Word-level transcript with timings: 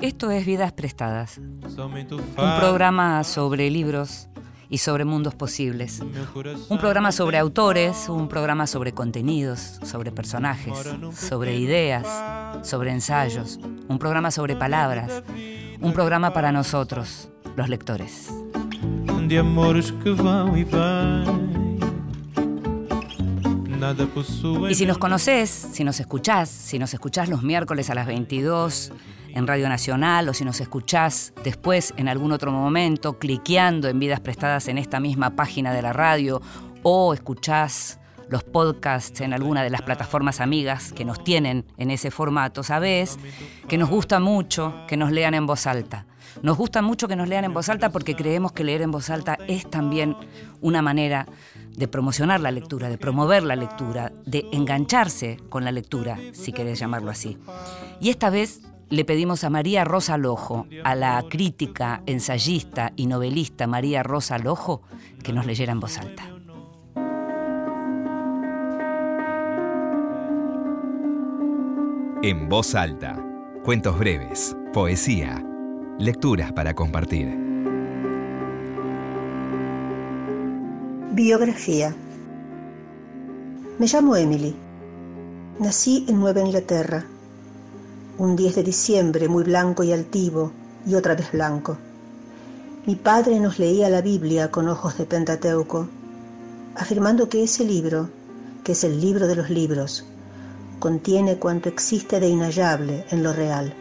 Esto 0.00 0.30
es 0.30 0.46
Vidas 0.46 0.72
Prestadas, 0.72 1.38
un 1.38 2.58
programa 2.58 3.22
sobre 3.24 3.70
libros 3.70 4.28
y 4.70 4.78
sobre 4.78 5.04
mundos 5.04 5.34
posibles. 5.34 6.00
Un 6.68 6.78
programa 6.78 7.12
sobre 7.12 7.38
autores, 7.38 8.08
un 8.08 8.28
programa 8.28 8.66
sobre 8.66 8.92
contenidos, 8.92 9.78
sobre 9.82 10.10
personajes, 10.10 10.74
sobre 11.14 11.56
ideas, 11.56 12.06
sobre 12.66 12.92
ensayos, 12.92 13.60
un 13.88 13.98
programa 13.98 14.30
sobre 14.30 14.56
palabras, 14.56 15.22
un 15.80 15.92
programa 15.92 16.32
para 16.32 16.50
nosotros, 16.50 17.28
los 17.56 17.68
lectores. 17.68 18.30
Y 20.56 21.63
si 24.74 24.86
nos 24.86 24.98
conoces, 24.98 25.50
si 25.50 25.84
nos 25.84 26.00
escuchás, 26.00 26.48
si 26.48 26.78
nos 26.78 26.94
escuchás 26.94 27.28
los 27.28 27.42
miércoles 27.42 27.90
a 27.90 27.94
las 27.94 28.06
22 28.06 28.92
en 29.34 29.46
Radio 29.46 29.68
Nacional 29.68 30.28
o 30.28 30.34
si 30.34 30.44
nos 30.44 30.60
escuchás 30.60 31.32
después 31.42 31.92
en 31.96 32.08
algún 32.08 32.32
otro 32.32 32.52
momento, 32.52 33.18
cliqueando 33.18 33.88
en 33.88 33.98
vidas 33.98 34.20
prestadas 34.20 34.68
en 34.68 34.78
esta 34.78 35.00
misma 35.00 35.36
página 35.36 35.72
de 35.72 35.82
la 35.82 35.92
radio 35.92 36.40
o 36.82 37.14
escuchás 37.14 37.98
los 38.28 38.44
podcasts 38.44 39.20
en 39.20 39.32
alguna 39.32 39.62
de 39.62 39.70
las 39.70 39.82
plataformas 39.82 40.40
amigas 40.40 40.92
que 40.92 41.04
nos 41.04 41.22
tienen 41.22 41.66
en 41.76 41.90
ese 41.90 42.10
formato, 42.10 42.62
sabés 42.62 43.18
que 43.68 43.78
nos 43.78 43.90
gusta 43.90 44.20
mucho 44.20 44.74
que 44.88 44.96
nos 44.96 45.10
lean 45.10 45.34
en 45.34 45.46
voz 45.46 45.66
alta. 45.66 46.06
Nos 46.42 46.56
gusta 46.56 46.82
mucho 46.82 47.06
que 47.06 47.16
nos 47.16 47.28
lean 47.28 47.44
en 47.44 47.54
voz 47.54 47.68
alta 47.68 47.90
porque 47.90 48.16
creemos 48.16 48.52
que 48.52 48.64
leer 48.64 48.82
en 48.82 48.90
voz 48.90 49.10
alta 49.10 49.38
es 49.46 49.68
también 49.70 50.16
una 50.60 50.82
manera 50.82 51.26
de 51.76 51.88
promocionar 51.88 52.40
la 52.40 52.50
lectura, 52.50 52.88
de 52.88 52.98
promover 52.98 53.42
la 53.42 53.56
lectura, 53.56 54.12
de 54.26 54.46
engancharse 54.52 55.38
con 55.48 55.64
la 55.64 55.72
lectura, 55.72 56.18
si 56.32 56.52
querés 56.52 56.78
llamarlo 56.78 57.10
así. 57.10 57.38
Y 58.00 58.10
esta 58.10 58.30
vez 58.30 58.62
le 58.90 59.04
pedimos 59.04 59.44
a 59.44 59.50
María 59.50 59.84
Rosa 59.84 60.16
Lojo, 60.18 60.66
a 60.84 60.94
la 60.94 61.22
crítica, 61.28 62.02
ensayista 62.06 62.92
y 62.96 63.06
novelista 63.06 63.66
María 63.66 64.02
Rosa 64.02 64.38
Lojo, 64.38 64.82
que 65.22 65.32
nos 65.32 65.46
leyera 65.46 65.72
en 65.72 65.80
voz 65.80 65.98
alta. 65.98 66.24
En 72.22 72.48
voz 72.48 72.74
alta, 72.74 73.22
cuentos 73.64 73.98
breves, 73.98 74.56
poesía, 74.72 75.44
lecturas 75.98 76.52
para 76.52 76.74
compartir. 76.74 77.43
Biografía. 81.14 81.94
Me 83.78 83.86
llamo 83.86 84.16
Emily. 84.16 84.52
Nací 85.60 86.04
en 86.08 86.18
Nueva 86.18 86.40
Inglaterra. 86.40 87.04
Un 88.18 88.34
10 88.34 88.56
de 88.56 88.62
diciembre 88.64 89.28
muy 89.28 89.44
blanco 89.44 89.84
y 89.84 89.92
altivo 89.92 90.50
y 90.84 90.96
otra 90.96 91.14
vez 91.14 91.30
blanco. 91.30 91.76
Mi 92.84 92.96
padre 92.96 93.38
nos 93.38 93.60
leía 93.60 93.88
la 93.90 94.02
Biblia 94.02 94.50
con 94.50 94.68
ojos 94.68 94.98
de 94.98 95.04
Pentateuco, 95.04 95.86
afirmando 96.74 97.28
que 97.28 97.44
ese 97.44 97.64
libro, 97.64 98.08
que 98.64 98.72
es 98.72 98.82
el 98.82 99.00
libro 99.00 99.28
de 99.28 99.36
los 99.36 99.50
libros, 99.50 100.04
contiene 100.80 101.36
cuanto 101.36 101.68
existe 101.68 102.18
de 102.18 102.26
inhallable 102.26 103.04
en 103.12 103.22
lo 103.22 103.32
real. 103.32 103.72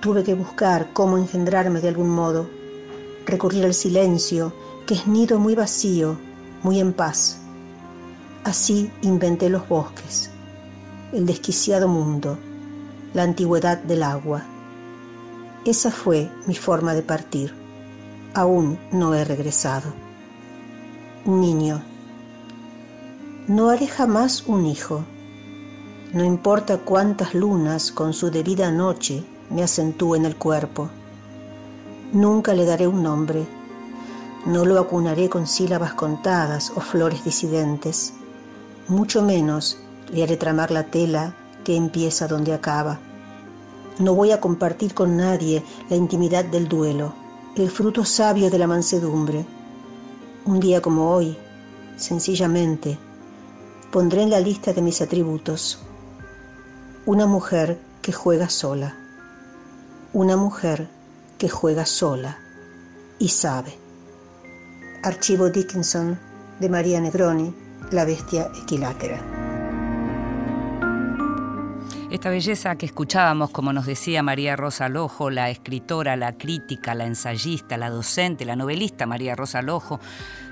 Tuve 0.00 0.24
que 0.24 0.32
buscar 0.32 0.94
cómo 0.94 1.18
engendrarme 1.18 1.82
de 1.82 1.88
algún 1.88 2.08
modo, 2.08 2.48
recurrir 3.26 3.66
al 3.66 3.74
silencio 3.74 4.54
que 4.88 4.94
es 4.94 5.06
nido 5.06 5.38
muy 5.38 5.54
vacío, 5.54 6.16
muy 6.62 6.80
en 6.80 6.94
paz. 6.94 7.36
Así 8.42 8.90
inventé 9.02 9.50
los 9.50 9.68
bosques, 9.68 10.30
el 11.12 11.26
desquiciado 11.26 11.88
mundo, 11.88 12.38
la 13.12 13.24
antigüedad 13.24 13.76
del 13.76 14.02
agua. 14.02 14.44
Esa 15.66 15.90
fue 15.90 16.30
mi 16.46 16.54
forma 16.54 16.94
de 16.94 17.02
partir. 17.02 17.52
Aún 18.32 18.78
no 18.90 19.12
he 19.12 19.26
regresado. 19.26 19.92
Niño, 21.26 21.82
no 23.46 23.68
haré 23.68 23.88
jamás 23.88 24.44
un 24.46 24.64
hijo. 24.64 25.04
No 26.14 26.24
importa 26.24 26.78
cuántas 26.78 27.34
lunas 27.34 27.92
con 27.92 28.14
su 28.14 28.30
debida 28.30 28.70
noche 28.70 29.22
me 29.50 29.62
acentúen 29.62 30.24
el 30.24 30.36
cuerpo. 30.36 30.88
Nunca 32.14 32.54
le 32.54 32.64
daré 32.64 32.86
un 32.86 33.02
nombre 33.02 33.57
no 34.46 34.64
lo 34.64 34.78
acunaré 34.78 35.28
con 35.28 35.46
sílabas 35.46 35.94
contadas 35.94 36.72
o 36.74 36.80
flores 36.80 37.24
disidentes. 37.24 38.12
Mucho 38.88 39.22
menos 39.22 39.78
le 40.12 40.22
haré 40.22 40.36
tramar 40.36 40.70
la 40.70 40.84
tela 40.84 41.34
que 41.64 41.76
empieza 41.76 42.28
donde 42.28 42.54
acaba. 42.54 42.98
No 43.98 44.14
voy 44.14 44.30
a 44.30 44.40
compartir 44.40 44.94
con 44.94 45.16
nadie 45.16 45.62
la 45.90 45.96
intimidad 45.96 46.44
del 46.44 46.68
duelo, 46.68 47.12
el 47.56 47.70
fruto 47.70 48.04
sabio 48.04 48.50
de 48.50 48.58
la 48.58 48.66
mansedumbre. 48.66 49.44
Un 50.44 50.60
día 50.60 50.80
como 50.80 51.10
hoy, 51.10 51.36
sencillamente, 51.96 52.96
pondré 53.90 54.22
en 54.22 54.30
la 54.30 54.40
lista 54.40 54.72
de 54.72 54.82
mis 54.82 55.02
atributos 55.02 55.80
una 57.06 57.26
mujer 57.26 57.78
que 58.02 58.12
juega 58.12 58.50
sola, 58.50 58.94
una 60.12 60.36
mujer 60.36 60.88
que 61.38 61.48
juega 61.48 61.86
sola 61.86 62.38
y 63.18 63.28
sabe. 63.28 63.77
Archivo 65.02 65.48
Dickinson 65.48 66.18
de 66.58 66.68
María 66.68 67.00
Negroni, 67.00 67.54
La 67.92 68.04
bestia 68.04 68.50
equilátera. 68.60 69.20
Esta 72.10 72.30
belleza 72.30 72.74
que 72.76 72.86
escuchábamos, 72.86 73.50
como 73.50 73.72
nos 73.72 73.86
decía 73.86 74.22
María 74.22 74.56
Rosa 74.56 74.88
Lojo, 74.88 75.30
la 75.30 75.50
escritora, 75.50 76.16
la 76.16 76.36
crítica, 76.36 76.94
la 76.94 77.06
ensayista, 77.06 77.76
la 77.76 77.90
docente, 77.90 78.44
la 78.44 78.56
novelista 78.56 79.06
María 79.06 79.36
Rosa 79.36 79.62
Lojo, 79.62 80.00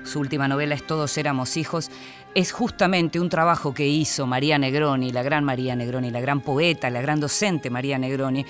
su 0.03 0.19
última 0.19 0.47
novela 0.47 0.75
es 0.75 0.87
Todos 0.87 1.17
éramos 1.17 1.57
hijos, 1.57 1.91
es 2.33 2.51
justamente 2.51 3.19
un 3.19 3.29
trabajo 3.29 3.73
que 3.73 3.87
hizo 3.87 4.27
María 4.27 4.57
Negroni, 4.57 5.11
la 5.11 5.23
gran 5.23 5.43
María 5.43 5.75
Negroni, 5.75 6.09
la 6.09 6.21
gran 6.21 6.39
poeta, 6.39 6.89
la 6.89 7.01
gran 7.01 7.19
docente 7.19 7.69
María 7.69 7.97
Negroni, 7.97 8.45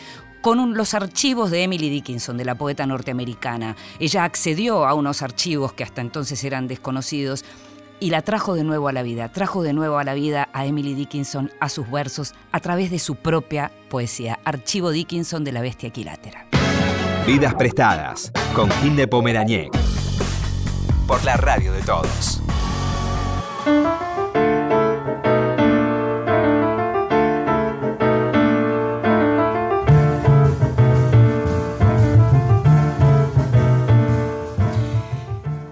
con 0.48 0.76
los 0.76 0.94
archivos 0.94 1.52
de 1.52 1.64
Emily 1.64 1.90
Dickinson, 1.90 2.38
de 2.38 2.46
la 2.46 2.56
poeta 2.56 2.86
norteamericana. 2.86 3.76
Ella 4.00 4.24
accedió 4.24 4.88
a 4.88 4.94
unos 4.94 5.22
archivos 5.22 5.74
que 5.74 5.84
hasta 5.84 6.00
entonces 6.00 6.42
eran 6.46 6.70
desconocidos 6.70 7.44
y 8.00 8.12
la 8.12 8.22
trajo 8.22 8.54
de 8.54 8.64
nuevo 8.64 8.88
a 8.88 8.94
la 8.94 9.04
vida, 9.04 9.30
trajo 9.30 9.62
de 9.62 9.74
nuevo 9.74 9.98
a 9.98 10.06
la 10.06 10.14
vida 10.14 10.48
a 10.54 10.66
Emily 10.66 10.94
Dickinson, 10.94 11.52
a 11.60 11.68
sus 11.68 11.92
versos, 11.92 12.34
a 12.54 12.62
través 12.62 12.92
de 12.92 13.00
su 13.00 13.16
propia 13.16 13.74
poesía. 13.90 14.40
Archivo 14.46 14.92
Dickinson 14.92 15.44
de 15.44 15.52
la 15.52 15.60
Bestia 15.60 15.90
Equilátera. 15.90 16.48
Vidas 17.26 17.54
prestadas 17.56 18.32
con 18.56 18.72
Gil 18.72 18.96
de 18.96 19.06
Pomerañec. 19.06 19.78
Por 21.08 21.26
la 21.26 21.36
radio 21.36 21.74
de 21.74 21.82
todos. 21.82 22.42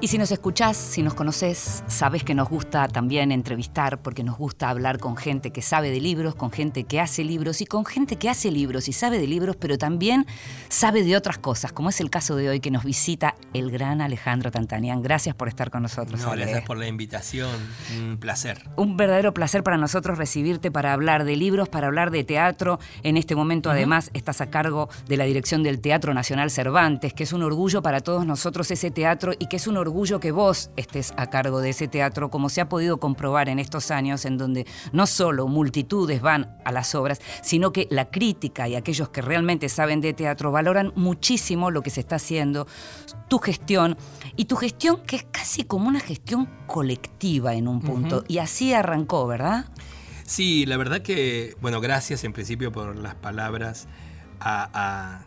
Y 0.05 0.07
si 0.07 0.19
nos 0.19 0.29
escuchás, 0.31 0.77
si 0.77 1.01
nos 1.01 1.15
conoces, 1.15 1.83
sabes 1.87 2.23
que 2.23 2.35
nos 2.35 2.47
gusta 2.47 2.87
también 2.87 3.31
entrevistar, 3.31 4.03
porque 4.03 4.23
nos 4.23 4.37
gusta 4.37 4.69
hablar 4.69 4.99
con 4.99 5.17
gente 5.17 5.49
que 5.49 5.63
sabe 5.63 5.89
de 5.89 5.99
libros, 5.99 6.35
con 6.35 6.51
gente 6.51 6.83
que 6.83 6.99
hace 6.99 7.23
libros 7.23 7.59
y 7.61 7.65
con 7.65 7.85
gente 7.85 8.17
que 8.17 8.29
hace 8.29 8.51
libros 8.51 8.87
y 8.87 8.93
sabe 8.93 9.17
de 9.17 9.25
libros, 9.25 9.55
pero 9.55 9.79
también 9.79 10.27
sabe 10.69 11.01
de 11.01 11.17
otras 11.17 11.39
cosas, 11.39 11.73
como 11.73 11.89
es 11.89 11.99
el 12.01 12.11
caso 12.11 12.35
de 12.35 12.49
hoy 12.49 12.59
que 12.59 12.69
nos 12.69 12.83
visita 12.83 13.33
el 13.55 13.71
gran 13.71 13.99
Alejandro 13.99 14.51
Tantanian. 14.51 15.01
Gracias 15.01 15.33
por 15.33 15.47
estar 15.47 15.71
con 15.71 15.81
nosotros. 15.81 16.21
No, 16.21 16.29
gracias 16.33 16.61
por 16.65 16.77
la 16.77 16.85
invitación. 16.85 17.49
Un 17.97 18.17
placer. 18.17 18.61
Un 18.75 18.97
verdadero 18.97 19.33
placer 19.33 19.63
para 19.63 19.77
nosotros 19.77 20.19
recibirte 20.19 20.69
para 20.69 20.93
hablar 20.93 21.23
de 21.23 21.35
libros, 21.35 21.67
para 21.67 21.87
hablar 21.87 22.11
de 22.11 22.23
teatro. 22.23 22.79
En 23.01 23.17
este 23.17 23.33
momento, 23.35 23.71
además, 23.71 24.11
estás 24.13 24.39
a 24.41 24.51
cargo 24.51 24.87
de 25.07 25.17
la 25.17 25.25
dirección 25.25 25.63
del 25.63 25.81
Teatro 25.81 26.13
Nacional 26.13 26.51
Cervantes, 26.51 27.11
que 27.11 27.23
es 27.23 27.33
un 27.33 27.41
orgullo 27.41 27.81
para 27.81 28.01
todos 28.01 28.23
nosotros 28.27 28.69
ese 28.69 28.91
teatro 28.91 29.33
y 29.39 29.47
que 29.47 29.55
es 29.55 29.65
un 29.65 29.77
orgullo 29.77 29.94
orgullo 29.95 30.19
que 30.19 30.33
vos 30.33 30.71
estés 30.75 31.13
a 31.15 31.29
cargo 31.29 31.61
de 31.61 31.69
ese 31.69 31.87
teatro, 31.87 32.29
como 32.29 32.49
se 32.49 32.59
ha 32.59 32.67
podido 32.67 32.97
comprobar 32.97 33.47
en 33.47 33.59
estos 33.59 33.91
años, 33.91 34.25
en 34.25 34.37
donde 34.37 34.67
no 34.91 35.07
solo 35.07 35.47
multitudes 35.47 36.21
van 36.21 36.57
a 36.65 36.73
las 36.73 36.93
obras, 36.95 37.21
sino 37.41 37.71
que 37.71 37.87
la 37.89 38.09
crítica 38.09 38.67
y 38.67 38.75
aquellos 38.75 39.07
que 39.07 39.21
realmente 39.21 39.69
saben 39.69 40.01
de 40.01 40.11
teatro 40.11 40.51
valoran 40.51 40.91
muchísimo 40.95 41.71
lo 41.71 41.81
que 41.81 41.91
se 41.91 42.01
está 42.01 42.17
haciendo, 42.17 42.67
tu 43.29 43.39
gestión, 43.39 43.95
y 44.35 44.45
tu 44.45 44.57
gestión 44.57 44.97
que 44.97 45.15
es 45.15 45.23
casi 45.31 45.63
como 45.63 45.87
una 45.87 46.01
gestión 46.01 46.49
colectiva 46.67 47.53
en 47.53 47.69
un 47.69 47.79
punto. 47.79 48.25
Y 48.27 48.39
así 48.39 48.73
arrancó, 48.73 49.25
¿verdad? 49.27 49.63
Sí, 50.25 50.65
la 50.65 50.75
verdad 50.75 51.03
que, 51.03 51.55
bueno, 51.61 51.79
gracias 51.79 52.25
en 52.25 52.33
principio 52.33 52.73
por 52.73 52.97
las 52.97 53.15
palabras 53.15 53.87
al 54.41 55.25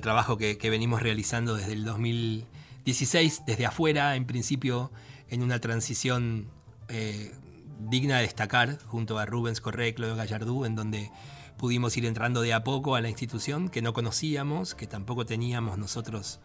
trabajo 0.00 0.36
que, 0.36 0.56
que, 0.56 0.70
venimos 0.70 1.02
realizando 1.02 1.56
desde 1.56 1.72
el 1.72 1.84
2000. 1.84 2.46
16 2.84 3.42
desde 3.46 3.66
afuera, 3.66 4.16
en 4.16 4.26
principio 4.26 4.90
en 5.28 5.42
una 5.42 5.60
transición 5.60 6.48
eh, 6.88 7.32
digna 7.78 8.16
de 8.16 8.22
destacar 8.22 8.78
junto 8.86 9.18
a 9.18 9.26
Rubens 9.26 9.60
Correa 9.60 9.88
y 9.88 9.92
Claudio 9.92 10.16
Gallardú, 10.16 10.64
en 10.64 10.74
donde 10.74 11.10
pudimos 11.56 11.96
ir 11.96 12.06
entrando 12.06 12.40
de 12.40 12.54
a 12.54 12.64
poco 12.64 12.94
a 12.94 13.00
la 13.00 13.08
institución 13.08 13.68
que 13.68 13.82
no 13.82 13.92
conocíamos, 13.92 14.74
que 14.74 14.86
tampoco 14.86 15.26
teníamos 15.26 15.78
nosotros 15.78 16.40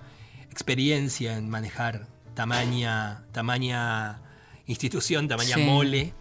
experiencia 0.51 1.37
en 1.37 1.49
manejar 1.49 2.07
tamaña, 2.33 3.23
tamaña 3.31 4.21
institución, 4.67 5.27
tamaña 5.27 5.57
mole. 5.57 6.13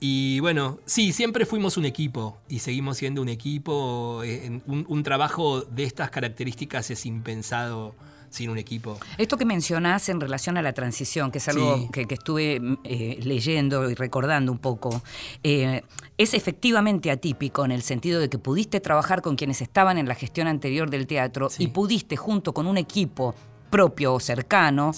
Y 0.00 0.40
bueno, 0.40 0.80
sí, 0.84 1.12
siempre 1.12 1.46
fuimos 1.46 1.76
un 1.76 1.84
equipo 1.84 2.38
y 2.48 2.58
seguimos 2.58 2.96
siendo 2.96 3.22
un 3.22 3.28
equipo. 3.28 4.22
Eh, 4.24 4.60
un, 4.66 5.02
trabajo 5.04 5.60
de 5.60 5.84
estas 5.84 6.10
características 6.10 6.90
es 6.90 7.06
impensado 7.06 7.94
sin 8.32 8.50
un 8.50 8.58
equipo. 8.58 8.98
Esto 9.18 9.36
que 9.36 9.44
mencionás 9.44 10.08
en 10.08 10.20
relación 10.20 10.56
a 10.56 10.62
la 10.62 10.72
transición, 10.72 11.30
que 11.30 11.38
es 11.38 11.48
algo 11.48 11.90
que, 11.90 12.06
estuve 12.10 12.60
eh, 12.84 13.18
leyendo 13.22 13.88
y 13.88 13.94
recordando 13.94 14.50
un 14.50 14.58
poco, 14.58 15.02
eh, 15.42 15.82
es 16.18 16.34
efectivamente 16.34 17.10
atípico 17.10 17.64
en 17.64 17.72
el 17.72 17.82
sentido 17.82 18.20
de 18.20 18.28
que 18.28 18.38
pudiste 18.38 18.80
trabajar 18.80 19.22
con 19.22 19.36
quienes 19.36 19.62
estaban 19.62 19.98
en 19.98 20.08
la 20.08 20.14
gestión 20.14 20.46
anterior 20.46 20.90
del 20.90 21.06
teatro 21.06 21.48
y 21.58 21.68
pudiste, 21.68 22.16
junto 22.16 22.52
con 22.52 22.66
un 22.66 22.78
equipo 22.78 23.34
propio 23.70 24.14
o 24.14 24.20
cercano, 24.20 24.92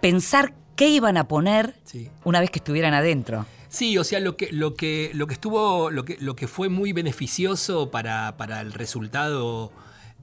pensar 0.00 0.54
qué 0.74 0.88
iban 0.88 1.16
a 1.16 1.28
poner 1.28 1.74
una 2.24 2.40
vez 2.40 2.50
que 2.50 2.58
estuvieran 2.58 2.94
adentro. 2.94 3.46
Sí, 3.68 3.98
o 3.98 4.04
sea, 4.04 4.20
lo 4.20 4.36
que, 4.36 4.50
lo 4.52 4.74
que, 4.74 5.10
lo 5.14 5.26
que 5.26 5.34
estuvo, 5.34 5.90
lo 5.90 6.04
que, 6.04 6.16
lo 6.20 6.36
que 6.36 6.48
fue 6.48 6.68
muy 6.68 6.92
beneficioso 6.92 7.90
para, 7.90 8.34
el 8.60 8.72
resultado, 8.72 9.72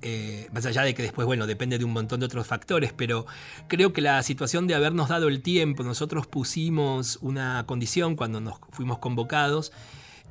eh, 0.04 0.50
más 0.52 0.66
allá 0.66 0.84
de 0.84 0.94
que 0.94 1.02
después, 1.02 1.26
bueno, 1.26 1.48
depende 1.48 1.78
de 1.78 1.86
un 1.86 1.94
montón 1.94 2.20
de 2.20 2.26
otros 2.26 2.46
factores, 2.46 2.94
pero 2.94 3.26
creo 3.68 3.94
que 3.94 4.02
la 4.02 4.22
situación 4.22 4.68
de 4.68 4.76
habernos 4.76 5.10
dado 5.10 5.30
el 5.30 5.42
tiempo, 5.42 5.84
nosotros 5.84 6.28
pusimos 6.28 7.18
una 7.22 7.64
condición 7.66 8.16
cuando 8.16 8.42
nos 8.42 8.56
fuimos 8.72 9.00
convocados, 9.00 9.72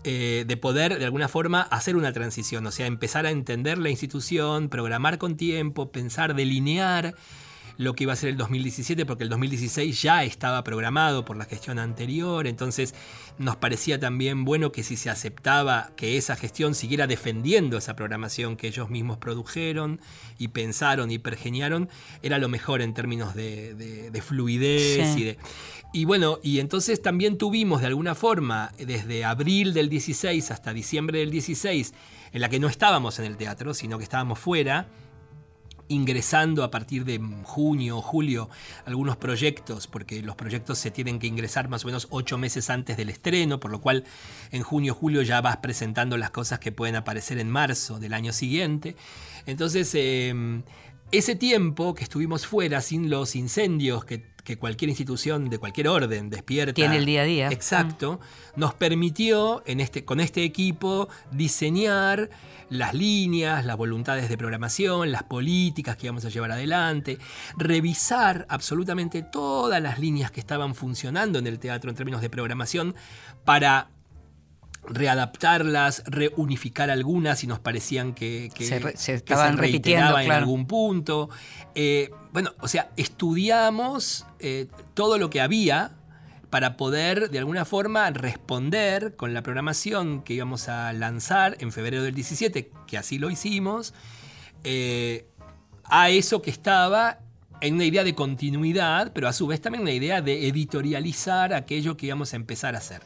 eh, 0.05 0.45
de 0.47 0.57
poder 0.57 0.99
de 0.99 1.05
alguna 1.05 1.29
forma 1.29 1.63
hacer 1.63 1.97
una 1.97 2.13
transición, 2.13 2.67
o 2.67 2.71
sea, 2.71 2.87
empezar 2.87 3.25
a 3.25 3.31
entender 3.31 3.79
la 3.79 3.89
institución, 3.89 4.69
programar 4.69 5.17
con 5.17 5.37
tiempo, 5.37 5.91
pensar, 5.91 6.35
delinear 6.35 7.15
lo 7.83 7.95
que 7.95 8.05
iba 8.05 8.13
a 8.13 8.17
ser 8.17 8.31
el 8.31 8.37
2017, 8.37 9.05
porque 9.07 9.25
el 9.25 9.31
2016 9.31 10.01
ya 10.01 10.25
estaba 10.25 10.65
programado 10.65 11.25
por 11.25 11.37
la 11.37 11.45
gestión 11.45 11.79
anterior, 11.79 12.47
entonces 12.47 12.95
nos 13.39 13.57
parecía 13.57 13.99
también 13.99 14.45
bueno 14.45 14.73
que 14.73 14.83
si 14.83 14.97
se 14.97 15.11
aceptaba 15.11 15.93
que 15.97 16.17
esa 16.17 16.37
gestión 16.37 16.75
siguiera 16.75 17.07
defendiendo 17.07 17.79
esa 17.79 17.97
programación 17.97 18.57
que 18.57 18.69
ellos 18.69 18.91
mismos 18.91 19.19
produjeron 19.19 20.01
y 20.39 20.49
pensaron 20.49 21.11
y 21.11 21.19
pergeniaron, 21.19 21.89
era 22.23 22.39
lo 22.39 22.49
mejor 22.49 22.83
en 22.83 22.95
términos 22.95 23.35
de, 23.35 24.23
fluidez 24.25 25.17
y 25.17 25.25
de... 25.25 25.39
Y 25.95 26.07
bueno, 26.07 26.39
y 26.43 26.61
entonces 26.61 27.03
también 27.03 27.37
tuvimos 27.37 27.83
de 27.83 27.89
alguna 27.89 28.15
forma, 28.15 28.73
desde 28.79 29.27
abril 29.27 29.75
del 29.75 29.91
16 29.91 30.51
hasta 30.51 30.73
diciembre 30.73 31.19
del 31.19 31.31
16, 31.31 31.93
en 32.33 32.41
la 32.41 32.49
que 32.49 32.59
no 32.59 32.69
estábamos 32.69 33.19
en 33.19 33.27
el 33.27 33.37
teatro, 33.37 33.75
sino 33.75 33.99
que 33.99 34.05
estábamos 34.05 34.39
fuera, 34.39 34.89
ingresando 35.89 36.65
a 36.65 36.71
partir 36.71 37.05
de 37.05 37.21
junio 37.45 37.99
o 37.99 38.03
julio 38.03 38.49
algunos 38.87 39.17
proyectos, 39.17 39.87
porque 39.87 40.23
los 40.23 40.37
proyectos 40.37 40.79
se 40.79 40.91
tienen 40.91 41.19
que 41.19 41.27
ingresar 41.27 41.69
más 41.69 41.85
o 41.85 41.87
menos 41.87 42.09
ocho 42.11 42.39
meses 42.39 42.71
antes 42.71 42.97
del 42.97 43.09
estreno, 43.09 43.61
por 43.61 43.71
lo 43.71 43.81
cual 43.81 44.05
en 44.51 44.63
junio 44.63 44.93
o 44.93 44.97
julio 44.97 45.23
ya 45.23 45.41
vas 45.41 45.59
presentando 45.59 46.17
las 46.17 46.31
cosas 46.31 46.59
que 46.59 46.73
pueden 46.73 46.97
aparecer 46.97 47.39
en 47.39 47.51
marzo 47.51 47.99
del 47.99 48.15
año 48.15 48.33
siguiente. 48.33 48.97
Entonces, 49.47 49.91
em, 49.95 50.63
ese 51.13 51.37
tiempo 51.37 51.95
que 51.95 52.03
estuvimos 52.03 52.47
fuera 52.47 52.81
sin 52.81 53.09
los 53.11 53.37
incendios 53.37 54.05
que 54.05 54.33
que 54.45 54.59
cualquier 54.59 54.89
institución 54.89 55.49
de 55.51 55.59
cualquier 55.59 55.89
orden 55.89 56.29
despierta. 56.29 56.75
Tiene 56.75 56.97
el 56.97 57.05
día 57.05 57.23
a 57.23 57.25
día. 57.25 57.49
Exacto. 57.51 58.21
Nos 58.57 58.75
permitió 58.75 59.63
en 59.67 59.81
este, 59.81 60.05
con 60.05 60.21
este 60.21 60.43
equipo 60.45 61.09
diseñar 61.31 62.31
las 62.69 62.95
líneas, 62.95 63.65
las 63.65 63.77
voluntades 63.77 64.29
de 64.29 64.37
programación, 64.37 65.13
las 65.13 65.23
políticas 65.25 65.97
que 65.97 66.07
íbamos 66.07 66.25
a 66.25 66.29
llevar 66.29 66.53
adelante, 66.53 67.19
revisar 67.57 68.47
absolutamente 68.49 69.23
todas 69.23 69.81
las 69.81 69.99
líneas 69.99 70.31
que 70.31 70.41
estaban 70.41 70.75
funcionando 70.75 71.39
en 71.39 71.47
el 71.47 71.59
teatro 71.59 71.91
en 71.91 71.97
términos 71.97 72.21
de 72.21 72.31
programación 72.31 72.95
para 73.45 73.91
readaptarlas, 74.85 76.03
reunificar 76.07 76.91
algunas 76.91 77.39
si 77.39 77.47
nos 77.47 77.61
parecían 77.61 78.15
que, 78.15 78.51
se, 78.59 79.15
estaban 79.15 79.57
repitiendo 79.57 80.19
en 80.19 80.33
algún 80.33 80.67
punto. 80.67 81.31
Eh, 81.75 82.11
bueno, 82.33 82.53
o 82.61 82.69
sea, 82.69 82.91
estudiamos 82.97 84.27
eh, 84.39 84.67
todo 84.95 85.19
lo 85.19 85.31
que 85.31 85.41
había 85.41 85.93
para 86.51 86.77
poder 86.77 87.31
de 87.31 87.39
alguna 87.39 87.65
forma 87.65 88.11
responder 88.11 89.17
con 89.17 89.33
la 89.33 89.43
programación 89.43 90.23
que 90.23 90.35
íbamos 90.35 90.69
a 90.69 90.93
lanzar 90.93 91.57
en 91.61 91.73
febrero 91.73 92.03
del 92.03 92.15
17, 92.15 92.71
que 92.87 92.99
así 92.99 93.19
lo 93.19 93.31
hicimos, 93.31 93.95
eh, 94.65 95.27
a 95.85 96.11
eso 96.11 96.43
que 96.43 96.51
estaba 96.51 97.21
en 97.63 97.75
una 97.75 97.85
idea 97.85 98.03
de 98.03 98.15
continuidad, 98.15 99.13
pero 99.15 99.29
a 99.29 99.33
su 99.33 99.47
vez 99.47 99.61
también 99.61 99.83
una 99.83 99.93
idea 99.93 100.21
de 100.21 100.49
editorializar 100.49 101.55
aquello 101.55 101.97
que 101.97 102.07
íbamos 102.07 102.33
a 102.33 102.37
empezar 102.37 102.75
a 102.75 102.79
hacer. 102.79 103.03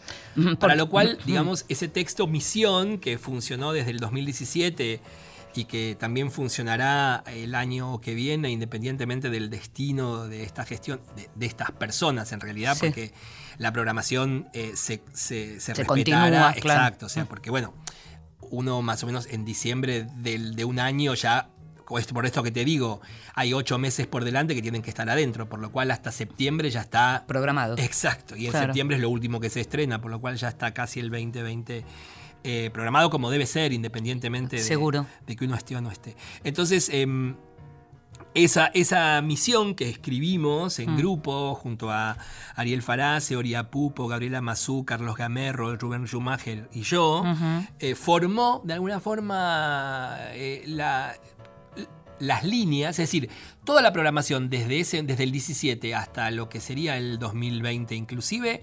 Para 0.59 0.75
lo 0.75 0.89
cual, 0.89 1.19
digamos, 1.27 1.67
ese 1.69 1.89
texto 1.89 2.27
Misión, 2.27 2.99
que 2.99 3.19
funcionó 3.19 3.73
desde 3.73 3.91
el 3.91 3.99
2017 3.99 5.01
y 5.55 5.65
que 5.67 5.95
también 5.99 6.31
funcionará 6.31 7.23
el 7.27 7.55
año 7.55 8.01
que 8.01 8.15
viene, 8.15 8.51
independientemente 8.51 9.29
del 9.29 9.51
destino 9.51 10.27
de 10.27 10.43
esta 10.43 10.65
gestión, 10.65 11.01
de, 11.35 11.47
estas 11.47 11.71
personas 11.73 12.33
en 12.33 12.41
realidad, 12.41 12.77
porque 12.81 13.13
la 13.59 13.73
programación 13.73 14.49
eh, 14.55 14.73
se, 14.75 15.03
se, 15.13 15.61
se, 15.61 15.75
respetará. 15.75 16.53
Exacto, 16.57 17.07
o 17.07 17.09
sea, 17.11 17.27
porque 17.27 17.51
bueno, 17.51 17.75
uno 18.51 18.81
más 18.81 19.03
o 19.03 19.07
menos 19.07 19.27
en 19.27 19.45
diciembre 19.45 20.07
del, 20.17 20.55
de 20.57 20.65
un 20.65 20.79
año 20.79 21.15
ya 21.15 21.51
por 21.87 22.27
esto 22.27 22.43
que 22.43 22.51
te 22.51 22.65
digo, 22.65 23.01
hay 23.35 23.53
ocho 23.55 23.79
meses 23.79 24.07
por 24.07 24.25
delante 24.25 24.55
que 24.55 24.63
tienen 24.63 24.83
que 24.83 24.91
estar 24.91 25.09
adentro, 25.09 25.49
por 25.49 25.61
lo 25.61 25.71
cual 25.71 25.91
hasta 25.91 26.13
septiembre 26.13 26.71
ya 26.71 26.81
está... 26.81 27.25
Programado. 27.27 27.77
Exacto, 27.79 28.37
y 28.37 28.47
en 28.47 28.53
septiembre 28.53 28.97
es 28.97 29.03
lo 29.03 29.11
último 29.11 29.41
que 29.41 29.51
se 29.51 29.61
estrena, 29.61 30.01
por 30.01 30.11
lo 30.11 30.21
cual 30.21 30.37
ya 30.37 30.49
está 30.49 30.75
casi 30.75 31.01
el 31.01 31.11
2020 31.11 31.85
eh, 32.49 32.71
programado 32.73 33.11
como 33.11 33.29
debe 33.29 33.45
ser, 33.45 33.73
independientemente 33.73 34.57
de, 34.57 35.05
de, 35.27 35.37
que 35.37 35.45
uno 35.45 35.57
esté 35.57 35.75
o 35.75 35.81
no 35.81 35.91
esté. 35.91 36.15
Entonces, 36.45 36.89
em, 36.93 37.35
esa, 38.35 38.67
esa, 38.67 39.21
misión 39.23 39.75
que 39.75 39.89
escribimos 39.89 40.79
en 40.79 40.93
mm. 40.93 40.97
grupo 40.97 41.55
junto 41.55 41.91
a 41.91 42.17
Ariel 42.55 42.83
Farase, 42.83 43.35
Oria 43.35 43.71
Pupo, 43.71 44.07
Gabriela 44.07 44.43
Mazú, 44.43 44.85
Carlos 44.85 45.17
Gamerro, 45.17 45.75
Rubén 45.77 46.07
Schumacher 46.07 46.69
y 46.73 46.83
yo, 46.83 47.25
eh, 47.79 47.95
formó 47.95 48.63
de 48.65 48.75
alguna 48.75 49.01
forma 49.01 50.17
eh, 50.33 50.63
la, 50.67 51.17
las 52.19 52.45
líneas, 52.45 52.99
es 52.99 53.09
decir, 53.09 53.31
toda 53.65 53.83
la 53.83 53.93
programación 53.93 54.51
desde, 54.51 54.81
ese, 54.81 55.03
desde 55.03 55.25
el 55.25 55.33
17 55.33 55.95
hasta 55.95 56.31
lo 56.31 56.49
que 56.49 56.61
sería 56.61 56.97
el 56.97 57.19
2020 57.19 57.95
inclusive, 57.95 58.63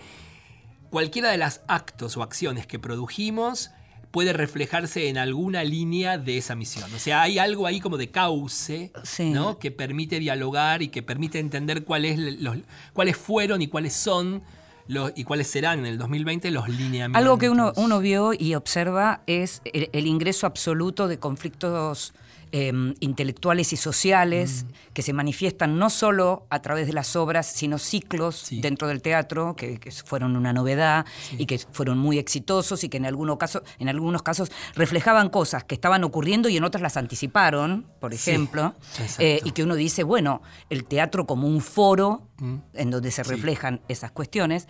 cualquiera 0.89 1.31
de 1.31 1.37
las 1.37 1.61
actos 1.67 2.17
o 2.17 2.23
acciones 2.23 2.67
que 2.67 2.79
produjimos 2.79 3.71
puede 4.13 4.31
reflejarse 4.31 5.09
en 5.09 5.17
alguna 5.17 5.63
línea 5.63 6.19
de 6.19 6.37
esa 6.37 6.53
misión. 6.53 6.93
O 6.93 6.99
sea, 6.99 7.23
hay 7.23 7.39
algo 7.39 7.65
ahí 7.65 7.79
como 7.79 7.97
de 7.97 8.11
cauce, 8.11 8.91
¿no? 9.17 9.57
Que 9.57 9.71
permite 9.71 10.19
dialogar 10.19 10.83
y 10.83 10.89
que 10.89 11.01
permite 11.01 11.39
entender 11.39 11.83
cuáles, 11.83 12.19
los, 12.39 12.57
cuáles 12.93 13.17
fueron 13.17 13.63
y 13.63 13.67
cuáles 13.67 13.93
son 13.93 14.43
los, 14.87 15.13
y 15.15 15.23
cuáles 15.23 15.47
serán 15.47 15.79
en 15.79 15.87
el 15.87 15.97
2020 15.97 16.51
los 16.51 16.69
lineamientos. 16.69 17.19
Algo 17.19 17.39
que 17.39 17.49
uno, 17.49 17.73
uno 17.75 17.99
vio 18.01 18.33
y 18.37 18.53
observa 18.53 19.23
es 19.25 19.63
el 19.65 20.05
ingreso 20.05 20.45
absoluto 20.45 21.07
de 21.07 21.17
conflictos 21.17 22.13
Em, 22.55 22.93
intelectuales 22.99 23.73
y 23.73 23.77
sociales 23.77 24.63
mm. 24.63 24.93
que 24.93 25.01
se 25.01 25.11
manifiestan 25.11 25.79
no 25.79 25.89
solo 25.89 26.45
a 26.51 26.61
través 26.61 26.85
de 26.85 26.93
las 26.93 27.15
obras, 27.15 27.47
sino 27.47 27.79
ciclos 27.79 28.49
dentro 28.51 28.87
del 28.87 29.01
teatro 29.01 29.55
que, 29.55 29.79
fueron 30.05 30.35
una 30.35 30.53
novedad 30.53 31.03
y 31.35 31.47
que 31.47 31.57
fueron 31.57 31.97
muy 31.97 32.19
exitosos 32.19 32.83
y 32.83 32.89
que 32.89 32.97
en, 32.97 33.07
algunos 33.07 33.37
casos, 33.37 33.63
en 33.79 33.89
algunos 33.89 34.21
casos 34.21 34.51
reflejaban 34.75 35.29
cosas 35.29 35.63
que 35.63 35.73
estaban 35.73 36.03
ocurriendo 36.03 36.47
y 36.47 36.55
en 36.55 36.63
otras 36.63 36.83
las 36.83 36.95
anticiparon, 36.95 37.87
por 37.99 38.13
ejemplo, 38.13 38.75
eh, 39.17 39.41
y 39.43 39.49
que 39.49 39.63
uno 39.63 39.73
dice, 39.73 40.03
bueno, 40.03 40.43
el 40.69 40.85
teatro 40.85 41.25
como 41.25 41.47
un 41.47 41.59
foro 41.59 42.29
mm. 42.37 42.55
en 42.75 42.91
donde 42.91 43.09
se 43.09 43.23
reflejan 43.23 43.81
esas 43.87 44.11
cuestiones. 44.11 44.67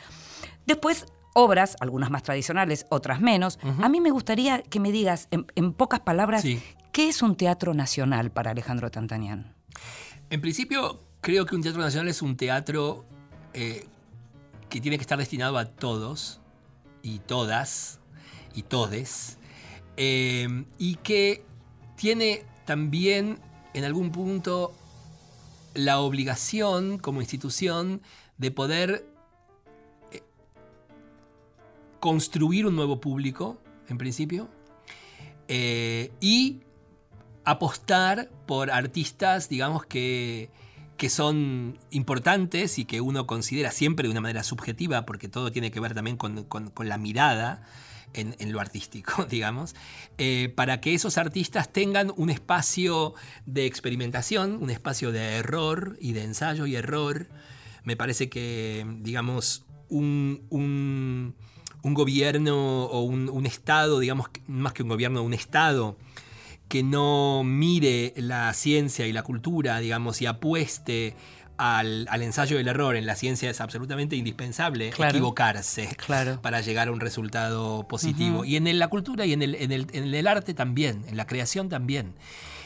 Después 0.66 1.06
obras, 1.34 1.76
algunas 1.82 2.10
más 2.12 2.24
tradicionales, 2.24 2.86
otras 2.88 3.20
menos. 3.20 3.60
A 3.82 3.90
mí 3.90 4.00
me 4.00 4.12
gustaría 4.12 4.62
que 4.62 4.80
me 4.80 4.94
digas, 4.94 5.28
en, 5.32 5.74
pocas 5.74 6.00
palabras, 6.00 6.46
¿qué 6.94 7.10
es 7.10 7.22
un 7.22 7.36
teatro 7.36 7.74
nacional 7.74 8.32
para 8.32 8.52
Alejandro 8.52 8.90
Tantanian? 8.90 9.54
En 10.30 10.40
principio, 10.40 11.02
creo 11.20 11.46
que 11.46 11.56
un 11.56 11.62
teatro 11.62 11.82
nacional 11.82 12.08
es 12.08 12.22
un 12.22 12.38
teatro 12.38 13.06
eh, 13.54 13.86
que 14.70 14.80
tiene 14.80 14.98
que 14.98 15.02
estar 15.02 15.18
destinado 15.18 15.58
a 15.58 15.66
todos 15.66 16.40
y 17.02 17.20
todas 17.20 18.00
y 18.56 18.62
todes, 18.62 19.38
eh, 19.98 20.66
y 20.78 20.96
que 20.96 21.44
tiene 21.98 22.46
también 22.66 23.40
en 23.74 23.84
algún 23.84 24.12
punto 24.12 24.74
la 25.74 26.00
obligación 26.00 27.00
como 27.00 27.20
institución 27.20 28.02
de 28.38 28.52
poder 28.52 29.06
construir 32.00 32.68
un 32.68 32.76
nuevo 32.76 33.00
público, 33.00 33.58
en 33.88 33.98
principio, 33.98 34.50
eh, 35.48 36.12
y 36.20 36.63
apostar 37.46 38.30
por 38.46 38.72
artistas, 38.72 39.50
digamos, 39.50 39.86
que, 39.86 40.50
que 40.98 41.10
son 41.10 41.78
importantes 41.92 42.80
y 42.80 42.86
que 42.86 43.02
uno 43.02 43.28
considera 43.28 43.72
siempre 43.72 44.08
de 44.08 44.12
una 44.12 44.22
manera 44.22 44.44
subjetiva, 44.44 45.06
porque 45.06 45.28
todo 45.28 45.52
tiene 45.52 45.72
que 45.72 45.80
ver 45.80 45.94
también 45.94 46.18
con, 46.18 46.48
la 46.80 46.98
mirada 46.98 47.64
en, 48.14 48.52
lo 48.52 48.60
artístico, 48.60 49.26
digamos, 49.30 49.76
eh, 50.18 50.54
para 50.56 50.80
que 50.82 50.94
esos 50.94 51.18
artistas 51.18 51.74
tengan 51.74 52.14
un 52.16 52.30
espacio 52.30 53.16
de 53.46 53.66
experimentación, 53.66 54.62
un 54.62 54.70
espacio 54.70 55.12
de 55.12 55.38
error 55.38 55.98
y 56.00 56.14
de 56.14 56.24
ensayo 56.24 56.66
y 56.66 56.76
error. 56.76 57.28
Me 57.84 57.98
parece 57.98 58.30
que, 58.30 58.86
digamos, 59.00 59.66
un, 59.90 60.46
un, 60.50 61.94
gobierno 61.94 62.86
o 62.86 63.02
un, 63.02 63.30
un, 63.30 63.46
Estado, 63.46 64.00
digamos, 64.00 64.28
más 64.48 64.74
que 64.74 64.84
un 64.84 64.90
gobierno, 64.90 65.22
un 65.22 65.34
Estado, 65.34 65.98
que 66.74 66.82
no 66.82 67.44
mire 67.46 68.16
la 68.18 68.52
ciencia 68.56 69.06
y 69.06 69.14
la 69.14 69.22
cultura, 69.22 69.78
digamos, 69.78 70.24
y 70.24 70.26
apueste 70.26 71.16
al, 71.56 72.08
ensayo 72.20 72.58
del 72.58 72.68
error 72.68 72.96
en 72.96 73.06
la 73.06 73.14
ciencia 73.14 73.48
es 73.48 73.62
absolutamente 73.62 74.16
indispensable 74.16 74.88
equivocarse 74.88 75.96
para 76.42 76.62
llegar 76.62 76.88
a 76.88 76.92
un 76.92 77.00
resultado 77.00 77.88
positivo. 77.88 78.44
Y 78.44 78.56
en 78.56 78.80
la 78.80 78.88
cultura 78.88 79.24
y 79.28 79.34
en 79.34 79.44
el, 79.44 79.54
en, 79.54 79.72
el, 80.16 80.28
arte 80.28 80.56
también, 80.56 81.06
en 81.08 81.16
la 81.16 81.28
creación 81.28 81.70
también. 81.70 82.16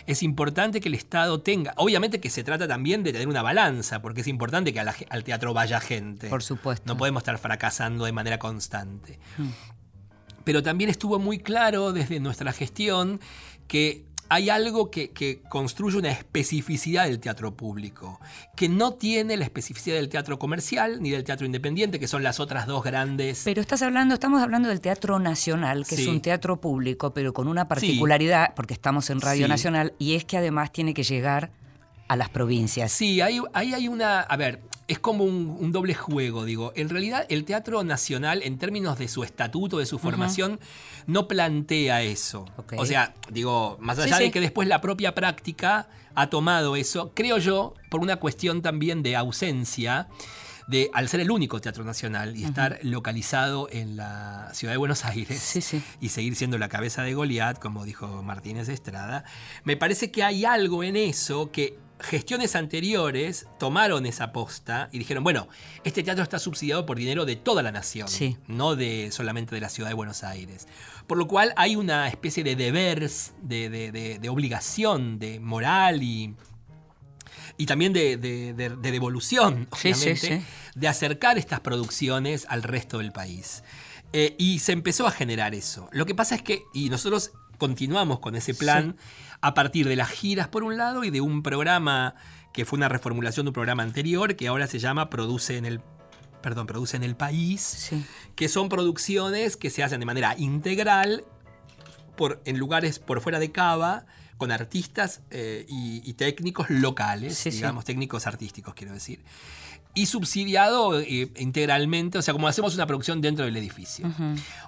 Es 0.06 0.24
importante 0.24 0.80
que 0.80 0.88
el 0.88 0.96
Estado 0.96 1.42
tenga, 1.42 1.74
obviamente 1.76 2.22
que 2.22 2.30
se 2.30 2.46
trata 2.46 2.66
también 2.66 3.04
de 3.04 3.12
tener 3.12 3.28
una 3.28 3.42
balanza, 3.42 4.02
porque 4.02 4.22
es 4.22 4.28
importante 4.28 4.72
que 4.72 4.80
al 4.80 5.24
teatro 5.26 5.54
vaya 5.54 5.82
gente. 5.82 6.30
Por 6.30 6.44
supuesto. 6.44 6.84
No 6.86 6.96
podemos 6.96 7.20
estar 7.24 7.38
fracasando 7.40 8.06
de 8.06 8.14
manera 8.14 8.40
constante. 8.40 9.20
Mm. 9.38 9.50
Pero 10.46 10.64
también 10.64 10.90
estuvo 10.90 11.20
muy 11.20 11.40
claro 11.40 11.92
desde 11.92 12.22
nuestra 12.22 12.54
gestión 12.54 13.20
que 13.67 14.07
hay 14.29 14.50
algo 14.50 14.91
que, 14.91 15.41
construye 15.50 15.97
una 15.97 16.12
especificidad 16.12 17.05
del 17.05 17.19
teatro 17.19 17.55
público, 17.55 18.19
que 18.55 18.69
no 18.69 18.93
tiene 18.93 19.38
la 19.38 19.45
especificidad 19.45 19.95
del 19.95 20.09
teatro 20.09 20.38
comercial 20.38 21.01
ni 21.01 21.12
del 21.12 21.24
teatro 21.24 21.45
independiente, 21.45 22.00
que 22.00 22.07
son 22.07 22.24
las 22.24 22.39
otras 22.39 22.67
dos 22.67 22.83
grandes. 22.83 23.41
Pero 23.45 23.62
estás 23.62 23.81
hablando, 23.81 24.13
estamos 24.13 24.41
hablando 24.41 24.69
del 24.69 24.81
teatro 24.81 25.19
nacional, 25.19 25.86
que 25.88 25.95
es 25.95 26.07
un 26.07 26.21
teatro 26.21 26.59
público, 26.59 27.13
pero 27.13 27.33
con 27.33 27.47
una 27.47 27.67
particularidad, 27.67 28.53
porque 28.55 28.74
estamos 28.74 29.09
en 29.09 29.21
Radio 29.21 29.47
Nacional, 29.47 29.93
y 29.97 30.15
es 30.15 30.25
que 30.25 30.38
además 30.38 30.71
tiene 30.71 30.93
que 30.93 31.03
llegar 31.03 31.51
a 32.07 32.15
las 32.15 32.29
provincias. 32.29 32.91
Sí, 32.91 33.21
ahí 33.21 33.41
hay, 33.53 33.88
una. 33.88 34.21
A 34.21 34.38
ver, 34.38 34.62
es 34.88 35.00
como 35.00 35.25
un, 35.25 35.72
doble 35.72 35.94
juego, 35.94 36.46
digo. 36.46 36.72
En 36.75 36.88
realidad, 36.88 37.25
el 37.29 37.44
Teatro 37.44 37.84
Nacional, 37.84 38.41
en 38.44 38.58
términos 38.58 38.98
de 38.98 39.10
su 39.10 39.24
estatuto, 39.24 39.79
de 39.79 39.86
su 39.86 40.00
formación, 40.00 40.60
no 41.08 41.27
plantea 41.27 42.03
eso. 42.03 42.46
O 42.77 42.86
sea, 42.86 43.13
digo, 43.29 43.77
más 43.82 44.00
allá 44.00 44.17
de 44.17 44.32
que 44.32 44.39
después 44.39 44.67
la 44.67 44.79
propia 44.79 45.13
práctica 45.13 45.89
ha 46.15 46.29
tomado 46.29 46.77
eso, 46.77 47.12
creo 47.13 47.38
yo, 47.38 47.74
por 47.89 48.00
una 48.00 48.15
cuestión 48.17 48.62
también 48.62 49.03
de 49.03 49.15
ausencia. 49.15 50.08
De, 50.67 50.89
al 50.94 51.08
ser 51.08 51.22
el 51.22 51.32
único 51.32 51.62
teatro 51.62 51.86
nacional 51.86 52.36
y 52.36 52.44
estar 52.44 52.79
localizado 52.82 53.70
en 53.72 53.96
la 53.96 54.50
ciudad 54.53 54.74
de 54.74 54.77
Buenos 54.77 55.06
Aires 55.06 55.72
y 56.01 56.10
seguir 56.10 56.36
siendo 56.36 56.58
la 56.58 56.67
cabeza 56.67 57.03
de 57.03 57.13
Goliat, 57.13 57.58
como 57.58 57.86
dijo 57.86 58.22
Martínez 58.22 58.67
Estrada, 58.67 59.24
me 59.63 59.77
parece 59.77 60.12
que 60.12 60.24
hay 60.24 60.44
algo 60.44 60.84
en 60.84 60.98
eso 60.98 61.51
que 61.53 61.77
gestiones 62.00 62.56
anteriores 62.56 63.48
tomaron 63.60 64.06
esa 64.06 64.32
posta 64.32 64.89
y 64.92 65.00
dijeron, 65.00 65.24
bueno, 65.24 65.48
este 65.84 66.04
teatro 66.04 66.24
está 66.24 66.39
subsidiado 66.39 66.86
por 66.86 66.98
dinero 66.98 67.25
de 67.25 67.36
toda 67.36 67.63
la 67.63 67.72
nación, 67.72 68.08
no 68.48 68.75
de 68.75 69.12
solamente 69.12 69.56
de 69.56 69.62
la 69.62 69.70
ciudad 69.70 69.89
de 69.89 69.96
Buenos 69.96 70.24
Aires. 70.24 70.68
Por 71.08 71.18
lo 71.18 71.27
cual 71.27 71.54
hay 71.56 71.75
una 71.75 72.08
especie 72.08 72.44
de 72.44 72.56
devers, 72.56 73.34
de, 73.42 74.27
obligación, 74.30 75.20
de 75.20 75.39
moral 75.39 76.04
y, 76.04 76.36
y 77.58 77.66
también 77.66 77.94
de, 77.94 78.18
devolución, 78.82 79.68
obviamente, 79.72 80.44
de 80.75 80.88
acercar 80.88 81.38
estas 81.38 81.62
producciones 81.62 82.46
al 82.50 82.63
resto 82.63 83.00
del 83.00 83.12
país. 83.12 83.63
Eh, 84.13 84.36
y 84.38 84.60
se 84.60 84.72
empezó 84.72 85.06
a 85.06 85.12
generar 85.12 85.54
eso. 85.54 85.89
Lo 85.92 86.06
que 86.06 86.16
pasa 86.16 86.36
es 86.36 86.42
que, 86.42 86.63
y 86.74 86.89
nosotros 86.89 87.32
continuamos 87.58 88.20
con 88.20 88.36
ese 88.36 88.54
plan 88.54 88.96
a 89.41 89.53
partir 89.53 89.88
de 89.88 89.96
las 89.96 90.10
giras 90.10 90.48
por 90.48 90.63
un 90.63 90.77
lado 90.77 91.03
y 91.03 91.10
de 91.10 91.22
un 91.22 91.44
programa 91.44 92.15
que 92.53 92.65
fue 92.65 92.77
una 92.77 92.89
reformulación 92.89 93.46
de 93.46 93.50
un 93.50 93.53
programa 93.53 93.84
anterior 93.84 94.36
que 94.36 94.48
ahora 94.48 94.67
se 94.67 94.79
llama 94.79 95.10
Produce 95.10 95.58
en 95.58 95.65
el 95.65 95.82
perdón, 96.41 96.67
Produce 96.67 96.98
en 96.98 97.03
el 97.03 97.15
País, 97.15 97.91
que 98.36 98.48
son 98.48 98.70
producciones 98.70 99.58
que 99.58 99.70
se 99.70 99.84
hacen 99.84 100.00
de 100.00 100.06
manera 100.06 100.36
integral 100.38 101.25
por, 102.15 102.41
en 102.46 102.58
lugares 102.58 103.00
por 103.00 103.22
fuera 103.22 103.39
de 103.39 103.51
Cava 103.51 104.06
con 104.38 104.51
artistas 104.51 105.22
eh, 105.32 105.65
y, 105.67 106.13
técnicos 106.13 106.70
locales, 106.70 107.44
digamos, 107.44 107.86
técnicos 107.86 108.27
artísticos, 108.27 108.74
quiero 108.75 108.94
decir 108.94 109.24
y 109.98 110.06
subsidiado 110.06 111.00
eh, 111.00 111.32
integralmente, 111.38 112.20
o 112.20 112.22
sea, 112.22 112.32
como 112.32 112.48
hacemos 112.48 112.75
una 112.75 112.86
producción 112.86 113.20
dentro 113.20 113.46
del 113.46 113.58
edificio. 113.58 114.06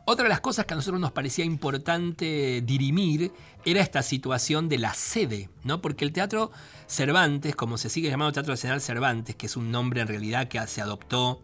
Otra 0.05 0.23
de 0.23 0.29
las 0.29 0.39
cosas 0.39 0.65
que 0.65 0.73
a 0.73 0.75
nosotros 0.75 0.99
nos 0.99 1.11
parecía 1.11 1.45
importante 1.45 2.63
dirimir 2.65 3.31
era 3.63 3.79
esta 3.79 4.01
situación 4.01 4.69
de 4.69 4.79
la 4.79 4.95
sede, 4.95 5.49
¿no? 5.63 5.81
Porque 5.81 6.03
el 6.03 6.13
Teatro 6.13 6.49
Cervantes, 6.87 7.55
como 7.55 7.77
se 7.77 7.89
sigue 7.89 8.09
llamando 8.09 8.33
Teatro 8.33 8.53
Nacional 8.53 8.81
Cervantes, 8.81 9.35
que 9.35 9.45
es 9.45 9.55
un 9.55 9.69
nombre 9.69 10.01
en 10.01 10.07
realidad 10.07 10.47
que 10.47 10.65
se 10.65 10.81
adoptó 10.81 11.43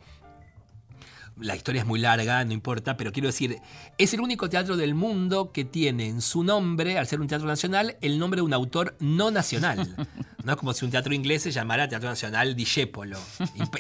la 1.38 1.56
historia 1.56 1.82
es 1.82 1.88
muy 1.88 2.00
larga, 2.00 2.44
no 2.46 2.54
importa, 2.54 2.96
pero 2.98 3.12
quiero 3.12 3.28
decir, 3.28 3.60
es 3.98 4.14
el 4.14 4.22
único 4.22 4.50
teatro 4.50 4.78
del 4.78 4.96
mundo 4.96 5.52
que 5.52 5.66
tiene 5.66 6.08
en 6.08 6.22
su 6.22 6.44
nombre, 6.44 6.98
al 6.98 7.08
ser 7.08 7.20
un 7.20 7.28
teatro 7.28 7.48
nacional, 7.48 7.98
el 8.02 8.20
nombre 8.20 8.38
de 8.38 8.44
un 8.44 8.54
autor 8.54 8.96
no 9.00 9.32
nacional. 9.32 9.96
No 10.46 10.52
es 10.52 10.60
como 10.60 10.74
si 10.74 10.86
un 10.86 10.92
teatro 10.92 11.12
inglés 11.16 11.42
se 11.42 11.52
llamara 11.52 11.90
Teatro 11.90 12.08
Nacional 12.08 12.56
Discepolo. 12.56 13.18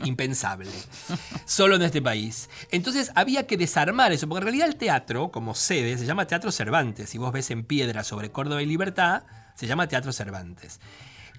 impensable. 0.03 0.71
Solo 1.45 1.75
en 1.75 1.83
este 1.83 2.01
país. 2.01 2.49
Entonces 2.71 3.11
había 3.13 3.45
que 3.45 3.55
desarmar 3.55 4.11
eso, 4.11 4.27
porque 4.27 4.39
en 4.39 4.45
realidad 4.45 4.67
el 4.69 4.75
teatro, 4.75 5.29
como 5.29 5.53
sede, 5.53 5.95
se 5.95 6.07
llama 6.07 6.25
Teatro 6.25 6.51
Cervantes. 6.51 7.11
Si 7.11 7.19
vos 7.19 7.31
ves 7.31 7.51
en 7.51 7.65
piedra 7.65 8.03
sobre 8.03 8.31
Córdoba 8.31 8.63
y 8.63 8.65
Libertad, 8.65 9.25
se 9.53 9.67
llama 9.67 9.87
Teatro 9.87 10.11
Cervantes. 10.11 10.79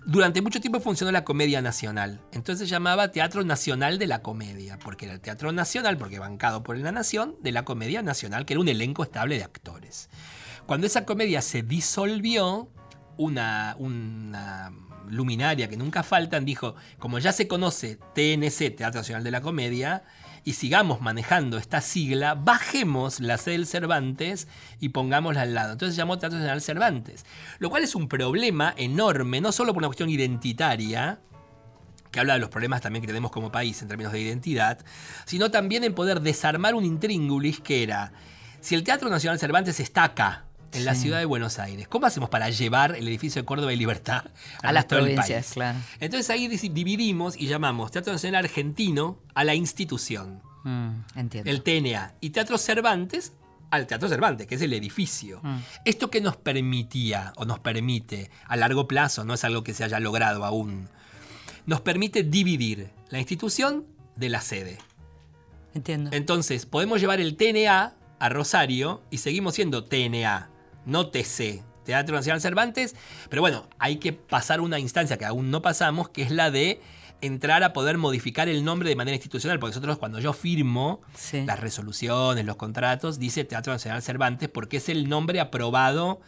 Durante 0.07 0.41
mucho 0.41 0.61
tiempo 0.61 0.79
funcionó 0.79 1.11
la 1.11 1.25
Comedia 1.25 1.61
Nacional. 1.61 2.21
Entonces 2.31 2.69
se 2.69 2.73
llamaba 2.73 3.11
Teatro 3.11 3.43
Nacional 3.43 3.99
de 3.99 4.07
la 4.07 4.23
Comedia, 4.23 4.79
porque 4.79 5.07
era 5.07 5.15
el 5.15 5.21
Teatro 5.21 5.51
Nacional, 5.51 5.99
porque 5.99 6.21
bancado 6.21 6.63
por 6.63 6.79
la 6.79 6.93
Nación, 6.93 7.35
de 7.43 7.51
la 7.51 7.65
Comedia 7.65 8.03
Nacional, 8.03 8.47
que 8.47 8.55
era 8.55 8.61
un 8.61 8.69
elenco 8.69 9.03
estable 9.03 9.37
de 9.37 9.43
actores. 9.43 10.09
Cuando 10.65 10.87
esa 10.87 11.05
comedia 11.05 11.43
se 11.43 11.63
disolvió, 11.63 12.69
una, 13.17 13.75
luminaria 15.09 15.69
que 15.69 15.77
nunca 15.77 16.05
faltan 16.05 16.45
dijo, 16.45 16.77
como 17.01 17.19
ya 17.19 17.33
se 17.33 17.49
conoce 17.49 17.99
TNC, 18.15 18.77
Teatro 18.77 19.01
Nacional 19.01 19.25
de 19.25 19.33
la 19.33 19.41
Comedia, 19.41 20.05
y 20.47 20.53
sigamos 20.53 21.01
manejando 21.01 21.59
esta 21.59 21.81
sigla, 21.81 22.37
bajemos 22.37 23.19
la 23.19 23.37
C 23.37 23.51
del 23.51 23.67
Cervantes 23.67 24.47
y 24.79 24.91
pongámosla 24.91 25.43
al 25.43 25.55
lado. 25.55 25.73
Entonces 25.73 25.97
se 25.97 25.99
llamó 25.99 26.19
Teatro 26.19 26.39
Nacional 26.39 26.63
Cervantes. 26.63 27.27
Lo 27.59 27.69
cual 27.69 27.83
es 27.83 27.97
un 27.97 28.09
problema 28.09 28.73
enorme, 28.77 29.41
no 29.41 29.51
solo 29.51 29.75
por 29.75 29.81
una 29.81 29.89
cuestión 29.89 30.09
identitaria, 30.09 31.19
que 32.13 32.21
habla 32.21 32.35
de 32.35 32.39
los 32.39 32.49
problemas 32.49 32.81
también 32.81 33.01
que 33.01 33.09
tenemos 33.09 33.33
como 33.33 33.51
país 33.51 33.83
en 33.83 33.89
términos 33.89 34.13
de 34.13 34.21
identidad, 34.21 34.79
sino 35.25 35.51
también 35.51 35.83
en 35.83 35.97
poder 35.97 36.21
desarmar 36.21 36.77
un 36.77 36.85
intríngulis 36.85 37.59
que 37.59 37.83
era, 37.83 38.13
si 38.61 38.77
el 38.77 38.85
Teatro 38.85 39.09
Nacional 39.09 39.41
Cervantes 39.41 39.81
está 39.81 40.05
acá, 40.05 40.46
en 40.73 40.85
la 40.85 40.95
ciudad 40.95 41.19
de 41.19 41.25
Buenos 41.25 41.59
Aires. 41.59 41.89
¿Cómo 41.89 42.07
hacemos 42.07 42.29
para 42.29 42.51
llevar 42.51 42.97
el 42.97 43.07
edificio 43.09 43.43
de 43.43 43.47
Córdoba 43.47 43.73
y 43.73 43.77
Libertad 43.77 44.25
a, 44.63 44.73
las 44.73 44.87
provincias? 44.87 45.53
Claro. 45.53 45.79
Entonces 46.01 46.31
ahí 46.31 46.49
dividimos 46.49 47.37
y 47.37 47.47
llamamos 47.47 47.91
Teatro 47.91 48.13
Nacional 48.13 48.45
Argentino 48.45 49.19
a 49.35 49.45
la 49.45 49.55
institución. 49.55 50.43
Mm, 50.65 50.91
entiendo. 51.15 51.51
El 51.51 51.63
TNA. 51.63 52.15
Y 52.21 52.31
Teatro 52.31 52.59
Cervantes 52.59 53.33
al 53.71 53.87
Teatro 53.87 54.09
Cervantes, 54.09 54.47
que 54.47 54.55
es 54.55 54.63
el 54.63 54.73
edificio. 54.73 55.41
Mm. 55.43 55.59
Esto 55.85 56.11
que 56.11 56.21
nos 56.21 56.37
permitía 56.37 57.33
o 57.37 57.45
nos 57.45 57.59
permite 57.59 58.31
a 58.47 58.57
largo 58.57 58.87
plazo, 58.87 59.25
no 59.25 59.35
es 59.35 59.45
algo 59.45 59.65
que 59.65 59.75
se 59.75 59.85
haya 59.85 60.01
logrado 60.01 60.45
aún, 60.45 60.89
nos 61.67 61.81
permite 61.81 62.23
dividir 62.23 62.91
la 63.09 63.19
institución 63.19 63.85
de 64.15 64.29
la 64.29 64.41
sede. 64.41 64.79
Entiendo. 65.75 66.11
Entonces, 66.13 66.65
podemos 66.65 67.01
llevar 67.01 67.21
el 67.21 67.37
TNA 67.37 67.95
a 68.19 68.29
Rosario 68.29 69.03
y 69.11 69.19
seguimos 69.19 69.55
siendo 69.55 69.85
TNA 69.85 70.49
no 70.87 71.09
TC, 71.09 71.63
Teatro 71.85 72.17
Nacional 72.17 72.41
Cervantes, 72.41 72.97
pero 73.29 73.43
bueno, 73.43 73.69
hay 73.79 73.97
que 73.97 74.13
pasar 74.13 74.61
una 74.61 74.79
instancia 74.79 75.19
que 75.19 75.25
aún 75.25 75.51
no 75.51 75.63
pasamos, 75.63 76.09
que 76.09 76.23
es 76.23 76.31
la 76.31 76.51
de 76.51 76.81
entrar 77.21 77.63
a 77.63 77.73
poder 77.73 77.99
modificar 77.99 78.49
el 78.49 78.65
nombre 78.65 78.89
de 78.89 78.97
manera 78.97 79.15
institucional, 79.15 79.59
porque 79.59 79.73
nosotros 79.73 79.99
cuando 79.99 80.19
yo 80.19 80.33
firmo 80.33 81.01
las 81.33 81.61
resoluciones, 81.61 82.45
los 82.45 82.57
contratos, 82.57 83.19
dice 83.19 83.45
Teatro 83.45 83.73
Nacional 83.73 84.03
Cervantes, 84.03 84.49
porque 84.49 84.79
es 84.79 84.89
el 84.89 85.09
nombre 85.09 85.41
aprobado 85.41 86.21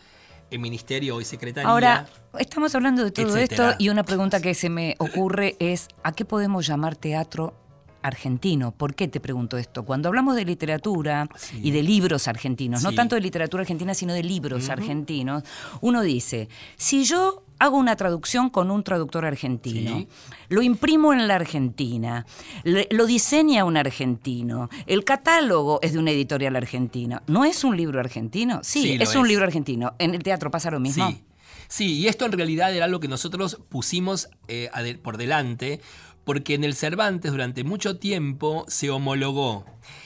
en 0.50 0.60
Ministerio 0.62 1.20
y 1.20 1.24
Secretaría. 1.24 1.68
Ahora, 1.68 2.06
estamos 2.38 2.74
hablando 2.74 3.04
de 3.04 3.10
todo 3.10 3.36
esto 3.36 3.74
y 3.78 3.90
una 3.90 4.04
pregunta 4.04 4.40
que 4.40 4.54
se 4.54 4.70
me 4.70 4.96
ocurre 4.98 5.56
es, 5.58 5.88
¿a 6.02 6.12
qué 6.12 6.24
podemos 6.24 6.66
llamar 6.66 6.96
teatro 6.96 7.54
argentino. 8.02 8.72
¿Por 8.72 8.94
qué 8.94 9.08
te 9.08 9.20
pregunto 9.20 9.58
esto? 9.58 9.84
Cuando 9.84 10.08
hablamos 10.08 10.36
de 10.36 10.44
literatura 10.44 11.28
y 11.62 11.70
de 11.70 11.82
libros 11.82 12.28
argentinos, 12.28 12.82
no 12.82 12.92
tanto 12.92 13.14
de 13.14 13.20
literatura 13.20 13.62
argentina, 13.62 13.94
sino 13.94 14.12
de 14.14 14.22
libros 14.22 14.68
argentinos, 14.68 15.42
uno 15.80 16.02
dice, 16.02 16.48
si 16.76 17.04
yo 17.04 17.42
hago 17.60 17.76
una 17.76 17.96
traducción 17.96 18.50
con 18.50 18.70
un 18.70 18.84
traductor 18.84 19.24
argentino, 19.24 19.98
Sí. 19.98 20.08
lo 20.48 20.62
imprimo 20.62 21.12
en 21.12 21.26
la 21.26 21.34
Argentina, 21.34 22.24
le- 22.62 22.86
lo 22.92 23.04
diseña 23.06 23.64
un 23.64 23.76
argentino, 23.76 24.68
el 24.86 25.02
catálogo 25.04 25.80
es 25.82 25.92
de 25.92 25.98
una 25.98 26.12
editorial 26.12 26.54
argentina, 26.54 27.20
¿no 27.26 27.44
es 27.44 27.64
un 27.64 27.76
libro 27.76 27.98
argentino? 27.98 28.60
Sí, 28.62 28.96
lo 28.96 29.02
es 29.02 29.14
un 29.16 29.26
libro 29.26 29.44
argentino. 29.44 29.94
¿En 29.98 30.14
el 30.14 30.22
teatro 30.22 30.50
pasa 30.52 30.70
lo 30.70 30.78
mismo? 30.80 31.08
Sí. 31.10 31.24
Sí, 31.70 31.92
y 31.98 32.06
esto 32.06 32.24
en 32.24 32.32
realidad 32.32 32.74
era 32.74 32.86
algo 32.86 32.98
que 33.00 33.08
nosotros 33.08 33.60
pusimos 33.68 34.30
eh, 34.46 34.70
por 35.02 35.18
delante, 35.18 35.80
porque 36.28 36.52
en 36.52 36.62
el 36.62 36.74
Cervantes 36.74 37.32
durante 37.32 37.64
mucho 37.64 37.96
tiempo 37.96 38.66
se 38.68 38.90
homologó 38.90 39.64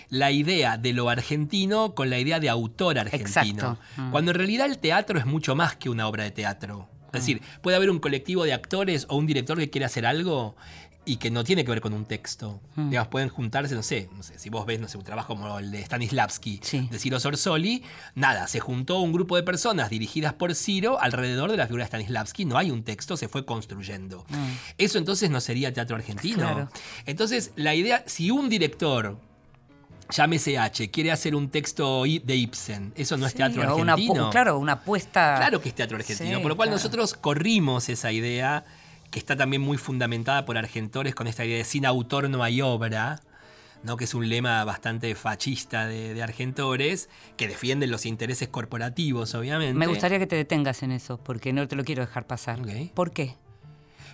la 0.09 0.31
idea 0.31 0.79
de 0.79 0.93
lo 0.93 1.09
argentino 1.09 1.97
con 1.97 2.11
la 2.11 2.21
idea 2.21 2.39
de 2.39 2.49
autor 2.49 2.97
argentino. 3.01 3.77
Mm. 3.97 4.13
Cuando 4.13 4.31
en 4.31 4.37
realidad 4.37 4.67
el 4.67 4.79
teatro 4.79 5.19
es 5.19 5.27
mucho 5.27 5.57
más 5.57 5.75
que 5.75 5.91
una 5.91 6.07
obra 6.07 6.23
de 6.23 6.31
teatro. 6.31 6.89
Es 7.07 7.23
decir, 7.23 7.43
puede 7.61 7.77
haber 7.77 7.91
un 7.91 7.99
colectivo 7.99 8.45
de 8.45 8.53
actores 8.53 9.07
o 9.09 9.17
un 9.17 9.27
director 9.27 9.59
que 9.59 9.69
quiere 9.69 9.85
hacer 9.85 10.07
algo 10.07 10.55
y 11.05 11.17
que 11.17 11.33
no 11.33 11.43
tiene 11.43 11.65
que 11.65 11.71
ver 11.73 11.81
con 11.81 11.93
un 11.95 12.05
texto. 12.05 12.61
Mm. 12.77 12.91
Digamos, 12.91 13.09
pueden 13.09 13.29
juntarse, 13.29 13.75
no 13.75 13.83
sé, 13.83 14.09
no 14.17 14.23
sé, 14.23 14.39
si 14.39 14.51
vos 14.51 14.65
ves, 14.67 14.79
no 14.79 14.87
sé, 14.87 14.99
un 14.99 15.03
trabajo 15.05 15.35
como 15.35 15.59
el 15.59 15.73
de 15.73 15.83
Stanislavski, 15.85 16.61
Sí. 16.63 16.87
de 16.91 16.99
Ciro 17.01 17.19
Sorsoli, 17.19 17.83
nada, 18.15 18.47
se 18.47 18.61
juntó 18.61 19.01
un 19.01 19.13
grupo 19.13 19.35
de 19.35 19.43
personas 19.43 19.91
dirigidas 19.91 20.33
por 20.35 20.55
Ciro 20.55 21.01
alrededor 21.01 21.51
de 21.51 21.57
la 21.57 21.67
figura 21.67 21.83
de 21.85 21.89
Stanislavski, 21.89 22.45
no 22.45 22.57
hay 22.57 22.71
un 22.71 22.85
texto, 22.85 23.17
se 23.17 23.27
fue 23.29 23.45
construyendo. 23.45 24.25
Eso 24.79 24.99
entonces 24.99 25.29
no 25.31 25.41
sería 25.41 25.73
teatro 25.73 25.97
argentino. 25.97 26.37
Claro. 26.39 26.69
Entonces, 27.05 27.51
la 27.57 27.75
idea, 27.75 28.05
si 28.07 28.31
un 28.31 28.49
director, 28.49 29.19
llámese 30.11 30.59
H, 30.59 30.91
quiere 30.91 31.11
hacer 31.11 31.35
un 31.35 31.49
texto 31.51 32.05
de 32.05 32.37
Ibsen, 32.37 32.93
eso 32.97 33.17
no 33.17 33.27
es 33.27 33.35
teatro 33.35 33.61
una 33.77 33.95
argentino. 33.95 34.31
claro, 34.31 34.59
una 34.59 34.73
apuesta. 34.75 35.35
Claro 35.37 35.61
que 35.61 35.71
es 35.71 35.75
teatro 35.75 35.97
argentino, 35.97 36.37
Sí, 36.37 36.43
por 36.43 36.51
lo 36.51 36.57
cual 36.57 36.69
claro. 36.69 36.77
nosotros 36.77 37.15
corrimos 37.15 37.89
esa 37.89 38.13
idea, 38.13 38.65
que 39.13 39.19
está 39.19 39.37
también 39.37 39.63
muy 39.63 39.77
fundamentada 39.77 40.45
por 40.45 40.59
argentores 40.59 41.15
con 41.15 41.29
esta 41.29 41.45
idea 41.45 41.59
de 41.59 41.65
sin 41.65 41.85
autor 41.87 42.31
no 42.31 42.43
hay 42.43 42.63
obra, 42.63 43.21
¿no? 43.85 43.99
que 43.99 44.05
es 44.05 44.15
un 44.15 44.29
lema 44.29 44.65
bastante 44.65 45.15
fascista 45.15 45.87
de, 45.87 46.15
de 46.15 46.23
argentores, 46.23 47.11
que 47.37 47.47
defienden 47.47 47.91
los 47.91 48.07
intereses 48.07 48.49
corporativos, 48.49 49.35
obviamente. 49.35 49.75
Me 49.75 49.87
gustaría 49.87 50.19
que 50.19 50.27
te 50.27 50.35
detengas 50.35 50.83
en 50.83 50.93
eso, 50.93 51.19
porque 51.19 51.53
no 51.53 51.69
te 51.69 51.77
lo 51.77 51.85
quiero 51.85 52.01
dejar 52.01 52.27
pasar. 52.27 52.61
¿Por 52.95 53.13
qué? 53.13 53.37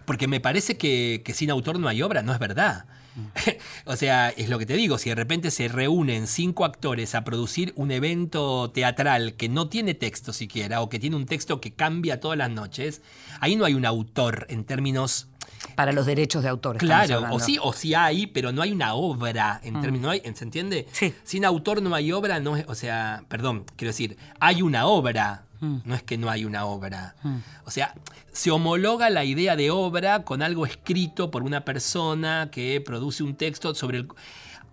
Porque 0.05 0.27
me 0.27 0.41
parece 0.41 0.77
que, 0.77 1.23
que 1.25 1.33
sin 1.33 1.51
autor 1.51 1.79
no 1.79 1.87
hay 1.87 2.03
obra, 2.03 2.23
no 2.23 2.33
es 2.33 2.41
verdad. 2.41 2.87
o 3.85 3.97
sea, 3.97 4.31
es 4.31 4.49
lo 4.49 4.59
que 4.59 4.67
te 4.67 4.75
digo, 4.75 4.99
si 4.99 5.09
de 5.09 5.15
repente 5.15 5.51
se 5.51 5.69
reúnen 5.69 6.27
cinco 6.27 6.65
actores 6.65 7.15
a 7.15 7.25
producir 7.25 7.73
un 7.77 7.91
evento 7.91 8.71
teatral 8.71 9.35
que 9.35 9.49
no 9.49 9.69
tiene 9.69 9.95
texto 9.95 10.33
siquiera, 10.33 10.83
o 10.83 10.89
que 10.89 10.99
tiene 10.99 11.17
un 11.17 11.27
texto 11.27 11.61
que 11.61 11.73
cambia 11.73 12.21
todas 12.21 12.39
las 12.39 12.51
noches, 12.51 13.03
ahí 13.41 13.57
no 13.57 13.65
hay 13.65 13.75
un 13.75 13.85
autor 13.87 14.47
en 14.51 14.65
términos... 14.65 15.29
Para 15.75 15.93
los 15.93 16.07
derechos 16.07 16.43
de 16.43 16.49
autor. 16.49 16.77
Claro, 16.77 17.25
o 17.31 17.41
sí, 17.41 17.59
o 17.61 17.73
sí 17.73 17.95
hay, 17.95 18.27
pero 18.29 18.53
no 18.53 18.63
hay 18.63 18.71
una 18.73 18.95
obra 18.95 19.61
en 19.65 19.81
términos, 19.81 20.03
no 20.07 20.11
hay- 20.11 20.23
¿se 20.35 20.45
entiende? 20.45 20.87
Sí. 20.93 21.15
Sin 21.25 21.45
autor 21.45 21.83
no 21.83 21.95
hay 21.95 22.13
obra, 22.13 22.39
no 22.39 22.57
es, 22.57 22.65
o 22.69 22.75
sea, 22.75 23.25
perdón, 23.29 23.65
quiero 23.77 23.91
decir, 23.91 24.17
hay 24.41 24.63
una 24.63 24.87
obra, 24.87 25.45
no 25.61 25.95
es 25.95 26.03
que 26.05 26.17
no 26.19 26.31
hay 26.31 26.45
una 26.45 26.65
obra. 26.67 27.17
O 27.65 27.71
sea, 27.71 27.93
se 28.39 28.53
homologa 28.53 29.11
la 29.11 29.25
idea 29.25 29.57
de 29.57 29.73
obra 29.73 30.23
con 30.23 30.43
algo 30.43 30.65
escrito 30.65 31.31
por 31.33 31.43
una 31.43 31.65
persona 31.65 32.51
que 32.53 32.81
produce 32.81 33.25
un 33.25 33.35
texto 33.35 33.75
sobre 33.75 33.99
el, 33.99 34.09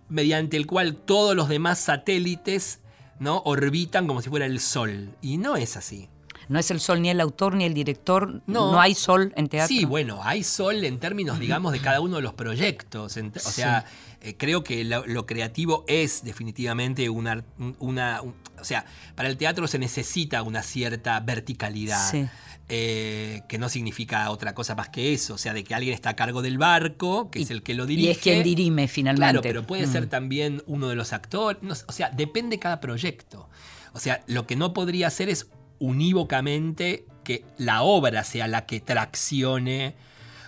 mediante 0.08 0.56
el 0.56 0.66
cual 0.68 0.94
todos 0.94 1.34
los 1.34 1.48
demás 1.48 1.80
satélites 1.80 2.78
¿no? 3.18 3.42
orbitan 3.44 4.06
como 4.06 4.22
si 4.22 4.30
fuera 4.30 4.46
el 4.46 4.60
sol. 4.60 5.10
Y 5.20 5.38
no 5.38 5.56
es 5.56 5.76
así. 5.76 6.08
No 6.48 6.60
es 6.60 6.70
el 6.70 6.78
sol 6.78 7.02
ni 7.02 7.10
el 7.10 7.20
autor 7.20 7.56
ni 7.56 7.64
el 7.64 7.74
director. 7.74 8.40
No. 8.46 8.70
No, 8.70 8.80
hay 8.80 8.94
sol 8.94 9.32
en 9.36 9.48
teatro. 9.48 9.66
Sí, 9.66 9.84
bueno, 9.84 10.20
hay 10.22 10.44
sol 10.44 10.84
en 10.84 11.00
términos, 11.00 11.40
digamos, 11.40 11.72
de 11.72 11.80
cada 11.80 12.00
uno 12.00 12.16
de 12.16 12.22
los 12.22 12.34
proyectos. 12.34 13.16
O 13.16 13.50
sea, 13.50 13.84
eh, 14.20 14.36
creo 14.38 14.62
que 14.62 14.84
lo, 14.84 15.04
lo 15.08 15.26
creativo 15.26 15.84
es 15.88 16.22
definitivamente 16.22 17.08
una, 17.10 17.42
una- 17.80 18.22
un- 18.22 18.34
O 18.60 18.64
sea, 18.64 18.86
para 19.16 19.28
el 19.28 19.36
teatro 19.36 19.66
se 19.66 19.80
necesita 19.80 20.42
una 20.44 20.62
cierta 20.62 21.18
verticalidad. 21.18 22.10
Sí. 22.12 22.28
Eh, 22.68 23.42
que 23.48 23.58
no 23.58 23.68
significa 23.68 24.28
otra 24.30 24.54
cosa 24.54 24.74
más 24.74 24.88
que 24.88 25.12
eso, 25.12 25.34
o 25.34 25.38
sea, 25.38 25.52
de 25.54 25.62
que 25.62 25.74
alguien 25.74 25.94
está 25.94 26.10
a 26.10 26.16
cargo 26.16 26.42
del 26.42 26.58
barco, 26.58 27.30
que 27.30 27.40
es 27.42 27.50
el 27.50 27.62
que 27.62 27.74
lo 27.74 27.84
Y 27.84 27.88
dirige. 27.88 28.10
es 28.10 28.18
quien 28.18 28.42
dirime 28.42 28.88
finalmente. 28.88 29.20
Claro, 29.22 29.42
pero 29.42 29.66
puede 29.66 29.86
Mm. 29.86 29.92
ser 29.92 30.06
también 30.08 30.62
uno 30.66 30.88
de 30.88 30.96
los 30.96 31.12
actores. 31.12 31.62
no 31.62 31.74
o 31.86 31.92
sea, 31.92 32.10
depende 32.10 32.58
cada 32.58 32.80
proyecto. 32.80 33.48
O 33.92 34.00
sea, 34.00 34.22
lo 34.26 34.46
que 34.46 34.56
no 34.56 34.72
podría 34.74 35.06
hacer 35.06 35.28
es 35.28 35.46
unívocamente 35.78 37.04
que 37.24 37.44
la 37.58 37.82
obra 37.82 38.24
sea 38.24 38.46
la 38.48 38.66
que 38.66 38.80
traccione. 38.80 39.94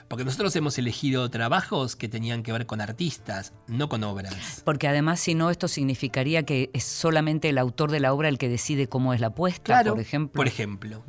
Porque 0.09 0.25
nosotros 0.25 0.57
hemos 0.57 0.79
elegido 0.79 1.29
trabajos 1.31 1.95
que 1.95 2.09
tenían 2.09 2.43
que 2.43 2.51
ver 2.51 2.65
con 2.65 2.81
artistas, 2.81 3.53
no 3.67 3.91
con 3.91 4.03
obras. 4.05 4.63
Porque 4.65 4.89
además, 4.89 5.21
si 5.21 5.35
no, 5.35 5.51
esto 5.51 5.69
significaría 5.69 6.45
que 6.45 6.71
es 6.73 6.85
solamente 6.85 7.51
el 7.51 7.59
autor 7.59 7.91
de 7.91 8.01
la 8.01 8.15
obra 8.15 8.31
el 8.31 8.39
que 8.39 8.49
decide 8.49 8.89
cómo 8.89 9.13
es 9.13 9.21
la 9.21 9.35
puesta, 9.35 9.65
Claro, 9.65 9.93
por 9.93 10.01
ejemplo. 10.01 10.33
Por 10.39 10.47
ejemplo. 10.49 11.03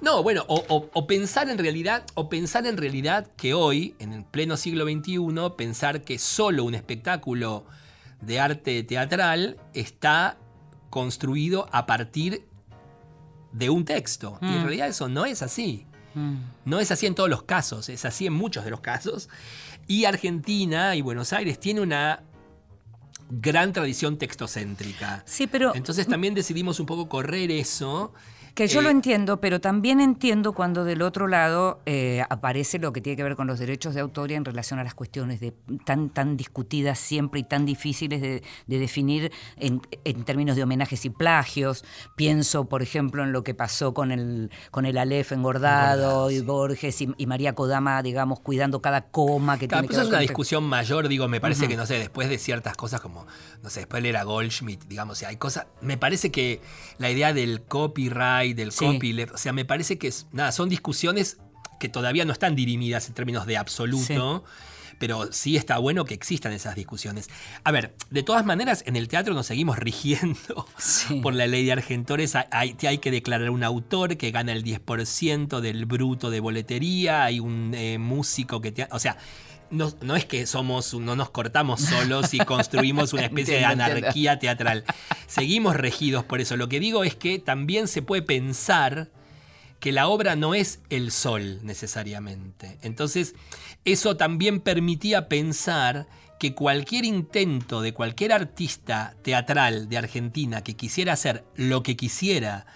No, 0.00 0.22
bueno, 0.22 0.44
o, 0.48 0.64
o- 0.68 0.88
o 0.94 1.06
pensar 1.06 1.50
en 1.50 1.58
realidad, 1.58 2.04
o 2.14 2.30
pensar 2.30 2.66
en 2.66 2.78
realidad 2.78 3.26
que 3.36 3.52
hoy, 3.52 3.94
en 3.98 4.14
el 4.14 4.24
pleno 4.24 4.56
siglo 4.56 4.84
XXI, 4.84 5.18
pensar 5.58 6.00
que 6.02 6.18
solo 6.18 6.64
un 6.64 6.74
espectáculo 6.74 7.66
de 8.22 8.40
arte 8.40 8.82
teatral 8.84 9.58
está 9.74 10.38
construido 10.88 11.68
a 11.72 11.84
partir 11.84 12.46
de 13.52 13.68
un 13.68 13.84
texto. 13.84 14.38
Y 14.40 14.46
en 14.46 14.60
Mm. 14.60 14.62
realidad 14.62 14.88
eso 14.88 15.10
no 15.10 15.26
es 15.26 15.42
así. 15.42 15.86
Mm. 16.16 16.36
No 16.64 16.80
es 16.80 16.90
así 16.90 17.06
en 17.06 17.14
todos 17.14 17.28
los 17.28 17.42
casos, 17.44 17.88
es 17.88 18.04
así 18.04 18.26
en 18.26 18.32
muchos 18.32 18.64
de 18.64 18.70
los 18.70 18.80
casos. 18.80 19.28
Y 19.86 20.06
Argentina 20.06 20.96
y 20.96 21.02
Buenos 21.02 21.32
Aires 21.32 21.60
tiene 21.60 21.82
una 21.82 22.24
gran 23.30 23.72
tradición 23.72 24.16
textocéntrica. 24.18 25.22
Sí, 25.26 25.46
pero 25.46 25.74
Entonces 25.74 26.06
también 26.06 26.34
decidimos 26.34 26.80
un 26.80 26.86
poco 26.86 27.08
correr 27.08 27.50
eso. 27.50 28.12
Que 28.56 28.66
yo 28.66 28.80
eh, 28.80 28.82
lo 28.82 28.90
entiendo, 28.90 29.40
pero 29.40 29.60
también 29.60 30.00
entiendo 30.00 30.52
cuando 30.52 30.84
del 30.84 31.02
otro 31.02 31.28
lado 31.28 31.80
eh, 31.86 32.24
aparece 32.28 32.78
lo 32.78 32.92
que 32.92 33.00
tiene 33.00 33.16
que 33.16 33.22
ver 33.22 33.36
con 33.36 33.46
los 33.46 33.60
derechos 33.60 33.94
de 33.94 34.00
autor 34.00 34.32
en 34.32 34.44
relación 34.44 34.80
a 34.80 34.84
las 34.84 34.94
cuestiones 34.94 35.38
de, 35.38 35.52
tan, 35.84 36.10
tan 36.10 36.36
discutidas 36.36 36.98
siempre 36.98 37.40
y 37.40 37.44
tan 37.44 37.64
difíciles 37.64 38.20
de, 38.20 38.42
de 38.66 38.78
definir 38.78 39.30
en, 39.56 39.80
en 40.04 40.24
términos 40.24 40.56
de 40.56 40.62
homenajes 40.62 41.04
y 41.04 41.10
plagios. 41.10 41.84
Pienso, 42.16 42.64
por 42.64 42.82
ejemplo, 42.82 43.22
en 43.22 43.32
lo 43.32 43.44
que 43.44 43.54
pasó 43.54 43.94
con 43.94 44.10
el, 44.10 44.50
con 44.70 44.86
el 44.86 44.98
Aleph 44.98 45.32
engordado 45.32 45.46
Engordado, 45.46 46.30
y 46.30 46.38
sí. 46.38 46.44
Borges 46.44 47.00
y, 47.02 47.08
y 47.18 47.26
María 47.26 47.54
Kodama, 47.54 48.02
digamos, 48.02 48.40
cuidando 48.40 48.80
cada 48.80 49.02
coma 49.02 49.58
que 49.58 49.68
Claro, 49.68 49.82
tiene 49.82 49.88
que 49.88 49.94
eso 49.94 50.00
ver 50.00 50.06
es 50.06 50.10
una 50.10 50.20
discusión 50.20 50.64
mayor, 50.64 51.08
digo, 51.08 51.28
me 51.28 51.40
parece 51.40 51.68
que, 51.68 51.76
no 51.76 51.86
sé, 51.86 51.98
después 51.98 52.28
de 52.28 52.38
ciertas 52.38 52.76
cosas 52.76 53.00
como, 53.00 53.26
no 53.62 53.70
sé, 53.70 53.80
después 53.80 54.02
leer 54.02 54.16
a 54.16 54.24
Goldschmidt, 54.24 54.84
digamos, 54.86 55.18
o 55.18 55.20
sea, 55.20 55.28
hay 55.28 55.36
cosas, 55.36 55.66
me 55.80 55.98
parece 55.98 56.30
que 56.30 56.60
la 56.98 57.10
idea 57.10 57.32
del 57.32 57.62
copyright, 57.62 58.45
del 58.54 58.72
Sí. 58.72 58.84
copyleft, 58.84 59.34
o 59.34 59.38
sea, 59.38 59.52
me 59.52 59.64
parece 59.64 59.98
que, 59.98 60.08
es, 60.08 60.26
nada, 60.32 60.52
son 60.52 60.68
discusiones 60.68 61.38
que 61.80 61.88
todavía 61.88 62.24
no 62.24 62.32
están 62.32 62.54
dirimidas 62.56 63.08
en 63.08 63.14
términos 63.14 63.46
de 63.46 63.56
absoluto. 63.56 64.44
Pero 64.98 65.30
sí 65.30 65.58
está 65.58 65.76
bueno 65.76 66.06
que 66.06 66.14
existan 66.14 66.54
esas 66.54 66.74
discusiones. 66.74 67.28
A 67.64 67.70
ver, 67.70 67.94
de 68.08 68.22
todas 68.22 68.46
maneras, 68.46 68.82
en 68.86 68.96
el 68.96 69.08
teatro 69.08 69.34
nos 69.34 69.46
seguimos 69.46 69.78
rigiendo 69.78 70.66
Sí. 70.78 71.20
por 71.20 71.34
la 71.34 71.46
ley 71.46 71.66
de 71.66 71.72
argentores. 71.72 72.32
Hay 72.50 72.72
que 72.72 73.10
declarar 73.10 73.50
un 73.50 73.62
autor 73.62 74.16
que 74.16 74.30
gana 74.30 74.52
el 74.54 74.64
10% 74.64 75.60
del 75.60 75.84
bruto 75.84 76.30
de 76.30 76.40
boletería. 76.40 77.24
Hay 77.24 77.40
un 77.40 77.72
eh, 77.74 77.98
músico 77.98 78.62
que... 78.62 78.72
te- 78.72 78.88
o 78.90 78.98
sea, 78.98 79.18
no, 79.70 79.92
no 80.00 80.16
es 80.16 80.24
que 80.24 80.46
somos, 80.46 80.94
no 80.94 81.16
nos 81.16 81.30
cortamos 81.30 81.80
solos 81.80 82.34
y 82.34 82.38
construimos 82.38 83.12
una 83.12 83.22
especie 83.26 83.56
de 83.56 83.62
entiendo. 83.62 83.84
anarquía 83.84 84.38
teatral. 84.38 84.84
Seguimos 85.26 85.76
regidos 85.76 86.24
por 86.24 86.40
eso. 86.40 86.56
Lo 86.56 86.68
que 86.68 86.80
digo 86.80 87.04
es 87.04 87.14
que 87.14 87.38
también 87.38 87.88
se 87.88 88.02
puede 88.02 88.22
pensar 88.22 89.10
que 89.80 89.92
la 89.92 90.08
obra 90.08 90.36
no 90.36 90.54
es 90.54 90.80
el 90.90 91.10
sol 91.10 91.60
necesariamente. 91.62 92.78
Entonces, 92.82 93.34
eso 93.84 94.16
también 94.16 94.60
permitía 94.60 95.28
pensar 95.28 96.06
que 96.38 96.54
cualquier 96.54 97.04
intento 97.04 97.80
de 97.80 97.92
cualquier 97.92 98.32
artista 98.32 99.16
teatral 99.22 99.88
de 99.88 99.98
Argentina 99.98 100.62
que 100.62 100.74
quisiera 100.74 101.12
hacer 101.12 101.44
lo 101.54 101.82
que 101.82 101.96
quisiera 101.96 102.66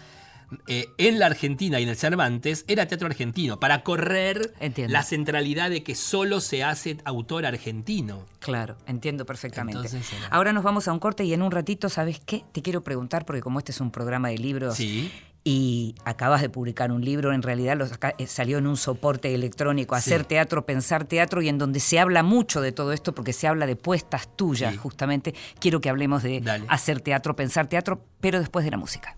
eh, 0.66 0.86
en 0.98 1.18
la 1.18 1.26
Argentina 1.26 1.78
y 1.80 1.84
en 1.84 1.88
el 1.88 1.96
Cervantes 1.96 2.64
era 2.68 2.86
teatro 2.86 3.06
argentino, 3.06 3.60
para 3.60 3.82
correr 3.82 4.52
Entiendo. 4.60 4.92
la 4.92 5.02
centralidad 5.02 5.70
de 5.70 5.82
que 5.82 5.94
solo 5.94 6.40
se 6.40 6.64
hace 6.64 6.96
autor 7.04 7.46
argentino. 7.46 8.26
Claro, 8.40 8.76
entiendo 8.86 9.24
perfectamente. 9.26 9.78
Entonces 9.86 10.12
era- 10.12 10.26
Ahora 10.28 10.52
nos 10.52 10.64
vamos 10.64 10.88
a 10.88 10.92
un 10.92 10.98
corte 10.98 11.24
y 11.24 11.32
en 11.32 11.42
un 11.42 11.50
ratito, 11.50 11.88
¿sabes 11.88 12.20
qué? 12.24 12.44
Te 12.52 12.62
quiero 12.62 12.82
preguntar, 12.82 13.24
porque 13.24 13.42
como 13.42 13.58
este 13.58 13.72
es 13.72 13.80
un 13.80 13.90
programa 13.90 14.28
de 14.28 14.38
libros, 14.38 14.76
Sí. 14.76 15.10
y 15.44 15.94
acabas 16.04 16.42
de 16.42 16.50
publicar 16.50 16.92
un 16.92 17.02
libro, 17.04 17.32
en 17.32 17.42
realidad 17.42 17.78
eh, 18.18 18.26
salió 18.26 18.58
en 18.58 18.66
un 18.66 18.76
soporte 18.76 19.34
electrónico, 19.34 19.94
hacer 19.94 20.24
teatro, 20.26 20.66
pensar 20.66 21.04
teatro, 21.04 21.40
y 21.42 21.48
en 21.48 21.56
donde 21.58 21.80
se 21.80 21.98
habla 21.98 22.22
mucho 22.22 22.60
de 22.60 22.72
todo 22.72 22.92
esto, 22.92 23.14
porque 23.14 23.32
se 23.32 23.46
habla 23.46 23.66
de 23.66 23.76
puestas 23.76 24.36
tuyas, 24.36 24.76
justamente. 24.76 25.34
Quiero 25.58 25.80
que 25.80 25.88
hablemos 25.88 26.22
de 26.22 26.42
hacer 26.68 27.00
teatro, 27.00 27.34
pensar 27.36 27.68
teatro, 27.68 28.04
pero 28.20 28.38
después 28.40 28.64
de 28.64 28.70
la 28.72 28.76
música. 28.76 29.14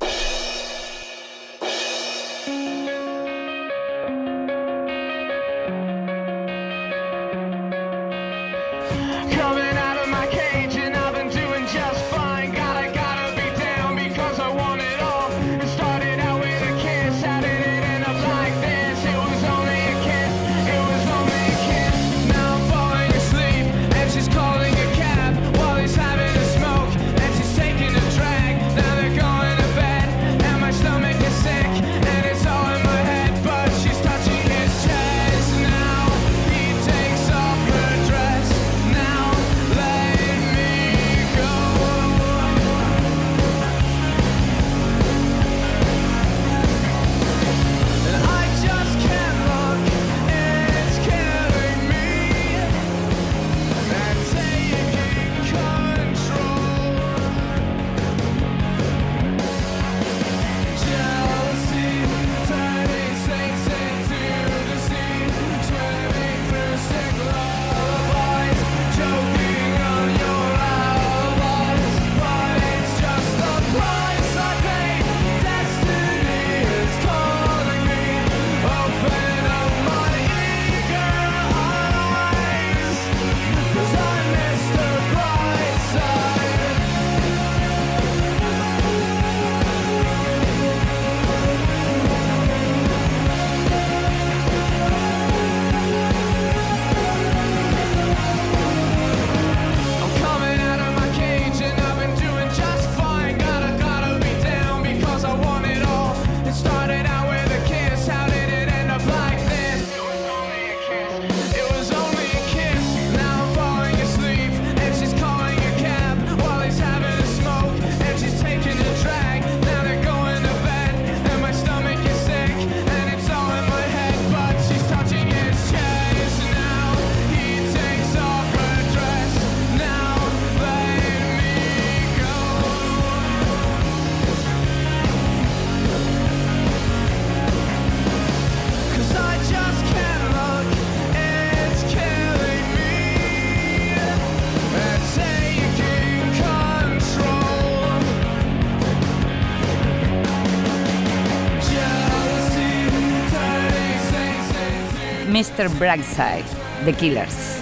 Mr. 155.42 155.68
Brightside, 155.76 156.44
The 156.84 156.92
Killers. 156.92 157.58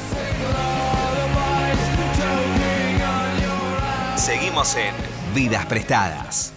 Seguimos 4.17 4.77
en 4.77 4.95
Vidas 5.35 5.65
Prestadas. 5.65 6.53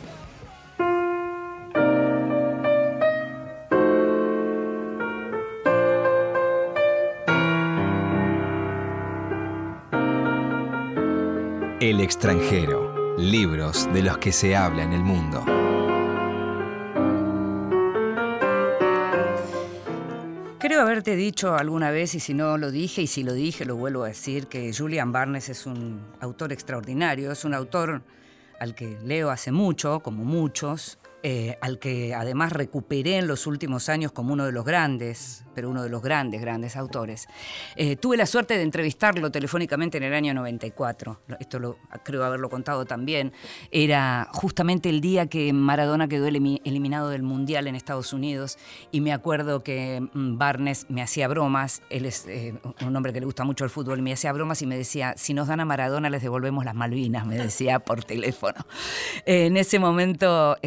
El 11.79 12.01
extranjero, 12.01 13.15
libros 13.17 13.87
de 13.93 14.03
los 14.03 14.17
que 14.17 14.33
se 14.33 14.57
habla 14.57 14.83
en 14.83 14.91
el 14.91 15.03
mundo. 15.03 15.45
Haberte 20.93 21.15
dicho 21.15 21.55
alguna 21.55 21.89
vez, 21.89 22.13
y 22.13 22.19
si 22.19 22.35
no 22.35 22.55
lo 22.59 22.69
dije, 22.69 23.01
y 23.01 23.07
si 23.07 23.23
lo 23.23 23.33
dije, 23.33 23.65
lo 23.65 23.75
vuelvo 23.75 24.03
a 24.03 24.09
decir, 24.09 24.45
que 24.45 24.71
Julian 24.71 25.11
Barnes 25.11 25.49
es 25.49 25.65
un 25.65 26.05
autor 26.21 26.53
extraordinario, 26.53 27.31
es 27.31 27.45
un 27.45 27.55
autor 27.55 28.03
al 28.59 28.75
que 28.75 28.99
leo 29.03 29.31
hace 29.31 29.51
mucho, 29.51 30.01
como 30.01 30.23
muchos, 30.23 30.99
eh, 31.23 31.57
al 31.61 31.79
que 31.79 32.13
además 32.13 32.51
recuperé 32.51 33.17
en 33.17 33.25
los 33.25 33.47
últimos 33.47 33.89
años 33.89 34.11
como 34.11 34.33
uno 34.33 34.45
de 34.45 34.51
los 34.51 34.65
grandes, 34.65 35.42
pero 35.53 35.69
uno 35.69 35.83
de 35.83 35.89
los 35.89 36.01
grandes, 36.01 36.41
grandes 36.41 36.75
autores. 36.75 37.27
Eh, 37.75 37.95
tuve 37.95 38.17
la 38.17 38.25
suerte 38.25 38.55
de 38.57 38.63
entrevistarlo 38.63 39.31
telefónicamente 39.31 39.97
en 39.97 40.03
el 40.03 40.13
año 40.13 40.33
94, 40.33 41.21
esto 41.39 41.59
lo, 41.59 41.77
creo 42.03 42.23
haberlo 42.23 42.49
contado 42.49 42.85
también, 42.85 43.33
era 43.71 44.27
justamente 44.31 44.89
el 44.89 45.01
día 45.01 45.27
que 45.27 45.51
Maradona 45.53 46.07
quedó 46.07 46.27
eliminado 46.27 47.09
del 47.09 47.23
Mundial 47.23 47.67
en 47.67 47.75
Estados 47.75 48.13
Unidos 48.13 48.57
y 48.91 49.01
me 49.01 49.13
acuerdo 49.13 49.63
que 49.63 50.01
mm, 50.13 50.37
Barnes 50.37 50.85
me 50.89 51.01
hacía 51.01 51.27
bromas, 51.27 51.81
él 51.89 52.05
es 52.05 52.25
eh, 52.27 52.53
un 52.85 52.95
hombre 52.95 53.13
que 53.13 53.19
le 53.19 53.25
gusta 53.25 53.43
mucho 53.43 53.63
el 53.63 53.69
fútbol, 53.69 54.01
me 54.01 54.13
hacía 54.13 54.31
bromas 54.33 54.61
y 54.61 54.65
me 54.65 54.77
decía, 54.77 55.13
si 55.17 55.33
nos 55.33 55.47
dan 55.47 55.59
a 55.59 55.65
Maradona 55.65 56.09
les 56.09 56.21
devolvemos 56.21 56.65
las 56.65 56.75
Malvinas, 56.75 57.25
me 57.25 57.37
decía 57.37 57.79
por 57.79 58.03
teléfono. 58.03 58.65
en 59.25 59.57
ese 59.57 59.79
momento 59.79 60.57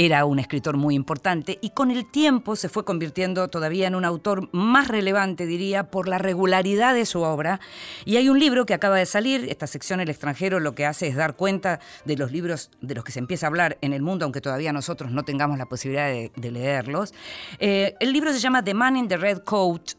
era 0.00 0.24
un 0.24 0.38
escritor 0.38 0.76
muy 0.76 0.94
importante 0.94 1.58
y 1.60 1.70
con 1.70 1.90
el 1.90 2.08
tiempo 2.10 2.56
se 2.56 2.68
fue 2.68 2.84
convirtiendo 2.84 3.48
todavía 3.48 3.77
en 3.86 3.94
un 3.94 4.04
autor 4.04 4.48
más 4.52 4.88
relevante, 4.88 5.46
diría, 5.46 5.90
por 5.90 6.08
la 6.08 6.18
regularidad 6.18 6.94
de 6.94 7.06
su 7.06 7.22
obra. 7.22 7.60
Y 8.04 8.16
hay 8.16 8.28
un 8.28 8.38
libro 8.38 8.66
que 8.66 8.74
acaba 8.74 8.96
de 8.96 9.06
salir, 9.06 9.46
esta 9.48 9.66
sección 9.66 10.00
El 10.00 10.08
extranjero 10.08 10.60
lo 10.60 10.74
que 10.74 10.86
hace 10.86 11.06
es 11.06 11.16
dar 11.16 11.36
cuenta 11.36 11.80
de 12.04 12.16
los 12.16 12.32
libros 12.32 12.70
de 12.80 12.94
los 12.94 13.04
que 13.04 13.12
se 13.12 13.18
empieza 13.18 13.46
a 13.46 13.48
hablar 13.48 13.78
en 13.80 13.92
el 13.92 14.02
mundo, 14.02 14.24
aunque 14.24 14.40
todavía 14.40 14.72
nosotros 14.72 15.10
no 15.10 15.24
tengamos 15.24 15.58
la 15.58 15.66
posibilidad 15.66 16.08
de, 16.08 16.50
leerlos. 16.50 17.12
Eh, 17.58 17.94
el 18.00 18.12
libro 18.12 18.32
se 18.32 18.38
llama 18.38 18.64
The 18.64 18.74
Man 18.74 18.96
in 18.96 19.08
the 19.08 19.16
Red 19.16 19.38
Coat. 19.44 19.92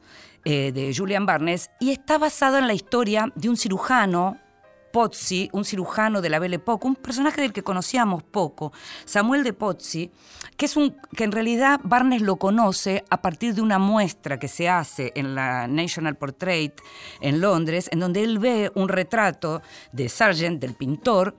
Eh, 0.45 0.71
de 0.71 0.93
Julian 0.95 1.25
Barnes 1.25 1.69
y 1.81 1.91
está 1.91 2.17
basado 2.17 2.57
en 2.57 2.65
la 2.65 2.73
historia 2.73 3.29
de 3.35 3.49
un 3.49 3.57
cirujano 3.57 4.39
Pozzi, 4.91 5.49
un 5.53 5.65
cirujano 5.65 6.21
de 6.21 6.29
la 6.29 6.39
Belle 6.39 6.55
Époque, 6.55 6.87
un 6.87 6.95
personaje 6.95 7.41
del 7.41 7.53
que 7.53 7.63
conocíamos 7.63 8.23
poco, 8.23 8.71
Samuel 9.05 9.43
de 9.43 9.53
Pozzi, 9.53 10.11
que 10.57 10.65
es 10.65 10.75
un 10.75 10.95
que 11.15 11.23
en 11.23 11.31
realidad 11.31 11.79
Barnes 11.83 12.21
lo 12.21 12.37
conoce 12.37 13.03
a 13.09 13.21
partir 13.21 13.53
de 13.53 13.61
una 13.61 13.79
muestra 13.79 14.39
que 14.39 14.47
se 14.47 14.69
hace 14.69 15.11
en 15.15 15.35
la 15.35 15.67
National 15.67 16.17
Portrait 16.17 16.73
en 17.21 17.41
Londres, 17.41 17.89
en 17.91 17.99
donde 17.99 18.23
él 18.23 18.39
ve 18.39 18.71
un 18.75 18.89
retrato 18.89 19.61
de 19.91 20.09
Sargent, 20.09 20.59
del 20.59 20.73
pintor, 20.73 21.35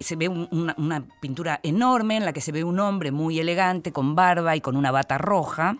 se 0.00 0.16
ve 0.16 0.28
una, 0.28 0.74
una 0.78 1.04
pintura 1.20 1.60
enorme 1.62 2.16
en 2.16 2.24
la 2.24 2.32
que 2.32 2.40
se 2.40 2.52
ve 2.52 2.64
un 2.64 2.78
hombre 2.80 3.10
muy 3.10 3.38
elegante 3.38 3.92
con 3.92 4.14
barba 4.14 4.56
y 4.56 4.60
con 4.60 4.76
una 4.76 4.90
bata 4.90 5.18
roja 5.18 5.76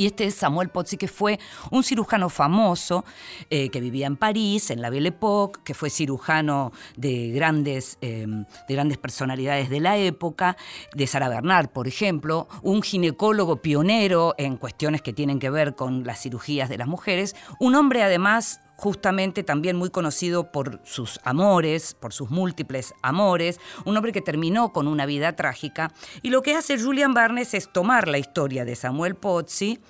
Y 0.00 0.06
este 0.06 0.24
es 0.24 0.34
Samuel 0.34 0.70
Pozzi, 0.70 0.96
que 0.96 1.08
fue 1.08 1.38
un 1.70 1.84
cirujano 1.84 2.30
famoso 2.30 3.04
eh, 3.50 3.68
que 3.68 3.82
vivía 3.82 4.06
en 4.06 4.16
París, 4.16 4.70
en 4.70 4.80
la 4.80 4.88
Belle 4.88 5.10
Époque, 5.10 5.60
que 5.62 5.74
fue 5.74 5.90
cirujano 5.90 6.72
de 6.96 7.28
grandes, 7.32 7.98
eh, 8.00 8.24
de 8.26 8.74
grandes 8.74 8.96
personalidades 8.96 9.68
de 9.68 9.78
la 9.78 9.98
época, 9.98 10.56
de 10.94 11.06
Sara 11.06 11.28
Bernard, 11.28 11.68
por 11.68 11.86
ejemplo, 11.86 12.48
un 12.62 12.80
ginecólogo 12.80 13.56
pionero 13.56 14.34
en 14.38 14.56
cuestiones 14.56 15.02
que 15.02 15.12
tienen 15.12 15.38
que 15.38 15.50
ver 15.50 15.74
con 15.74 16.02
las 16.04 16.22
cirugías 16.22 16.70
de 16.70 16.78
las 16.78 16.88
mujeres, 16.88 17.36
un 17.58 17.74
hombre 17.74 18.02
además 18.02 18.62
justamente 18.80 19.42
también 19.42 19.76
muy 19.76 19.90
conocido 19.90 20.50
por 20.50 20.80
sus 20.84 21.20
amores, 21.22 21.92
por 21.92 22.14
sus 22.14 22.30
múltiples 22.30 22.94
amores, 23.02 23.60
un 23.84 23.94
hombre 23.94 24.10
que 24.10 24.22
terminó 24.22 24.72
con 24.72 24.88
una 24.88 25.04
vida 25.04 25.36
trágica. 25.36 25.92
Y 26.22 26.30
lo 26.30 26.40
que 26.40 26.54
hace 26.54 26.80
Julian 26.80 27.12
Barnes 27.12 27.52
es 27.52 27.70
tomar 27.70 28.08
la 28.08 28.16
historia 28.16 28.64
de 28.64 28.74
Samuel 28.74 29.16
Pozzi 29.16 29.80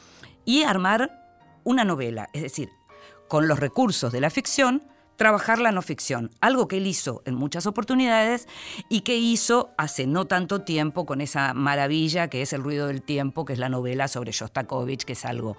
y 0.44 0.64
armar 0.64 1.24
una 1.62 1.84
novela, 1.84 2.28
es 2.32 2.42
decir, 2.42 2.68
con 3.28 3.46
los 3.46 3.60
recursos 3.60 4.10
de 4.10 4.20
la 4.20 4.28
ficción, 4.28 4.82
trabajar 5.14 5.60
la 5.60 5.70
no 5.70 5.82
ficción, 5.82 6.30
algo 6.40 6.66
que 6.66 6.78
él 6.78 6.86
hizo 6.88 7.22
en 7.26 7.36
muchas 7.36 7.66
oportunidades 7.66 8.48
y 8.88 9.02
que 9.02 9.18
hizo 9.18 9.70
hace 9.78 10.08
no 10.08 10.24
tanto 10.24 10.62
tiempo 10.62 11.06
con 11.06 11.20
esa 11.20 11.54
maravilla 11.54 12.28
que 12.28 12.42
es 12.42 12.52
El 12.54 12.64
ruido 12.64 12.88
del 12.88 13.02
tiempo, 13.02 13.44
que 13.44 13.52
es 13.52 13.60
la 13.60 13.68
novela 13.68 14.08
sobre 14.08 14.32
Shostakovich, 14.32 15.04
que 15.04 15.12
es 15.12 15.24
algo 15.24 15.56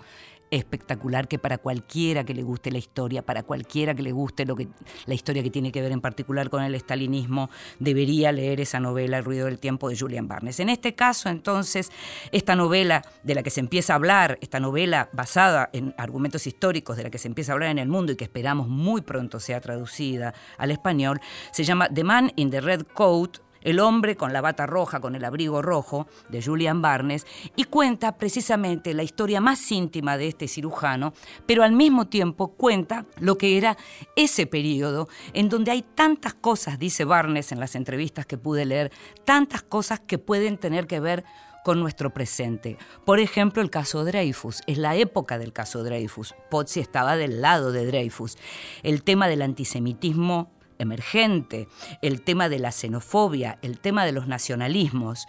espectacular 0.51 1.27
que 1.27 1.39
para 1.39 1.57
cualquiera 1.57 2.25
que 2.25 2.33
le 2.33 2.43
guste 2.43 2.71
la 2.71 2.77
historia, 2.77 3.21
para 3.21 3.43
cualquiera 3.43 3.95
que 3.95 4.03
le 4.03 4.11
guste 4.11 4.45
lo 4.45 4.55
que, 4.55 4.67
la 5.05 5.13
historia 5.13 5.41
que 5.41 5.49
tiene 5.49 5.71
que 5.71 5.81
ver 5.81 5.93
en 5.93 6.01
particular 6.01 6.49
con 6.49 6.61
el 6.61 6.75
estalinismo, 6.75 7.49
debería 7.79 8.31
leer 8.31 8.59
esa 8.59 8.79
novela 8.79 9.17
El 9.17 9.23
ruido 9.23 9.45
del 9.45 9.59
tiempo 9.59 9.89
de 9.89 9.97
Julian 9.97 10.27
Barnes. 10.27 10.59
En 10.59 10.69
este 10.69 10.93
caso, 10.93 11.29
entonces, 11.29 11.91
esta 12.31 12.55
novela 12.55 13.01
de 13.23 13.35
la 13.35 13.43
que 13.43 13.49
se 13.49 13.61
empieza 13.61 13.93
a 13.93 13.95
hablar, 13.95 14.37
esta 14.41 14.59
novela 14.59 15.09
basada 15.13 15.69
en 15.71 15.95
argumentos 15.97 16.45
históricos 16.45 16.97
de 16.97 17.03
la 17.03 17.09
que 17.09 17.17
se 17.17 17.29
empieza 17.29 17.51
a 17.51 17.53
hablar 17.53 17.69
en 17.69 17.79
el 17.79 17.87
mundo 17.87 18.11
y 18.11 18.17
que 18.17 18.25
esperamos 18.25 18.67
muy 18.67 19.01
pronto 19.01 19.39
sea 19.39 19.61
traducida 19.61 20.33
al 20.57 20.71
español, 20.71 21.21
se 21.51 21.63
llama 21.63 21.87
The 21.87 22.03
Man 22.03 22.33
in 22.35 22.49
the 22.49 22.59
Red 22.59 22.87
Coat 22.93 23.39
el 23.61 23.79
hombre 23.79 24.15
con 24.15 24.33
la 24.33 24.41
bata 24.41 24.65
roja, 24.65 24.99
con 24.99 25.15
el 25.15 25.25
abrigo 25.25 25.61
rojo, 25.61 26.07
de 26.29 26.41
Julian 26.41 26.81
Barnes, 26.81 27.25
y 27.55 27.65
cuenta 27.65 28.17
precisamente 28.17 28.93
la 28.93 29.03
historia 29.03 29.41
más 29.41 29.71
íntima 29.71 30.17
de 30.17 30.27
este 30.27 30.47
cirujano, 30.47 31.13
pero 31.45 31.63
al 31.63 31.71
mismo 31.71 32.07
tiempo 32.07 32.49
cuenta 32.49 33.05
lo 33.19 33.37
que 33.37 33.57
era 33.57 33.77
ese 34.15 34.47
periodo 34.47 35.07
en 35.33 35.49
donde 35.49 35.71
hay 35.71 35.81
tantas 35.81 36.33
cosas, 36.33 36.79
dice 36.79 37.05
Barnes 37.05 37.51
en 37.51 37.59
las 37.59 37.75
entrevistas 37.75 38.25
que 38.25 38.37
pude 38.37 38.65
leer, 38.65 38.91
tantas 39.25 39.63
cosas 39.63 39.99
que 39.99 40.17
pueden 40.17 40.57
tener 40.57 40.87
que 40.87 40.99
ver 40.99 41.23
con 41.63 41.79
nuestro 41.79 42.11
presente. 42.11 42.77
Por 43.05 43.19
ejemplo, 43.19 43.61
el 43.61 43.69
caso 43.69 44.03
Dreyfus. 44.03 44.61
Es 44.67 44.77
la 44.77 44.95
época 44.95 45.37
del 45.37 45.53
caso 45.53 45.83
Dreyfus. 45.83 46.33
Pozzi 46.49 46.79
estaba 46.79 47.15
del 47.15 47.41
lado 47.41 47.71
de 47.71 47.85
Dreyfus. 47.85 48.37
El 48.83 49.03
tema 49.03 49.27
del 49.27 49.41
antisemitismo 49.41 50.51
emergente, 50.81 51.67
el 52.01 52.21
tema 52.21 52.49
de 52.49 52.59
la 52.59 52.71
xenofobia, 52.71 53.59
el 53.61 53.79
tema 53.79 54.05
de 54.05 54.11
los 54.11 54.27
nacionalismos. 54.27 55.27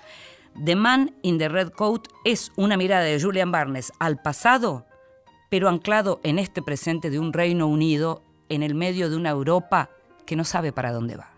The 0.65 0.77
Man 0.77 1.15
in 1.23 1.38
the 1.38 1.49
Red 1.49 1.71
Coat 1.71 2.09
es 2.25 2.53
una 2.57 2.77
mirada 2.77 3.05
de 3.05 3.21
Julian 3.21 3.53
Barnes 3.53 3.93
al 3.99 4.21
pasado, 4.21 4.87
pero 5.51 5.69
anclado 5.69 6.21
en 6.25 6.38
este 6.38 6.62
presente 6.62 7.11
de 7.11 7.19
un 7.19 7.33
Reino 7.33 7.67
Unido 7.67 8.23
en 8.49 8.62
el 8.62 8.75
medio 8.75 9.09
de 9.09 9.17
una 9.17 9.31
Europa 9.31 9.91
que 10.27 10.37
no 10.37 10.45
sabe 10.45 10.73
para 10.73 10.93
dónde 10.93 11.17
va. 11.17 11.33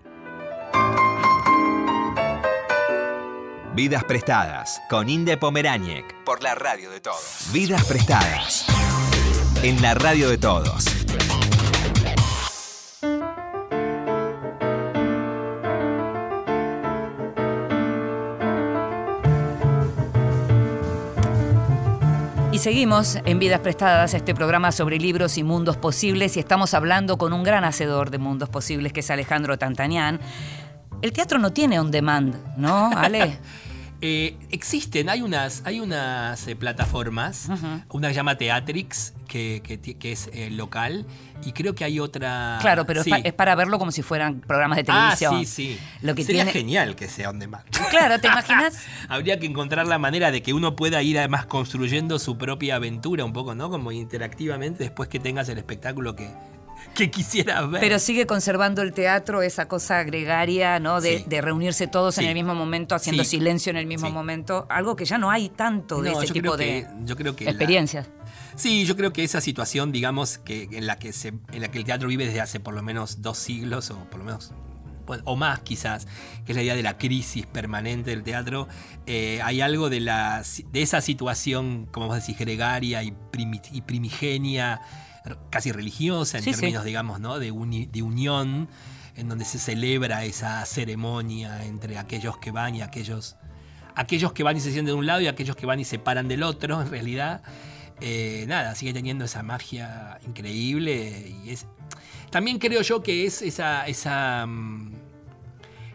Vidas 3.75 4.05
prestadas 4.05 4.81
con 4.89 5.09
Inde 5.09 5.37
Pomeráñez 5.37 6.05
por 6.25 6.45
la 6.45 6.55
radio 6.55 6.91
de 6.91 7.01
todos. 7.01 7.49
Vidas 7.53 7.85
prestadas 7.87 8.67
en 9.65 9.83
la 9.83 9.95
radio 9.95 10.29
de 10.29 10.39
todos. 10.39 10.85
Y 22.55 22.61
seguimos 22.61 23.19
en 23.25 23.41
Vidas 23.41 23.59
Prestadas, 23.59 24.15
este 24.15 24.33
programa 24.33 24.71
sobre 24.71 24.99
libros 24.99 25.39
y 25.39 25.43
mundos 25.43 25.77
posibles, 25.77 26.37
y 26.37 26.39
estamos 26.39 26.73
hablando 26.73 27.19
con 27.19 27.33
un 27.33 27.43
gran 27.43 27.65
hacedor 27.65 28.13
de 28.13 28.19
mundos 28.19 28.49
posibles, 28.49 28.93
que 28.93 29.01
es 29.01 29.11
Alejandro 29.11 29.59
Tantanián. 29.59 30.21
El 31.03 31.13
teatro 31.13 31.41
no 31.41 31.53
tiene 31.53 31.81
on 31.81 31.91
demand, 31.91 32.37
¿no, 32.57 32.93
Ale? 32.97 33.41
Eh, 34.07 34.37
existen, 34.51 35.09
hay 35.09 35.23
unas, 35.23 35.63
hay 35.65 35.81
unas 35.81 36.47
eh, 36.47 36.55
plataformas, 36.57 37.49
una 37.89 38.09
se 38.09 38.15
llama 38.15 38.37
Teatrix, 38.37 39.15
que, 39.35 40.13
es 40.13 40.31
eh, 40.33 40.51
local, 40.51 41.07
y 41.45 41.53
creo 41.53 41.75
que 41.75 41.85
hay 41.85 41.99
otra... 41.99 42.59
Claro, 42.61 42.87
pero 42.87 43.03
es, 43.03 43.33
para 43.33 43.55
verlo 43.55 43.79
como 43.79 43.91
si 43.91 44.03
fueran 44.03 44.41
programas 44.41 44.77
de 44.77 44.85
televisión. 44.85 45.35
Ah, 45.35 45.39
sí, 45.41 45.47
sí. 45.47 45.79
Lo 46.03 46.15
que 46.15 46.25
Sería 46.25 46.47
genial 46.47 46.95
que 46.95 47.09
sea 47.09 47.31
on 47.31 47.39
demand. 47.39 47.65
Claro, 47.91 48.19
¿te 48.19 48.29
imaginas? 48.29 48.79
Habría 49.09 49.39
que 49.39 49.47
encontrar 49.47 49.87
la 49.87 49.99
manera 49.99 50.31
de 50.31 50.43
que 50.43 50.53
uno 50.53 50.75
pueda 50.75 51.03
ir 51.03 51.19
además 51.19 51.47
construyendo 51.47 52.19
su 52.19 52.39
propia 52.39 52.77
aventura 52.77 53.25
un 53.25 53.33
poco, 53.33 53.55
¿no? 53.55 53.71
Como 53.71 53.93
interactivamente 53.93 54.85
después 54.85 55.09
que 55.09 55.21
tengas 55.21 55.49
el 55.49 55.59
espectáculo 55.59 56.17
que, 56.17 56.31
que 56.95 57.11
quisiera 57.11 57.63
ver. 57.67 57.81
Pero 57.81 57.99
sigue 57.99 58.27
conservando 58.27 58.83
el 58.83 58.93
teatro 58.93 59.43
esa 59.43 59.69
cosa 59.69 60.03
gregaria, 60.05 60.79
¿no? 60.81 61.01
De, 61.01 61.25
reunirse 61.41 61.87
todos 61.87 62.19
en 62.19 62.27
el 62.27 62.35
mismo 62.35 62.55
momento, 62.55 62.95
haciendo 62.95 63.25
silencio 63.25 63.71
en 63.71 63.77
el 63.77 63.87
mismo 63.87 64.11
momento. 64.11 64.67
Algo 64.71 64.97
que 64.97 65.05
ya 65.05 65.19
no 65.19 65.31
hay 65.31 65.49
tanto 65.49 66.01
de 66.03 66.13
ese 66.13 66.33
tipo 66.33 66.57
de 66.57 66.87
yo 67.05 67.17
creo 67.17 67.37
que 67.37 67.45
experiencias. 67.45 68.09
Sí, 68.57 68.85
yo 68.85 68.97
creo 68.97 69.13
que 69.13 69.25
esa 69.25 69.41
situación, 69.41 69.93
digamos, 69.93 70.39
que 70.39 70.69
en 70.73 70.87
la 70.87 70.99
que 70.99 71.13
se, 71.13 71.29
en 71.53 71.61
la 71.61 71.69
que 71.69 71.79
el 71.79 71.85
teatro 71.85 72.09
vive 72.09 72.27
desde 72.27 72.41
hace 72.41 72.61
por 72.61 72.75
lo 72.75 72.83
menos 72.83 73.23
dos 73.23 73.39
siglos, 73.39 73.91
o 73.91 73.99
por 74.11 74.19
lo 74.21 74.25
menos 74.25 74.53
o 75.25 75.37
más 75.37 75.61
quizás, 75.61 76.07
que 76.45 76.53
es 76.53 76.57
la 76.57 76.63
idea 76.63 76.75
de 76.75 76.83
la 76.83 76.97
crisis 76.99 77.47
permanente 77.47 78.11
del 78.11 78.23
teatro, 78.23 78.69
eh, 79.07 79.41
hay 79.43 79.61
algo 79.61 79.91
de, 79.91 80.01
la, 80.01 80.43
de 80.73 80.83
esa 80.83 81.01
situación, 81.01 81.87
como 81.93 82.07
vos 82.07 82.17
decís, 82.17 82.39
gregaria 82.39 83.03
y, 83.03 83.15
y 83.73 83.81
primigenia 83.83 84.81
casi 85.51 85.73
religiosa 85.73 86.39
en 86.39 86.45
términos, 86.45 86.85
digamos, 86.85 87.21
¿no? 87.21 87.39
de, 87.39 87.47
de 87.91 88.03
unión, 88.03 88.69
en 89.17 89.29
donde 89.29 89.45
se 89.45 89.59
celebra 89.59 90.25
esa 90.25 90.65
ceremonia 90.67 91.65
entre 91.65 91.99
aquellos 91.99 92.39
que 92.39 92.51
van 92.51 92.75
y 92.75 92.83
aquellos, 92.83 93.37
aquellos 93.95 94.33
que 94.33 94.43
van 94.43 94.57
y 94.57 94.61
se 94.61 94.73
sienten 94.73 94.87
de 94.87 94.93
un 94.95 95.07
lado 95.07 95.21
y 95.21 95.29
aquellos 95.29 95.57
que 95.57 95.67
van 95.67 95.81
y 95.81 95.85
se 95.85 95.99
paran 95.99 96.29
del 96.29 96.43
otro, 96.43 96.83
en 96.83 96.91
realidad. 96.91 97.43
Eh, 98.01 98.45
nada, 98.49 98.75
sigue 98.75 98.93
teniendo 98.93 99.25
esa 99.25 99.43
magia 99.43 100.19
increíble 100.27 101.35
y 101.45 101.51
es... 101.51 101.67
También 102.31 102.59
creo 102.59 102.83
yo 102.83 103.03
que 103.03 103.27
es 103.27 103.43
esa... 103.43 103.87
esa 103.87 104.47
mm, 104.47 104.95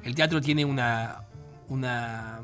el 0.04 0.16
teatro 0.16 0.42
tiene 0.42 0.66
una... 0.66 1.26
una 1.68 2.42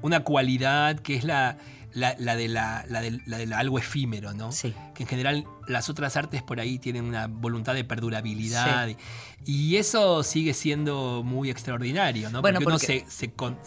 una 0.00 0.22
cualidad 0.22 1.00
que 1.00 1.16
es 1.16 1.24
la, 1.24 1.58
la, 1.92 2.14
de 2.14 2.48
la, 2.48 2.84
de 2.86 3.54
algo 3.54 3.78
efímero, 3.78 4.32
¿no? 4.32 4.52
Sí. 4.52 4.74
Que 4.94 5.02
en 5.02 5.08
general 5.08 5.44
las 5.68 5.88
otras 5.88 6.16
artes 6.16 6.42
por 6.42 6.60
ahí 6.60 6.78
tienen 6.78 7.04
una 7.04 7.26
voluntad 7.26 7.74
de 7.74 7.84
perdurabilidad. 7.84 8.88
Y 9.44 9.76
eso 9.76 10.22
sigue 10.22 10.54
siendo 10.54 11.22
muy 11.24 11.50
extraordinario, 11.50 12.30
¿no? 12.30 12.42
Bueno, 12.42 12.60
porque, 12.60 13.04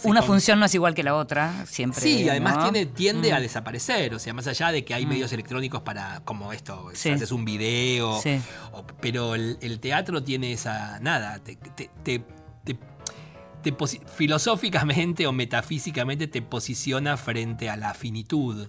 una 0.03 0.21
función 0.21 0.59
no 0.59 0.65
es 0.65 0.75
igual 0.75 0.93
que 0.93 1.03
la 1.03 1.15
otra, 1.15 1.65
siempre. 1.65 2.01
Sí, 2.01 2.27
además 2.27 2.63
tiene, 2.63 2.85
tiende 2.85 3.31
a 3.33 3.39
mm. 3.39 3.41
desaparecer. 3.41 4.13
O 4.13 4.19
sea, 4.19 4.33
más 4.33 4.47
allá 4.47 4.71
de 4.71 4.83
que 4.83 4.93
hay 4.93 5.05
mm. 5.05 5.09
medios 5.09 5.33
electrónicos 5.33 5.81
para, 5.81 6.21
como 6.25 6.51
esto, 6.53 6.89
haces 6.89 7.31
un 7.31 7.45
video. 7.45 8.19
pero 8.99 9.35
el, 9.35 9.79
teatro 9.79 10.21
tiene 10.23 10.53
esa. 10.53 10.99
Nada, 10.99 11.39
te, 11.43 11.55
te 12.03 12.23
filosóficamente 14.15 15.27
o 15.27 15.31
metafísicamente 15.31 16.27
te 16.27 16.41
posiciona 16.41 17.17
frente 17.17 17.69
a 17.69 17.77
la 17.77 17.93
finitud. 17.93 18.67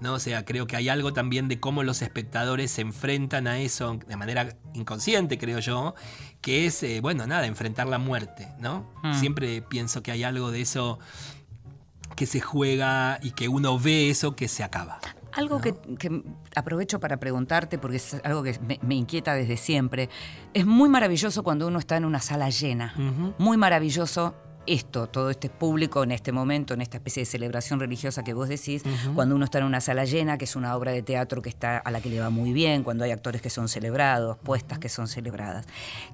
¿No? 0.00 0.14
O 0.14 0.18
sea, 0.18 0.44
creo 0.44 0.66
que 0.66 0.76
hay 0.76 0.88
algo 0.88 1.12
también 1.12 1.48
de 1.48 1.60
cómo 1.60 1.82
los 1.82 2.02
espectadores 2.02 2.70
se 2.70 2.82
enfrentan 2.82 3.46
a 3.46 3.58
eso 3.58 3.98
de 4.06 4.16
manera 4.16 4.56
inconsciente, 4.74 5.38
creo 5.38 5.58
yo, 5.58 5.94
que 6.40 6.66
es, 6.66 6.82
eh, 6.82 7.00
bueno, 7.00 7.26
nada, 7.26 7.46
enfrentar 7.46 7.86
la 7.86 7.98
muerte, 7.98 8.48
¿no? 8.58 8.90
Hmm. 9.02 9.14
Siempre 9.14 9.62
pienso 9.62 10.02
que 10.02 10.12
hay 10.12 10.24
algo 10.24 10.50
de 10.50 10.62
eso 10.62 10.98
que 12.16 12.26
se 12.26 12.40
juega 12.40 13.18
y 13.22 13.30
que 13.32 13.48
uno 13.48 13.78
ve 13.78 14.10
eso 14.10 14.36
que 14.36 14.48
se 14.48 14.62
acaba. 14.62 15.00
Algo 15.32 15.60
que, 15.60 15.74
aprovecho 16.56 16.98
para 16.98 17.18
preguntarte, 17.18 17.78
porque 17.78 17.98
es 17.98 18.14
algo 18.24 18.42
que 18.42 18.58
me, 18.82 18.94
inquieta 18.94 19.34
desde 19.34 19.56
siempre, 19.56 20.08
es 20.52 20.66
muy 20.66 20.88
maravilloso 20.88 21.44
cuando 21.44 21.68
uno 21.68 21.78
está 21.78 21.96
en 21.96 22.04
una 22.04 22.20
sala 22.20 22.50
llena, 22.50 22.94
muy 23.38 23.56
maravilloso 23.56 24.34
esto, 24.72 25.06
todo 25.06 25.30
este 25.30 25.48
público 25.48 26.02
en 26.02 26.12
este 26.12 26.32
momento, 26.32 26.74
en 26.74 26.80
esta 26.80 26.98
especie 26.98 27.22
de 27.22 27.26
celebración 27.26 27.80
religiosa 27.80 28.22
que 28.22 28.34
vos 28.34 28.48
decís, 28.48 28.82
cuando 29.14 29.34
uno 29.34 29.44
está 29.44 29.58
en 29.58 29.64
una 29.64 29.80
sala 29.80 30.04
llena, 30.04 30.38
que 30.38 30.44
es 30.44 30.56
una 30.56 30.76
obra 30.76 30.92
de 30.92 31.02
teatro 31.02 31.42
que 31.42 31.48
está 31.48 31.78
a 31.78 31.90
la 31.90 32.00
que 32.00 32.08
le 32.08 32.20
va 32.20 32.30
muy 32.30 32.52
bien, 32.52 32.82
cuando 32.82 33.04
hay 33.04 33.10
actores 33.10 33.42
que 33.42 33.50
son 33.50 33.68
celebrados, 33.68 34.38
puestas 34.38 34.78
que 34.78 34.88
son 34.88 35.08
celebradas. 35.08 35.66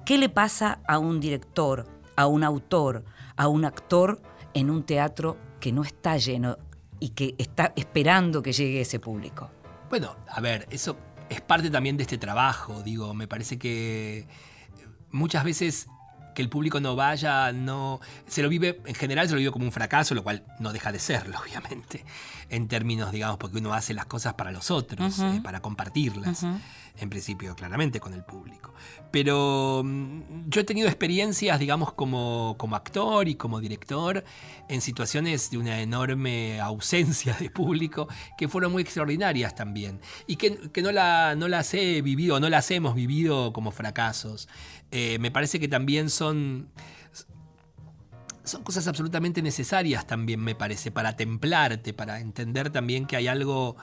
¿Qué 0.05 0.17
le 0.17 0.29
pasa 0.29 0.79
a 0.87 0.97
un 0.99 1.19
director, 1.19 1.87
a 2.15 2.27
un 2.27 2.43
autor, 2.43 3.03
a 3.35 3.47
un 3.47 3.65
actor 3.65 4.21
en 4.53 4.69
un 4.69 4.83
teatro 4.83 5.37
que 5.59 5.71
no 5.71 5.83
está 5.83 6.17
lleno 6.17 6.57
y 6.99 7.09
que 7.09 7.35
está 7.37 7.73
esperando 7.75 8.41
que 8.41 8.53
llegue 8.53 8.81
ese 8.81 8.99
público. 8.99 9.51
Bueno, 9.89 10.15
a 10.29 10.41
ver, 10.41 10.67
eso 10.71 10.97
es 11.29 11.41
parte 11.41 11.69
también 11.69 11.97
de 11.97 12.03
este 12.03 12.17
trabajo, 12.17 12.81
digo, 12.83 13.13
me 13.13 13.27
parece 13.27 13.57
que 13.57 14.27
muchas 15.11 15.43
veces 15.43 15.87
que 16.37 16.43
el 16.43 16.49
público 16.49 16.79
no 16.79 16.95
vaya, 16.95 17.51
no. 17.51 17.99
Se 18.27 18.43
lo 18.43 18.49
vive, 18.49 18.79
en 18.85 18.93
general 18.93 19.27
se 19.27 19.33
lo 19.33 19.39
vive 19.39 19.49
como 19.49 19.65
un 19.65 19.71
fracaso, 19.71 20.13
lo 20.13 20.21
cual 20.21 20.43
no 20.59 20.71
deja 20.71 20.91
de 20.91 20.99
serlo, 20.99 21.39
obviamente. 21.43 22.05
En 22.51 22.67
términos, 22.67 23.11
digamos, 23.11 23.39
porque 23.39 23.57
uno 23.57 23.73
hace 23.73 23.95
las 23.95 24.05
cosas 24.05 24.35
para 24.35 24.51
los 24.51 24.69
otros, 24.69 25.17
eh, 25.17 25.41
para 25.43 25.61
compartirlas. 25.61 26.45
En 26.99 27.09
principio, 27.09 27.55
claramente, 27.55 27.99
con 27.99 28.13
el 28.13 28.23
público. 28.23 28.73
Pero 29.11 29.83
mm, 29.85 30.49
yo 30.49 30.61
he 30.61 30.63
tenido 30.63 30.87
experiencias, 30.87 31.59
digamos, 31.59 31.93
como, 31.93 32.55
como 32.57 32.75
actor 32.75 33.27
y 33.27 33.35
como 33.35 33.59
director 33.59 34.23
en 34.67 34.81
situaciones 34.81 35.51
de 35.51 35.59
una 35.59 35.79
enorme 35.81 36.59
ausencia 36.59 37.35
de 37.39 37.51
público 37.51 38.07
que 38.37 38.47
fueron 38.47 38.71
muy 38.71 38.81
extraordinarias 38.81 39.53
también. 39.53 40.01
Y 40.25 40.37
que, 40.37 40.71
que 40.71 40.81
no, 40.81 40.91
la, 40.91 41.35
no 41.35 41.47
las 41.47 41.73
he 41.75 42.01
vivido, 42.01 42.39
no 42.39 42.49
las 42.49 42.71
hemos 42.71 42.95
vivido 42.95 43.53
como 43.53 43.71
fracasos. 43.71 44.49
Eh, 44.91 45.19
me 45.19 45.29
parece 45.29 45.59
que 45.59 45.67
también 45.67 46.09
son, 46.09 46.69
son 48.43 48.63
cosas 48.63 48.87
absolutamente 48.87 49.43
necesarias 49.43 50.07
también, 50.07 50.39
me 50.39 50.55
parece, 50.55 50.89
para 50.91 51.15
templarte, 51.15 51.93
para 51.93 52.19
entender 52.21 52.71
también 52.71 53.05
que 53.05 53.17
hay 53.17 53.27
algo 53.27 53.77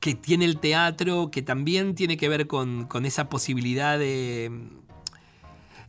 que 0.00 0.14
tiene 0.14 0.44
el 0.44 0.58
teatro, 0.58 1.30
que 1.30 1.42
también 1.42 1.94
tiene 1.94 2.16
que 2.16 2.28
ver 2.28 2.46
con, 2.46 2.88
esa 3.04 3.28
posibilidad 3.28 3.98
de... 3.98 4.50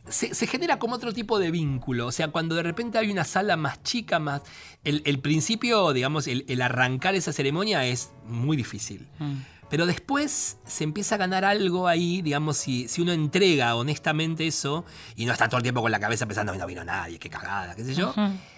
Se, 0.08 0.46
genera 0.46 0.78
como 0.78 0.94
otro 0.94 1.12
tipo 1.12 1.38
de 1.38 1.50
vínculo, 1.50 2.06
o 2.06 2.12
sea, 2.12 2.28
cuando 2.28 2.54
de 2.54 2.62
repente 2.62 2.96
hay 2.96 3.10
una 3.10 3.24
sala 3.24 3.56
más 3.56 3.82
chica, 3.82 4.18
más... 4.18 4.42
El, 4.84 5.18
principio, 5.20 5.92
digamos, 5.92 6.26
el, 6.26 6.62
arrancar 6.62 7.14
esa 7.14 7.32
ceremonia 7.32 7.84
es 7.84 8.12
muy 8.24 8.56
difícil. 8.56 9.06
Mm. 9.18 9.36
Pero 9.68 9.84
después 9.84 10.56
se 10.64 10.84
empieza 10.84 11.16
a 11.16 11.18
ganar 11.18 11.44
algo 11.44 11.88
ahí, 11.88 12.22
digamos, 12.22 12.56
si, 12.56 12.88
si 12.88 13.02
uno 13.02 13.12
entrega 13.12 13.74
honestamente 13.74 14.46
eso 14.46 14.86
y 15.14 15.26
no 15.26 15.32
está 15.32 15.48
todo 15.48 15.58
el 15.58 15.62
tiempo 15.62 15.82
con 15.82 15.92
la 15.92 16.00
cabeza 16.00 16.24
pensando, 16.24 16.54
no 16.54 16.66
vino 16.66 16.84
nadie, 16.84 17.18
qué 17.18 17.28
cagada, 17.28 17.74
qué 17.74 17.84
sé 17.84 17.94
yo, 17.94 18.14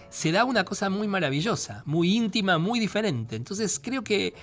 se 0.09 0.31
da 0.31 0.45
una 0.45 0.63
cosa 0.63 0.89
muy 0.89 1.07
maravillosa, 1.07 1.83
muy 1.85 2.15
íntima, 2.15 2.57
muy 2.57 2.79
diferente. 2.79 3.35
Entonces 3.35 3.79
creo 3.83 4.03
que, 4.03 4.33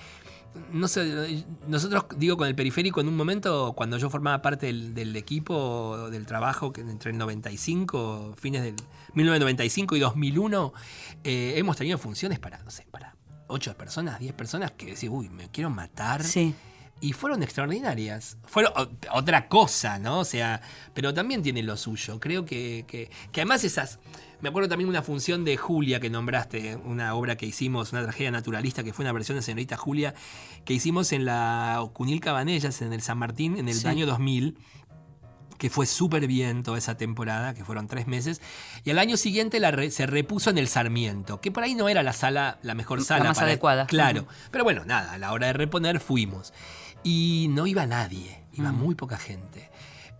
no 0.71 0.87
sé, 0.87 1.45
nosotros, 1.67 2.05
digo, 2.17 2.37
con 2.37 2.47
el 2.47 2.55
periférico, 2.55 3.01
en 3.01 3.07
un 3.07 3.17
momento, 3.17 3.73
cuando 3.75 3.97
yo 3.97 4.09
formaba 4.09 4.41
parte 4.41 4.71
del, 4.73 5.15
equipo, 5.15 6.09
del 6.09 6.25
trabajo, 6.25 6.71
que 6.71 6.81
entre 6.81 7.11
el 7.11 7.17
95, 7.17 8.35
fines 8.37 8.63
del 8.63 8.75
1995 9.13 9.95
y 9.95 9.99
2001, 9.99 10.73
eh, 11.23 11.53
hemos 11.57 11.77
tenido 11.77 11.97
funciones 11.97 12.39
para, 12.39 12.61
no 12.63 12.71
sé, 12.71 12.85
para 12.91 13.15
ocho 13.47 13.75
personas, 13.75 14.19
diez 14.19 14.33
personas 14.33 14.71
que 14.71 14.87
decís, 14.87 15.09
uy, 15.11 15.29
me 15.29 15.49
quiero 15.49 15.69
matar. 15.69 16.23
Sí. 16.23 16.55
Y 17.01 17.13
fueron 17.13 17.41
extraordinarias. 17.43 18.37
Fueron 18.45 18.73
otra 19.11 19.47
cosa, 19.47 19.99
¿no? 19.99 20.19
O 20.19 20.25
sea, 20.25 20.61
pero 20.93 21.13
también 21.13 21.41
tiene 21.41 21.63
lo 21.63 21.77
suyo. 21.77 22.19
Creo 22.19 22.45
que, 22.45 22.85
que, 22.87 23.09
además 23.33 23.63
esas. 23.63 23.99
Me 24.41 24.49
acuerdo 24.49 24.69
también 24.69 24.89
una 24.89 25.01
función 25.01 25.43
de 25.43 25.57
Julia 25.57 25.99
que 25.99 26.09
nombraste, 26.09 26.77
una 26.77 27.13
obra 27.15 27.35
que 27.35 27.45
hicimos, 27.45 27.91
una 27.91 28.03
tragedia 28.03 28.31
naturalista, 28.31 28.83
que 28.83 28.93
fue 28.93 29.03
una 29.03 29.11
versión 29.11 29.37
de 29.37 29.41
Señorita 29.41 29.75
Julia, 29.75 30.13
que 30.63 30.73
hicimos 30.73 31.11
en 31.11 31.25
la 31.25 31.85
Cunil 31.93 32.21
Cabanellas, 32.21 32.81
en 32.81 32.93
el 32.93 33.01
San 33.01 33.17
Martín, 33.17 33.57
en 33.57 33.67
el 33.67 33.85
año 33.85 34.05
2000 34.05 34.57
que 35.59 35.69
fue 35.69 35.85
súper 35.85 36.25
bien 36.25 36.63
toda 36.63 36.77
esa 36.77 36.95
temporada, 36.95 37.53
que 37.53 37.65
fueron 37.65 37.87
tres 37.87 38.07
meses. 38.07 38.41
Y 38.85 38.91
al 38.91 38.97
año 38.97 39.17
siguiente 39.17 39.59
la 39.59 39.71
se 39.91 40.07
repuso 40.07 40.49
en 40.49 40.57
el 40.57 40.69
Sarmiento, 40.69 41.41
que 41.41 41.51
por 41.51 41.63
ahí 41.63 41.75
no 41.75 41.89
era 41.89 42.01
la 42.01 42.13
sala, 42.13 42.57
la 42.63 42.73
mejor 42.73 43.03
sala. 43.03 43.25
La 43.25 43.29
más 43.31 43.39
adecuada. 43.39 43.85
Claro. 43.85 44.25
Pero 44.51 44.63
bueno, 44.63 44.85
nada, 44.85 45.13
a 45.13 45.17
la 45.17 45.33
hora 45.33 45.47
de 45.47 45.53
reponer 45.53 45.99
fuimos. 45.99 46.53
Y 47.03 47.47
no 47.49 47.67
iba 47.67 47.85
nadie, 47.85 48.45
iba 48.53 48.71
muy 48.71 48.95
poca 48.95 49.17
gente. 49.17 49.69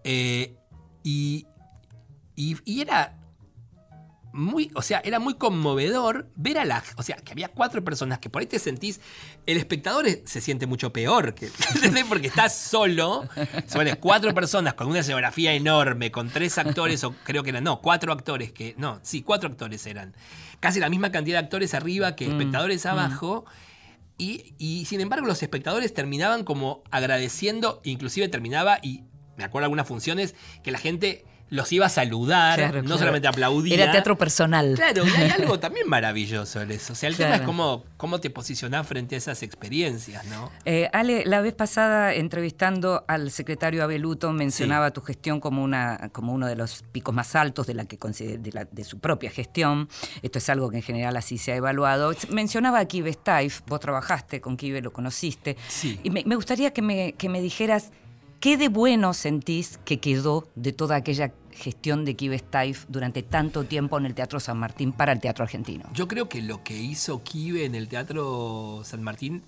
Eh, 0.04 0.58
y, 1.04 1.48
y, 2.36 2.82
era 2.82 3.19
muy, 4.32 4.72
o 4.76 4.82
sea, 4.82 5.02
era 5.04 5.20
muy 5.20 5.36
conmovedor 5.36 6.30
ver 6.36 6.60
a 6.60 6.66
la, 6.66 6.84
o 6.98 7.04
sea, 7.04 7.18
que 7.18 7.32
había 7.32 7.50
cuatro 7.50 7.84
personas 7.84 8.20
que 8.20 8.30
por 8.30 8.42
ahí 8.42 8.48
te 8.48 8.60
sentís, 8.60 9.02
el 9.46 9.58
espectador 9.58 10.06
se 10.26 10.42
siente 10.42 10.68
mucho 10.68 10.94
peor, 10.94 11.34
que, 11.34 11.50
porque 12.10 12.28
estás 12.28 12.56
solo, 12.56 13.28
son 13.68 13.88
cuatro 14.00 14.34
personas 14.34 14.76
con 14.76 14.88
una 14.88 15.00
escenografía 15.00 15.54
enorme, 15.54 16.12
con 16.12 16.30
tres 16.30 16.58
actores, 16.58 17.04
o 17.04 17.14
creo 17.24 17.44
que 17.44 17.50
eran, 17.50 17.64
no, 17.64 17.82
cuatro 17.82 18.14
actores 18.14 18.52
que, 18.52 18.76
no, 18.78 19.00
sí, 19.02 19.24
cuatro 19.24 19.50
actores 19.50 19.86
eran, 19.86 20.16
casi 20.60 20.80
la 20.80 20.90
misma 20.90 21.12
cantidad 21.12 21.40
de 21.40 21.46
actores 21.46 21.74
arriba 21.74 22.16
que 22.16 22.28
mm, 22.28 22.32
espectadores 22.32 22.86
mm. 22.86 22.90
abajo. 22.90 23.46
Y, 24.22 24.54
y 24.58 24.84
sin 24.84 25.00
embargo 25.00 25.28
los 25.28 25.42
espectadores 25.42 25.94
terminaban 25.94 26.44
como 26.44 26.84
agradeciendo, 26.92 27.80
inclusive 27.86 28.28
terminaba, 28.28 28.80
y 28.84 29.06
me 29.38 29.46
acuerdo 29.46 29.64
algunas 29.64 29.88
funciones, 29.88 30.36
que 30.62 30.72
la 30.72 30.78
gente 30.78 31.24
los 31.50 31.72
iba 31.72 31.88
a 31.88 31.90
saludar, 31.90 32.84
no 32.84 32.98
solamente 32.98 33.28
aplaudir. 33.28 33.74
Era 33.74 33.92
teatro 33.92 34.18
personal. 34.18 34.74
Claro, 34.76 35.06
y 35.06 35.10
hay 35.10 35.30
algo 35.38 35.60
también 35.60 35.88
maravilloso 35.88 36.62
en 36.62 36.72
eso. 36.72 36.94
O 36.94 36.96
sea, 36.96 37.10
el 37.10 37.16
tema 37.16 37.36
es 37.36 37.42
cómo, 37.42 37.86
cómo 37.98 38.20
te 38.20 38.30
posicionás 38.30 38.86
frente 38.88 39.16
a 39.16 39.18
esas 39.18 39.42
experiencias, 39.44 40.26
¿no? 40.26 40.52
Eh, 40.66 40.90
Ale, 40.94 41.24
la 41.26 41.42
vez 41.42 41.54
pasada, 41.54 42.14
entrevistando 42.14 43.04
al 43.08 43.32
secretario 43.32 43.84
Abeluto, 43.84 44.32
mencionaba 44.32 44.92
tu 44.92 45.02
gestión 45.02 45.40
como, 45.40 45.64
una, 45.64 46.10
como 46.12 46.34
uno 46.34 46.48
de 46.48 46.56
los 46.56 46.84
picos 46.92 47.14
más 47.14 47.36
altos 47.36 47.68
de, 47.68 47.74
la 47.74 47.86
que, 47.86 47.98
de, 47.98 48.68
de 48.72 48.84
su 48.84 49.00
propia 49.00 49.32
gestión. 49.32 49.90
Esto 50.22 50.38
es 50.38 50.50
algo 50.50 50.70
que 50.70 50.78
en 50.78 50.84
general 50.84 51.18
así 51.18 51.38
se 51.38 51.52
ha 51.52 51.56
evaluado. 51.56 52.12
Mencionaba 52.30 52.80
a 52.80 52.86
Kive 52.86 53.14
Staif, 53.14 53.62
vos 53.68 53.80
trabajaste 53.80 54.42
con 54.42 54.58
Kive, 54.58 54.82
lo 54.82 54.94
conociste. 54.94 55.58
Sí. 55.68 56.00
Y 56.04 56.10
me, 56.12 56.24
me 56.26 56.36
gustaría 56.36 56.72
que 56.72 56.82
me, 56.82 57.14
que 57.14 57.30
me 57.30 57.42
dijeras 57.42 57.92
¿Qué 58.40 58.56
de 58.56 58.70
bueno 58.70 59.14
sentís 59.14 59.80
que 59.84 60.00
quedó 60.00 60.48
de 60.56 60.72
toda 60.72 60.96
aquella 60.96 61.34
gestión 61.52 62.06
de 62.06 62.16
Kive 62.16 62.40
Staif 62.40 62.86
durante 62.88 63.22
tanto 63.22 63.66
tiempo 63.66 63.98
en 63.98 64.06
el 64.06 64.16
Teatro 64.16 64.40
San 64.40 64.58
Martín 64.58 64.94
para 64.94 65.12
el 65.12 65.20
teatro 65.20 65.44
argentino? 65.44 65.90
Yo 65.94 66.08
creo 66.08 66.30
que 66.30 66.42
lo 66.42 66.64
que 66.64 66.78
hizo 66.78 67.22
Kive 67.22 67.66
en 67.66 67.76
el 67.76 67.90
Teatro 67.90 68.82
San 68.86 69.04
Martín, 69.04 69.44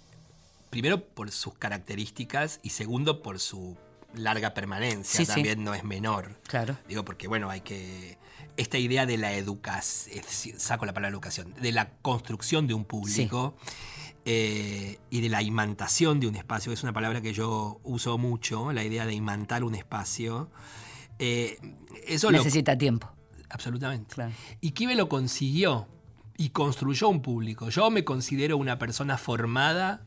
primero 0.70 1.06
por 1.06 1.32
sus 1.32 1.54
características 1.54 2.60
y 2.64 2.72
segundo 2.72 3.22
por 3.22 3.40
su 3.40 3.78
larga 4.14 4.54
permanencia, 4.54 5.26
también 5.26 5.64
no 5.64 5.74
es 5.74 5.86
menor. 5.86 6.38
Claro. 6.48 6.78
Digo, 6.90 7.06
porque 7.06 7.30
bueno, 7.30 7.50
hay 7.50 7.62
que. 7.62 8.18
Esta 8.58 8.78
idea 8.78 9.06
de 9.06 9.18
la 9.18 9.32
educación, 9.32 10.22
saco 10.58 10.86
la 10.86 10.92
palabra 10.92 11.14
educación, 11.14 11.54
de 11.62 11.72
la 11.72 11.92
construcción 12.02 12.68
de 12.68 12.74
un 12.74 12.84
público. 12.84 13.56
Eh, 14.24 15.00
y 15.10 15.22
de 15.22 15.30
la 15.30 15.42
imantación 15.42 16.20
de 16.20 16.28
un 16.28 16.36
espacio, 16.36 16.70
que 16.70 16.76
es 16.76 16.84
una 16.84 16.94
palabra 16.94 17.22
que 17.22 17.34
yo 17.34 17.80
uso 17.84 18.20
mucho, 18.20 18.72
la 18.72 18.84
idea 18.84 19.06
de 19.06 19.14
imantar 19.14 19.64
un 19.64 19.74
espacio. 19.74 20.52
Eh, 21.18 21.58
eso 22.06 22.32
Necesita 22.32 22.78
tiempo. 22.78 23.12
Absolutamente. 23.50 24.16
Y 24.62 24.72
Kibe 24.72 24.96
lo 24.96 25.10
consiguió 25.10 25.88
y 26.38 26.50
construyó 26.50 27.10
un 27.10 27.22
público. 27.22 27.70
Yo 27.70 27.90
me 27.90 28.04
considero 28.04 28.58
una 28.58 28.78
persona 28.78 29.18
formada, 29.18 30.06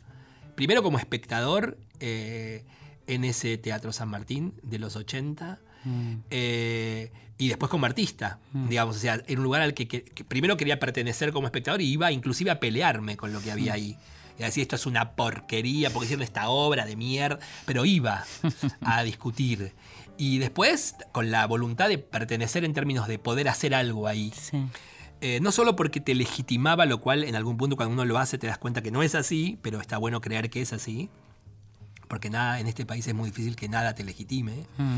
primero 0.55 0.83
como 0.83 0.99
espectador 0.99 1.77
eh, 1.99 2.65
en 3.07 3.25
ese 3.25 3.59
Teatro 3.59 3.93
San 3.93 4.09
Martín 4.09 4.55
de 4.63 4.79
los 4.79 4.97
80. 4.97 5.59
Mm. 5.85 6.15
Y 7.37 7.49
después 7.49 7.71
como 7.71 7.87
artista, 7.87 8.39
mm. 8.53 8.69
digamos, 8.69 8.97
o 8.97 8.99
sea, 8.99 9.21
en 9.27 9.39
un 9.39 9.45
lugar 9.45 9.63
al 9.63 9.75
que, 9.75 9.87
primero 10.29 10.57
quería 10.57 10.79
pertenecer 10.79 11.33
como 11.33 11.47
espectador 11.47 11.83
y 11.83 11.87
iba 11.87 12.13
inclusive 12.13 12.51
a 12.51 12.61
pelearme 12.61 13.17
con 13.17 13.33
lo 13.33 13.41
que 13.41 13.51
había 13.51 13.73
mm. 13.73 13.77
ahí. 13.77 13.97
Y 14.39 14.43
decir, 14.43 14.63
esto 14.63 14.77
es 14.77 14.87
una 14.87 15.13
porquería, 15.13 15.91
porque 15.91 16.07
hicieron 16.07 16.25
esta 16.25 16.49
obra 16.49 16.87
de 16.87 16.97
mierda, 16.97 17.39
pero 17.67 17.85
iba 17.85 18.25
a 18.81 19.03
discutir. 19.05 19.73
Y 20.17 20.39
después, 20.39 20.97
con 21.13 21.31
la 21.31 21.47
voluntad 21.47 21.89
de 21.89 21.99
pertenecer 21.99 22.65
en 22.65 22.73
términos 22.73 23.07
de 23.07 23.19
poder 23.19 23.49
hacer 23.49 23.75
algo 23.75 24.09
ahí. 24.09 24.33
Eh, 25.21 25.39
no 25.41 25.53
solo 25.53 25.77
porque 25.77 26.01
te 26.01 26.15
legitimaba, 26.15 26.85
lo 26.85 27.01
cual 27.01 27.25
en 27.25 27.37
algún 27.37 27.57
punto 27.57 27.77
cuando 27.77 27.95
uno 27.95 28.05
lo 28.05 28.19
hace 28.19 28.37
te 28.39 28.47
das 28.47 28.59
cuenta 28.59 28.83
que 28.83 28.91
no 28.91 29.03
es 29.03 29.15
así, 29.15 29.59
pero 29.63 29.81
está 29.81 29.99
bueno 29.99 30.21
creer 30.21 30.51
que 30.51 30.63
es 30.63 30.73
así 30.73 31.11
porque 32.09 32.31
nada 32.31 32.61
en 32.61 32.67
este 32.67 32.87
país 32.87 33.07
es 33.07 33.15
muy 33.15 33.31
difícil 33.31 33.57
que 33.57 33.69
nada 33.69 33.95
te 33.95 34.05
legitime. 34.05 34.67
Mm. 34.79 34.97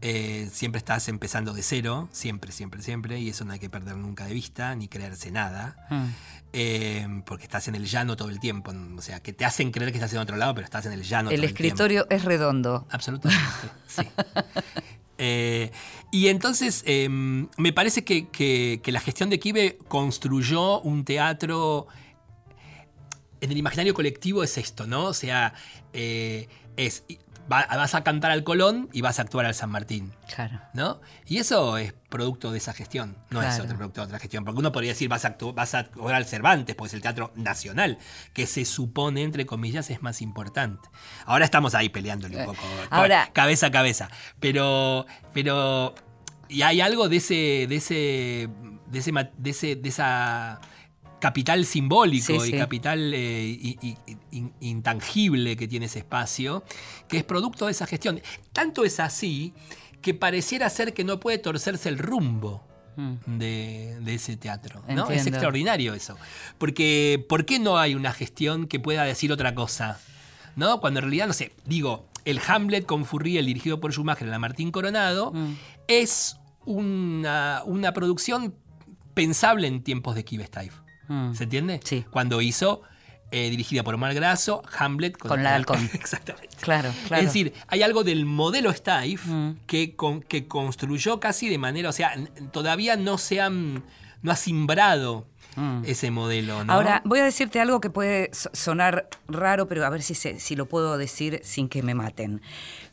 Eh, 0.00 0.48
siempre 0.52 0.78
estás 0.78 1.08
empezando 1.08 1.52
de 1.52 1.62
cero, 1.62 2.08
siempre, 2.12 2.52
siempre, 2.52 2.82
siempre, 2.82 3.20
y 3.20 3.28
eso 3.28 3.44
no 3.44 3.52
hay 3.52 3.58
que 3.58 3.70
perder 3.70 3.96
nunca 3.96 4.26
de 4.26 4.34
vista, 4.34 4.74
ni 4.74 4.88
creerse 4.88 5.30
nada, 5.30 5.76
mm. 5.90 6.04
eh, 6.52 7.22
porque 7.26 7.44
estás 7.44 7.68
en 7.68 7.74
el 7.74 7.86
llano 7.86 8.16
todo 8.16 8.30
el 8.30 8.40
tiempo, 8.40 8.72
o 8.96 9.02
sea, 9.02 9.20
que 9.20 9.32
te 9.32 9.44
hacen 9.44 9.70
creer 9.70 9.92
que 9.92 9.98
estás 9.98 10.12
en 10.12 10.18
otro 10.18 10.36
lado, 10.36 10.54
pero 10.54 10.64
estás 10.64 10.86
en 10.86 10.92
el 10.92 11.02
llano. 11.02 11.30
El 11.30 11.36
todo 11.36 11.44
el 11.44 11.50
escritorio 11.50 12.06
es 12.10 12.24
redondo. 12.24 12.86
Absolutamente, 12.90 13.44
sí. 13.86 14.02
Eh, 15.18 15.72
y 16.12 16.28
entonces 16.28 16.84
em, 16.86 17.48
me 17.56 17.72
parece 17.72 18.04
que, 18.04 18.28
que, 18.28 18.80
la 18.92 19.00
gestión 19.00 19.30
de 19.30 19.40
Kibe 19.40 19.78
construyó 19.88 20.80
un 20.80 21.04
teatro 21.04 21.88
en 23.40 23.50
el 23.52 23.56
imaginario 23.58 23.94
colectivo 23.94 24.42
es 24.42 24.58
esto, 24.58 24.86
¿no? 24.86 25.04
O 25.06 25.14
sea, 25.14 25.54
eh, 25.92 26.48
es 26.76 27.04
va- 27.50 27.66
vas 27.66 27.94
a 27.94 28.04
cantar 28.04 28.30
al 28.30 28.44
Colón 28.44 28.90
y 28.92 29.00
vas 29.00 29.18
a 29.18 29.22
actuar 29.22 29.46
al 29.46 29.54
San 29.54 29.70
Martín. 29.70 30.12
Claro. 30.34 30.60
¿No? 30.74 31.00
Y 31.26 31.38
eso 31.38 31.78
es 31.78 31.94
producto 32.10 32.52
de 32.52 32.58
esa 32.58 32.72
gestión, 32.74 33.16
no 33.30 33.42
es 33.42 33.58
otro 33.58 33.76
producto 33.76 34.00
de 34.02 34.06
otra 34.06 34.18
gestión. 34.18 34.44
Porque 34.44 34.58
uno 34.60 34.70
podría 34.70 34.90
decir, 34.92 35.08
vas 35.08 35.24
a, 35.24 35.36
actu- 35.38 35.54
vas 35.54 35.74
a 35.74 35.78
actuar 35.80 36.14
al 36.14 36.26
Cervantes, 36.26 36.76
porque 36.76 36.88
es 36.88 36.94
el 36.94 37.00
teatro 37.02 37.32
nacional, 37.36 37.98
que 38.34 38.46
se 38.46 38.64
supone, 38.66 39.22
entre 39.22 39.46
comillas, 39.46 39.88
es 39.90 40.02
más 40.02 40.20
importante. 40.20 40.88
Ahora 41.24 41.44
estamos 41.46 41.74
ahí 41.74 41.88
peleándole 41.88 42.36
un 42.38 42.44
poco, 42.46 42.60
Eh, 42.62 42.86
ahora- 42.90 43.30
cabeza 43.32 43.68
a 43.68 43.70
cabeza. 43.70 44.10
Pero, 44.40 45.06
pero, 45.32 45.94
y 46.50 46.62
hay 46.62 46.80
algo 46.82 47.08
de 47.08 47.16
ese, 47.16 47.66
de 47.68 47.76
ese, 47.76 48.48
de 48.88 48.98
ese, 48.98 49.12
de 49.38 49.50
ese, 49.50 49.76
de 49.76 49.88
esa 49.88 50.60
capital 51.20 51.64
simbólico 51.66 52.26
Sí, 52.26 52.32
y 52.34 52.40
sí. 52.52 52.56
capital 52.58 53.12
eh, 53.14 53.76
intangible 54.60 55.56
que 55.56 55.68
tiene 55.68 55.86
ese 55.86 56.00
espacio, 56.00 56.64
que 57.08 57.18
es 57.18 57.24
producto 57.24 57.66
de 57.66 57.72
esa 57.72 57.86
gestión. 57.86 58.20
Tanto 58.52 58.84
es 58.84 59.00
así 59.00 59.52
que 60.02 60.14
pareciera 60.14 60.68
ser 60.70 60.94
que 60.94 61.04
no 61.04 61.18
puede 61.20 61.38
torcerse 61.38 61.88
el 61.88 61.98
rumbo. 61.98 62.64
De, 63.26 63.96
de 64.00 64.14
ese 64.14 64.36
teatro. 64.36 64.82
¿no? 64.88 65.08
Es 65.08 65.24
Mm. 65.24 65.28
Extraordinario 65.28 65.94
eso. 65.94 66.16
Porque, 66.58 67.24
¿por 67.28 67.44
qué 67.44 67.60
no 67.60 67.78
hay 67.78 67.94
una 67.94 68.12
gestión 68.12 68.66
que 68.66 68.80
pueda 68.80 69.04
decir 69.04 69.30
otra 69.30 69.54
cosa? 69.54 70.00
¿No? 70.56 70.80
Cuando 70.80 70.98
en 70.98 71.04
realidad, 71.04 71.28
no 71.28 71.32
sé, 71.32 71.52
digo, 71.64 72.08
el 72.24 72.40
Hamlet 72.44 72.86
con 72.86 73.04
Furriel 73.04 73.46
dirigido 73.46 73.78
por 73.78 73.92
Schumacher 73.92 74.24
en 74.24 74.32
la 74.32 74.40
Martín 74.40 74.72
Coronado 74.72 75.30
Mm. 75.32 75.52
es 75.86 76.38
una, 76.64 77.62
una 77.66 77.92
producción 77.92 78.56
pensable 79.14 79.68
en 79.68 79.84
tiempos 79.84 80.16
de 80.16 80.24
Kive 80.24 80.46
Steiff. 80.46 80.74
Mm. 81.08 81.34
¿Se 81.34 81.44
entiende? 81.44 81.80
Sí. 81.84 82.04
Cuando 82.10 82.40
hizo, 82.42 82.82
eh, 83.30 83.50
dirigida 83.50 83.82
por 83.82 83.94
Omar 83.94 84.14
Grasso, 84.14 84.62
Hamlet 84.78 85.16
Con 85.18 85.42
la 85.42 85.54
Halcón. 85.54 85.90
Exactamente. 85.94 86.48
Claro, 86.60 86.90
claro. 87.08 87.22
Es 87.22 87.28
decir, 87.28 87.52
hay 87.66 87.82
algo 87.82 88.04
del 88.04 88.24
modelo 88.26 88.72
Steiff 88.72 89.26
Mm. 89.26 89.50
que, 89.66 89.94
con- 89.96 90.22
que 90.22 90.46
construyó 90.46 91.20
casi 91.20 91.48
de 91.48 91.58
manera, 91.58 91.88
o 91.88 91.92
sea, 91.92 92.12
todavía 92.52 92.96
no 92.96 93.18
se 93.18 93.40
han, 93.40 93.84
no 94.22 94.32
ha 94.32 94.36
simbrado 94.36 95.26
ese 95.84 96.12
modelo, 96.12 96.58
¿no? 96.58 96.66
Mm. 96.66 96.70
Ahora, 96.70 97.02
voy 97.04 97.18
a 97.18 97.24
decirte 97.24 97.60
algo 97.60 97.80
que 97.80 97.90
puede 97.90 98.30
so- 98.32 98.48
sonar 98.52 99.08
raro, 99.26 99.66
pero 99.66 99.84
a 99.84 99.90
ver 99.90 100.02
si, 100.02 100.14
se- 100.14 100.38
si 100.38 100.54
lo 100.54 100.66
puedo 100.66 100.96
decir 100.98 101.40
sin 101.42 101.68
que 101.68 101.82
me 101.82 101.94
maten. 101.94 102.40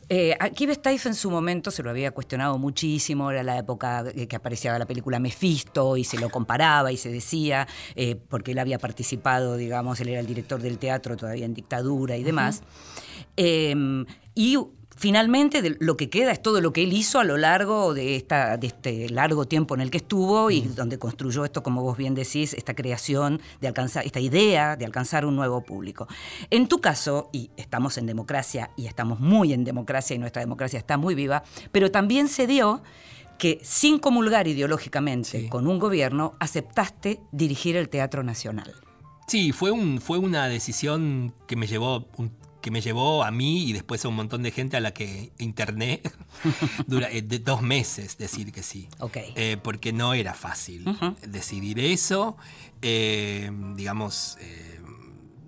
Eh, 0.08 0.36
a 0.38 0.50
Kive 0.50 0.74
Steiff 0.74 1.06
en 1.06 1.14
su 1.14 1.30
momento 1.30 1.70
se 1.70 1.82
lo 1.82 1.90
había 1.90 2.12
cuestionado 2.12 2.58
muchísimo, 2.58 3.30
era 3.30 3.42
la 3.42 3.58
época 3.58 4.04
que 4.12 4.36
aparecía 4.36 4.78
la 4.78 4.86
película 4.86 5.18
Mephisto 5.18 5.96
y 5.96 6.04
se 6.04 6.18
lo 6.18 6.30
comparaba 6.30 6.92
y 6.92 6.96
se 6.96 7.10
decía, 7.10 7.66
eh, 7.96 8.14
porque 8.16 8.52
él 8.52 8.58
había 8.58 8.78
participado, 8.78 9.56
digamos, 9.56 10.00
él 10.00 10.10
era 10.10 10.20
el 10.20 10.26
director 10.26 10.60
del 10.60 10.78
teatro 10.78 11.16
todavía 11.16 11.44
en 11.44 11.54
dictadura 11.54 12.16
y 12.16 12.22
demás. 12.22 12.62
Eh, 13.36 13.74
y 14.34 14.58
finalmente 14.96 15.62
de 15.62 15.76
lo 15.78 15.96
que 15.96 16.08
queda 16.10 16.32
es 16.32 16.40
todo 16.40 16.60
lo 16.60 16.72
que 16.72 16.82
él 16.82 16.92
hizo 16.92 17.18
a 17.20 17.24
lo 17.24 17.36
largo 17.36 17.92
de, 17.94 18.16
esta, 18.16 18.56
de 18.56 18.66
este 18.68 19.08
largo 19.10 19.44
tiempo 19.46 19.74
en 19.74 19.82
el 19.82 19.90
que 19.90 19.98
estuvo 19.98 20.50
y 20.50 20.62
donde 20.62 20.98
construyó 20.98 21.44
esto, 21.44 21.62
como 21.62 21.82
vos 21.82 21.96
bien 21.98 22.14
decís, 22.14 22.54
esta 22.54 22.74
creación 22.74 23.40
de 23.60 23.68
alcanzar, 23.68 24.06
esta 24.06 24.20
idea 24.20 24.76
de 24.76 24.84
alcanzar 24.86 25.26
un 25.26 25.36
nuevo 25.36 25.62
público. 25.62 26.08
En 26.50 26.66
tu 26.66 26.80
caso, 26.80 27.28
y 27.32 27.50
estamos 27.56 27.98
en 27.98 28.06
democracia 28.06 28.70
y 28.76 28.86
estamos 28.86 29.20
muy 29.20 29.52
en 29.52 29.64
democracia 29.64 30.16
y 30.16 30.18
nuestra 30.18 30.40
democracia 30.40 30.78
está 30.78 30.96
muy 30.96 31.14
viva, 31.14 31.42
pero 31.72 31.90
también 31.90 32.28
se 32.28 32.46
dio 32.46 32.82
que 33.38 33.60
sin 33.62 33.98
comulgar 33.98 34.48
ideológicamente 34.48 35.42
Sí. 35.42 35.48
con 35.50 35.66
un 35.66 35.78
gobierno, 35.78 36.34
aceptaste 36.40 37.20
dirigir 37.32 37.76
el 37.76 37.90
Teatro 37.90 38.22
Nacional. 38.22 38.72
Sí, 39.26 39.52
fue, 39.52 39.72
un, 39.72 40.00
fue 40.00 40.16
una 40.18 40.48
decisión 40.48 41.34
que 41.46 41.56
me 41.56 41.66
llevó 41.66 42.06
un- 42.16 42.32
que 42.66 42.72
me 42.72 42.80
llevó 42.80 43.22
a 43.22 43.30
mí 43.30 43.62
y 43.68 43.72
después 43.72 44.04
a 44.04 44.08
un 44.08 44.16
montón 44.16 44.42
de 44.42 44.50
gente 44.50 44.76
a 44.76 44.80
la 44.80 44.92
que 44.92 45.30
interné 45.38 46.02
dura, 46.88 47.08
eh, 47.12 47.22
de 47.22 47.38
dos 47.38 47.62
meses 47.62 48.18
decir 48.18 48.50
que 48.50 48.64
sí. 48.64 48.88
Ok. 48.98 49.18
Eh, 49.36 49.56
porque 49.62 49.92
no 49.92 50.14
era 50.14 50.34
fácil 50.34 50.84
decidir 51.28 51.78
eso. 51.78 52.36
Eh, 52.82 53.52
digamos, 53.76 54.36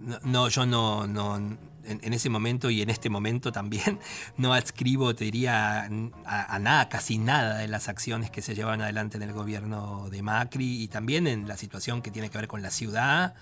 no, 0.00 0.20
no, 0.22 0.48
yo 0.48 0.64
no, 0.64 1.08
no 1.08 1.58
en, 1.88 2.00
en 2.02 2.12
ese 2.12 2.28
momento 2.30 2.70
y 2.70 2.82
en 2.82 2.90
este 2.90 3.10
momento 3.10 3.52
también 3.52 3.98
no 4.36 4.54
adscribo, 4.54 5.14
te 5.14 5.24
diría, 5.24 5.88
a, 6.24 6.54
a 6.54 6.58
nada, 6.58 6.88
casi 6.88 7.18
nada 7.18 7.58
de 7.58 7.68
las 7.68 7.88
acciones 7.88 8.30
que 8.30 8.42
se 8.42 8.54
llevan 8.54 8.82
adelante 8.82 9.16
en 9.16 9.22
el 9.22 9.32
gobierno 9.32 10.08
de 10.10 10.22
Macri 10.22 10.82
y 10.82 10.88
también 10.88 11.26
en 11.26 11.48
la 11.48 11.56
situación 11.56 12.02
que 12.02 12.10
tiene 12.10 12.30
que 12.30 12.38
ver 12.38 12.48
con 12.48 12.62
la 12.62 12.70
ciudad. 12.70 13.34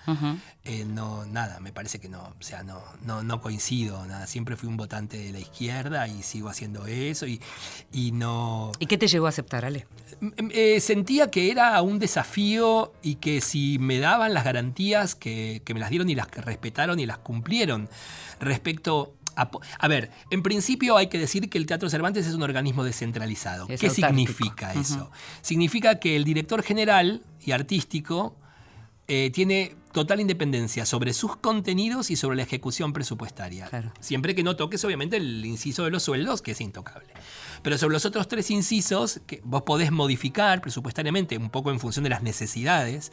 Eh, 0.63 0.85
no, 0.85 1.25
nada, 1.25 1.59
me 1.59 1.71
parece 1.71 1.99
que 1.99 2.09
no, 2.09 2.19
o 2.19 2.43
sea, 2.43 2.63
no, 2.63 2.81
no, 3.03 3.23
no 3.23 3.41
coincido, 3.41 4.05
nada. 4.05 4.27
Siempre 4.27 4.55
fui 4.55 4.67
un 4.67 4.77
votante 4.77 5.17
de 5.17 5.31
la 5.31 5.39
izquierda 5.39 6.07
y 6.07 6.23
sigo 6.23 6.49
haciendo 6.49 6.85
eso 6.87 7.25
y, 7.25 7.41
y 7.91 8.11
no. 8.11 8.71
¿Y 8.79 8.87
qué 8.87 8.97
te 8.97 9.07
llevó 9.07 9.27
a 9.27 9.29
aceptar, 9.29 9.65
Ale? 9.65 9.87
Eh, 10.49 10.79
sentía 10.79 11.29
que 11.29 11.51
era 11.51 11.79
un 11.81 11.99
desafío 11.99 12.93
y 13.03 13.15
que 13.15 13.39
si 13.41 13.77
me 13.79 13.99
daban 13.99 14.33
las 14.33 14.43
garantías 14.43 15.13
que, 15.13 15.61
que 15.63 15.73
me 15.73 15.79
las 15.79 15.89
dieron 15.89 16.09
y 16.09 16.15
las 16.15 16.27
que 16.27 16.41
respetaron 16.41 16.99
y 16.99 17.05
las 17.05 17.19
cumplieron 17.19 17.87
respecto 18.39 19.13
a... 19.35 19.49
A 19.79 19.87
ver, 19.87 20.11
en 20.31 20.41
principio 20.41 20.97
hay 20.97 21.07
que 21.07 21.19
decir 21.19 21.49
que 21.49 21.57
el 21.57 21.65
Teatro 21.67 21.89
Cervantes 21.89 22.25
es 22.25 22.33
un 22.33 22.41
organismo 22.41 22.83
descentralizado. 22.83 23.67
Es 23.69 23.79
¿Qué 23.79 23.89
significa 23.89 24.73
eso? 24.73 25.11
Significa 25.41 25.99
que 25.99 26.15
el 26.15 26.23
director 26.23 26.63
general 26.63 27.21
y 27.45 27.51
artístico 27.51 28.35
eh, 29.07 29.29
tiene 29.31 29.75
total 29.93 30.19
independencia 30.19 30.85
sobre 30.85 31.13
sus 31.13 31.37
contenidos 31.37 32.11
y 32.11 32.15
sobre 32.15 32.37
la 32.37 32.43
ejecución 32.43 32.91
presupuestaria. 32.93 33.67
Claro. 33.67 33.91
Siempre 33.99 34.35
que 34.35 34.43
no 34.43 34.55
toques, 34.55 34.83
obviamente, 34.83 35.17
el 35.17 35.45
inciso 35.45 35.85
de 35.85 35.91
los 35.91 36.03
sueldos, 36.03 36.41
que 36.41 36.51
es 36.51 36.61
intocable. 36.61 37.07
Pero 37.61 37.77
sobre 37.77 37.93
los 37.93 38.05
otros 38.05 38.27
tres 38.27 38.49
incisos, 38.51 39.21
que 39.25 39.41
vos 39.43 39.63
podés 39.63 39.91
modificar 39.91 40.61
presupuestariamente 40.61 41.37
un 41.37 41.49
poco 41.49 41.71
en 41.71 41.79
función 41.79 42.03
de 42.03 42.09
las 42.09 42.23
necesidades. 42.23 43.11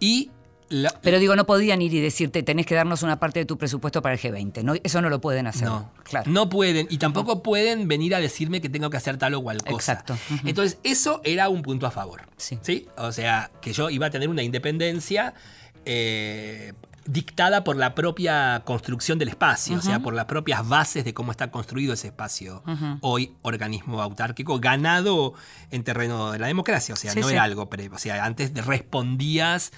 Y 0.00 0.30
la- 0.68 0.98
Pero 1.02 1.18
digo, 1.18 1.36
no 1.36 1.44
podían 1.44 1.82
ir 1.82 1.92
y 1.92 2.00
decirte, 2.00 2.42
tenés 2.42 2.64
que 2.64 2.74
darnos 2.74 3.02
una 3.02 3.20
parte 3.20 3.40
de 3.40 3.44
tu 3.44 3.58
presupuesto 3.58 4.00
para 4.00 4.14
el 4.14 4.20
G20. 4.20 4.62
¿no? 4.62 4.74
Eso 4.82 5.02
no 5.02 5.10
lo 5.10 5.20
pueden 5.20 5.46
hacer. 5.46 5.68
No, 5.68 5.90
claro. 6.02 6.30
no 6.30 6.48
pueden. 6.48 6.86
Y 6.90 6.96
tampoco 6.98 7.42
pueden 7.42 7.88
venir 7.88 8.14
a 8.14 8.20
decirme 8.20 8.60
que 8.62 8.68
tengo 8.70 8.88
que 8.88 8.96
hacer 8.96 9.18
tal 9.18 9.34
o 9.34 9.42
cual 9.42 9.58
cosa. 9.62 9.74
Exacto. 9.74 10.16
Entonces, 10.46 10.78
eso 10.82 11.20
era 11.24 11.48
un 11.50 11.60
punto 11.62 11.86
a 11.86 11.90
favor. 11.90 12.22
Sí. 12.38 12.86
O 12.96 13.12
sea, 13.12 13.50
que 13.60 13.72
yo 13.74 13.90
iba 13.90 14.06
a 14.06 14.10
tener 14.10 14.28
una 14.30 14.42
independencia 14.42 15.34
eh, 15.84 16.72
dictada 17.04 17.64
por 17.64 17.76
la 17.76 17.94
propia 17.94 18.62
construcción 18.64 19.18
del 19.18 19.28
espacio, 19.28 19.76
o 19.78 19.82
sea, 19.82 20.00
por 20.00 20.14
las 20.14 20.26
propias 20.26 20.68
bases 20.68 21.04
de 21.04 21.12
cómo 21.14 21.30
está 21.32 21.50
construido 21.50 21.94
ese 21.94 22.08
espacio. 22.08 22.62
Hoy, 23.00 23.34
organismo 23.42 24.00
autárquico, 24.02 24.58
ganado 24.60 25.34
en 25.70 25.84
terreno 25.84 26.32
de 26.32 26.38
la 26.38 26.46
democracia. 26.46 26.92
O 26.94 26.96
sea, 26.96 27.12
Sí, 27.12 27.20
no 27.20 27.26
sí. 27.28 27.34
era 27.34 27.42
algo 27.42 27.68
previo. 27.68 27.96
O 27.96 27.98
sea, 27.98 28.24
antes 28.24 28.52
respondías 28.66 29.72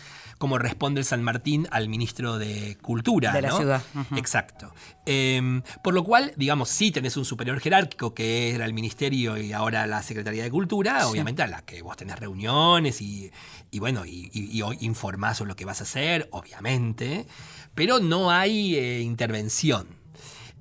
como 0.44 0.58
responde 0.58 1.00
el 1.00 1.06
San 1.06 1.22
Martín 1.22 1.66
al 1.70 1.88
ministro 1.88 2.36
de 2.36 2.76
Cultura. 2.82 3.32
De 3.32 3.40
la 3.40 3.48
¿no? 3.48 3.56
ciudad. 3.56 3.82
Exacto. 4.14 4.74
Eh, 5.06 5.62
por 5.82 5.94
lo 5.94 6.04
cual, 6.04 6.34
digamos, 6.36 6.68
sí 6.68 6.90
tenés 6.90 7.16
un 7.16 7.24
superior 7.24 7.60
jerárquico 7.60 8.12
que 8.12 8.54
era 8.54 8.66
el 8.66 8.74
Ministerio 8.74 9.38
y 9.38 9.54
ahora 9.54 9.86
la 9.86 10.02
Secretaría 10.02 10.42
de 10.42 10.50
Cultura, 10.50 11.08
obviamente 11.08 11.42
a 11.42 11.46
la 11.46 11.62
que 11.62 11.80
vos 11.80 11.96
tenés 11.96 12.18
reuniones 12.18 13.00
y, 13.00 13.30
y 13.70 13.78
bueno, 13.78 14.04
y, 14.04 14.30
y- 14.34 14.62
informás 14.84 15.38
sobre 15.38 15.48
lo 15.48 15.56
que 15.56 15.64
vas 15.64 15.80
a 15.80 15.84
hacer, 15.84 16.28
obviamente, 16.30 17.26
pero 17.74 18.00
no 18.00 18.30
hay 18.30 18.76
eh, 18.76 19.00
intervención. 19.00 19.86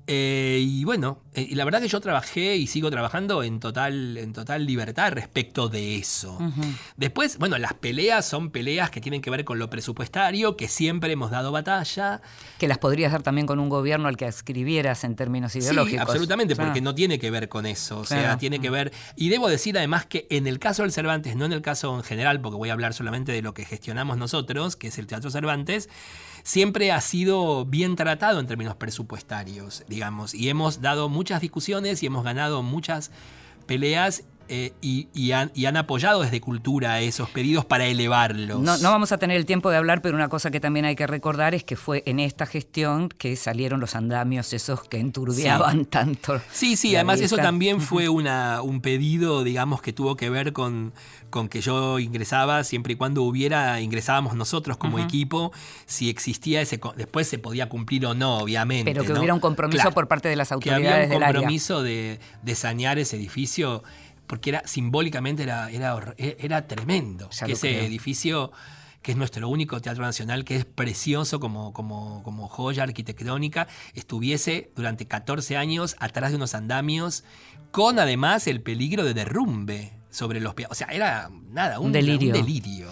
Eh, 0.06 0.58
y 0.62 0.84
bueno, 0.84 1.18
eh, 1.32 1.46
y 1.50 1.54
la 1.54 1.64
verdad 1.64 1.80
que 1.80 1.88
yo 1.88 1.98
trabajé 2.00 2.56
y 2.56 2.66
sigo 2.66 2.90
trabajando 2.90 3.42
en 3.42 3.58
total, 3.58 4.18
en 4.18 4.34
total 4.34 4.66
libertad 4.66 5.12
respecto 5.12 5.68
de 5.70 5.96
eso. 5.96 6.38
Después, 6.96 7.38
bueno, 7.38 7.56
las 7.56 7.72
peleas 7.74 8.26
son 8.26 8.50
peleas 8.50 8.90
que 8.90 9.00
tienen 9.00 9.22
que 9.22 9.30
ver 9.30 9.44
con 9.44 9.58
lo 9.58 9.70
presupuestario, 9.70 10.56
que 10.58 10.68
siempre 10.68 11.10
hemos 11.12 11.30
dado 11.30 11.52
batalla. 11.52 12.20
Que 12.58 12.68
las 12.68 12.76
podrías 12.78 13.12
dar 13.12 13.22
también 13.22 13.46
con 13.46 13.58
un 13.60 13.68
gobierno 13.70 14.08
al 14.08 14.16
que 14.18 14.26
escribieras 14.26 15.04
en 15.04 15.16
términos 15.16 15.56
ideológicos. 15.56 16.02
Sí, 16.04 16.10
absolutamente, 16.10 16.54
porque 16.54 16.80
Ah. 16.80 16.82
no 16.82 16.94
tiene 16.94 17.18
que 17.18 17.30
ver 17.30 17.48
con 17.48 17.64
eso. 17.64 18.00
O 18.00 18.04
sea, 18.04 18.20
Claro. 18.20 18.38
tiene 18.38 18.60
que 18.60 18.68
ver. 18.70 18.92
Y 19.16 19.30
debo 19.30 19.48
decir 19.48 19.76
además 19.78 20.04
que 20.04 20.26
en 20.30 20.46
el 20.46 20.58
caso 20.58 20.82
del 20.82 20.92
Cervantes, 20.92 21.34
no 21.36 21.46
en 21.46 21.52
el 21.52 21.62
caso 21.62 21.96
en 21.96 22.02
general, 22.02 22.40
porque 22.42 22.56
voy 22.56 22.68
a 22.68 22.74
hablar 22.74 22.92
solamente 22.92 23.32
de 23.32 23.40
lo 23.40 23.54
que 23.54 23.64
gestionamos 23.64 24.18
nosotros, 24.18 24.76
que 24.76 24.88
es 24.88 24.98
el 24.98 25.06
Teatro 25.06 25.30
Cervantes, 25.30 25.88
siempre 26.44 26.92
ha 26.92 27.00
sido 27.00 27.64
bien 27.64 27.96
tratado 27.96 28.38
en 28.38 28.46
términos 28.46 28.76
presupuestarios, 28.76 29.82
digamos. 29.88 30.34
Y 30.34 30.50
hemos 30.50 30.80
dado 30.80 31.08
muchas 31.08 31.40
discusiones 31.40 32.02
y 32.02 32.06
hemos 32.06 32.22
ganado 32.22 32.62
muchas 32.62 33.10
peleas 33.66 34.24
eh, 34.48 34.72
y, 34.80 35.32
han, 35.32 35.76
apoyado 35.76 36.22
desde 36.22 36.40
cultura 36.40 37.00
esos 37.00 37.30
pedidos 37.30 37.64
para 37.64 37.86
elevarlos. 37.86 38.60
No, 38.60 38.90
vamos 38.90 39.10
a 39.12 39.18
tener 39.18 39.36
el 39.36 39.46
tiempo 39.46 39.70
de 39.70 39.76
hablar, 39.76 40.02
pero 40.02 40.14
una 40.14 40.28
cosa 40.28 40.50
que 40.50 40.60
también 40.60 40.84
hay 40.84 40.96
que 40.96 41.06
recordar 41.06 41.54
es 41.54 41.64
que 41.64 41.76
fue 41.76 42.02
en 42.06 42.20
esta 42.20 42.44
gestión 42.46 43.08
que 43.08 43.36
salieron 43.36 43.80
los 43.80 43.94
andamios 43.94 44.52
esos 44.52 44.84
que 44.84 44.98
enturbiaban 44.98 45.86
tanto. 45.86 46.40
Sí, 46.52 46.76
sí, 46.76 46.94
además 46.94 47.20
eso 47.20 47.36
también 47.36 47.80
fue 47.80 48.08
una, 48.08 48.60
un 48.62 48.80
pedido, 48.80 49.44
digamos, 49.44 49.80
que 49.80 49.92
tuvo 49.92 50.16
que 50.16 50.28
ver 50.30 50.52
con, 50.52 50.92
con 51.30 51.48
que 51.48 51.60
yo 51.60 51.98
ingresaba 51.98 52.64
siempre 52.64 52.92
y 52.92 52.96
cuando 52.96 53.22
hubiera, 53.22 53.80
ingresábamos 53.80 54.34
nosotros 54.34 54.76
como 54.76 54.98
equipo, 54.98 55.52
si 55.86 56.10
existía 56.10 56.60
ese, 56.60 56.80
después 56.96 57.28
se 57.28 57.38
podía 57.38 57.68
cumplir 57.68 58.06
o 58.06 58.14
no, 58.14 58.38
obviamente. 58.38 58.92
Pero 58.92 59.04
que 59.04 59.12
hubiera 59.12 59.34
un 59.34 59.40
compromiso 59.40 59.90
por 59.92 60.06
parte 60.06 60.28
de 60.28 60.36
las 60.36 60.52
autoridades. 60.52 60.84
Que 60.84 61.14
había 61.14 61.16
un 61.16 61.22
compromiso 61.22 61.82
de, 61.82 62.20
de 62.42 62.54
sanear 62.54 62.98
ese 62.98 63.16
edificio 63.16 63.82
porque 64.26 64.50
era 64.50 64.66
simbólicamente 64.66 65.42
era, 65.42 65.70
era, 65.70 66.14
era 66.16 66.66
tremendo. 66.66 67.28
que 67.44 67.52
ese 67.52 67.84
edificio, 67.84 68.52
que 69.02 69.12
es 69.12 69.16
nuestro 69.16 69.48
único 69.48 69.80
teatro 69.80 70.04
nacional, 70.04 70.44
que 70.44 70.56
es 70.56 70.64
precioso 70.64 71.40
como, 71.40 71.72
como, 71.72 72.22
como 72.22 72.48
joya 72.48 72.82
arquitectónica, 72.82 73.68
estuviese 73.94 74.70
durante 74.74 75.06
14 75.06 75.56
años 75.56 75.96
atrás 75.98 76.30
de 76.30 76.36
unos 76.36 76.54
andamios, 76.54 77.24
con 77.70 77.98
además 77.98 78.46
el 78.46 78.62
peligro 78.62 79.04
de 79.04 79.14
derrumbe 79.14 80.03
sobre 80.14 80.40
los 80.40 80.54
pies. 80.54 80.68
O 80.70 80.74
sea, 80.74 80.86
era 80.88 81.28
nada, 81.50 81.80
un, 81.80 81.90
delirio. 81.90 82.32
delirio. 82.32 82.88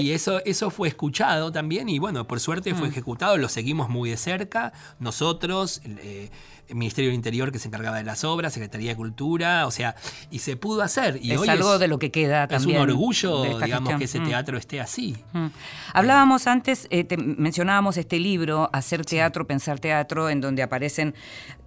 Y 0.00 0.10
eso, 0.10 0.44
eso 0.44 0.70
fue 0.70 0.88
escuchado 0.88 1.50
también 1.50 1.88
y 1.88 1.98
bueno, 1.98 2.26
por 2.26 2.38
suerte 2.38 2.74
fue 2.74 2.88
mm. 2.88 2.90
ejecutado, 2.90 3.38
lo 3.38 3.48
seguimos 3.48 3.88
muy 3.88 4.10
de 4.10 4.18
cerca, 4.18 4.74
nosotros, 4.98 5.80
eh, 5.86 6.30
el 6.68 6.76
Ministerio 6.76 7.10
del 7.10 7.16
Interior 7.16 7.50
que 7.50 7.58
se 7.58 7.68
encargaba 7.68 7.96
de 7.96 8.04
las 8.04 8.24
obras, 8.24 8.52
Secretaría 8.52 8.90
de 8.90 8.96
Cultura, 8.96 9.66
o 9.66 9.70
sea, 9.70 9.96
y 10.30 10.40
se 10.40 10.56
pudo 10.56 10.82
hacer. 10.82 11.18
Y 11.22 11.32
es 11.32 11.48
algo 11.48 11.78
de 11.78 11.88
lo 11.88 11.98
que 11.98 12.10
queda 12.10 12.46
también. 12.46 12.76
Es 12.76 12.84
un 12.84 12.90
orgullo, 12.90 13.58
digamos, 13.58 13.94
que 13.96 14.04
ese 14.04 14.20
mm. 14.20 14.28
teatro 14.28 14.58
esté 14.58 14.80
así. 14.80 15.16
Mm. 15.32 15.46
Hablábamos 15.94 16.46
antes, 16.46 16.86
eh, 16.90 17.06
mencionábamos 17.16 17.96
este 17.96 18.18
libro, 18.18 18.68
Hacer 18.72 19.04
Teatro, 19.04 19.46
Pensar 19.46 19.78
Teatro, 19.80 20.28
en 20.28 20.42
donde 20.42 20.62
aparecen 20.62 21.14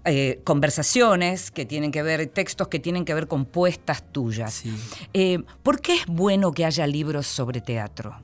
eh, 0.09 0.39
conversaciones 0.45 1.51
que 1.51 1.65
tienen 1.65 1.91
que 1.91 2.01
ver, 2.01 2.25
textos 2.27 2.69
que 2.69 2.79
tienen 2.79 3.03
que 3.03 3.13
ver 3.13 3.27
con 3.27 3.43
puestas 3.43 4.09
tuyas. 4.13 4.63
Eh, 5.13 5.39
¿Por 5.63 5.81
qué 5.81 5.95
es 5.95 6.05
bueno 6.05 6.53
que 6.53 6.63
haya 6.63 6.87
libros 6.87 7.27
sobre 7.27 7.59
teatro? 7.59 8.15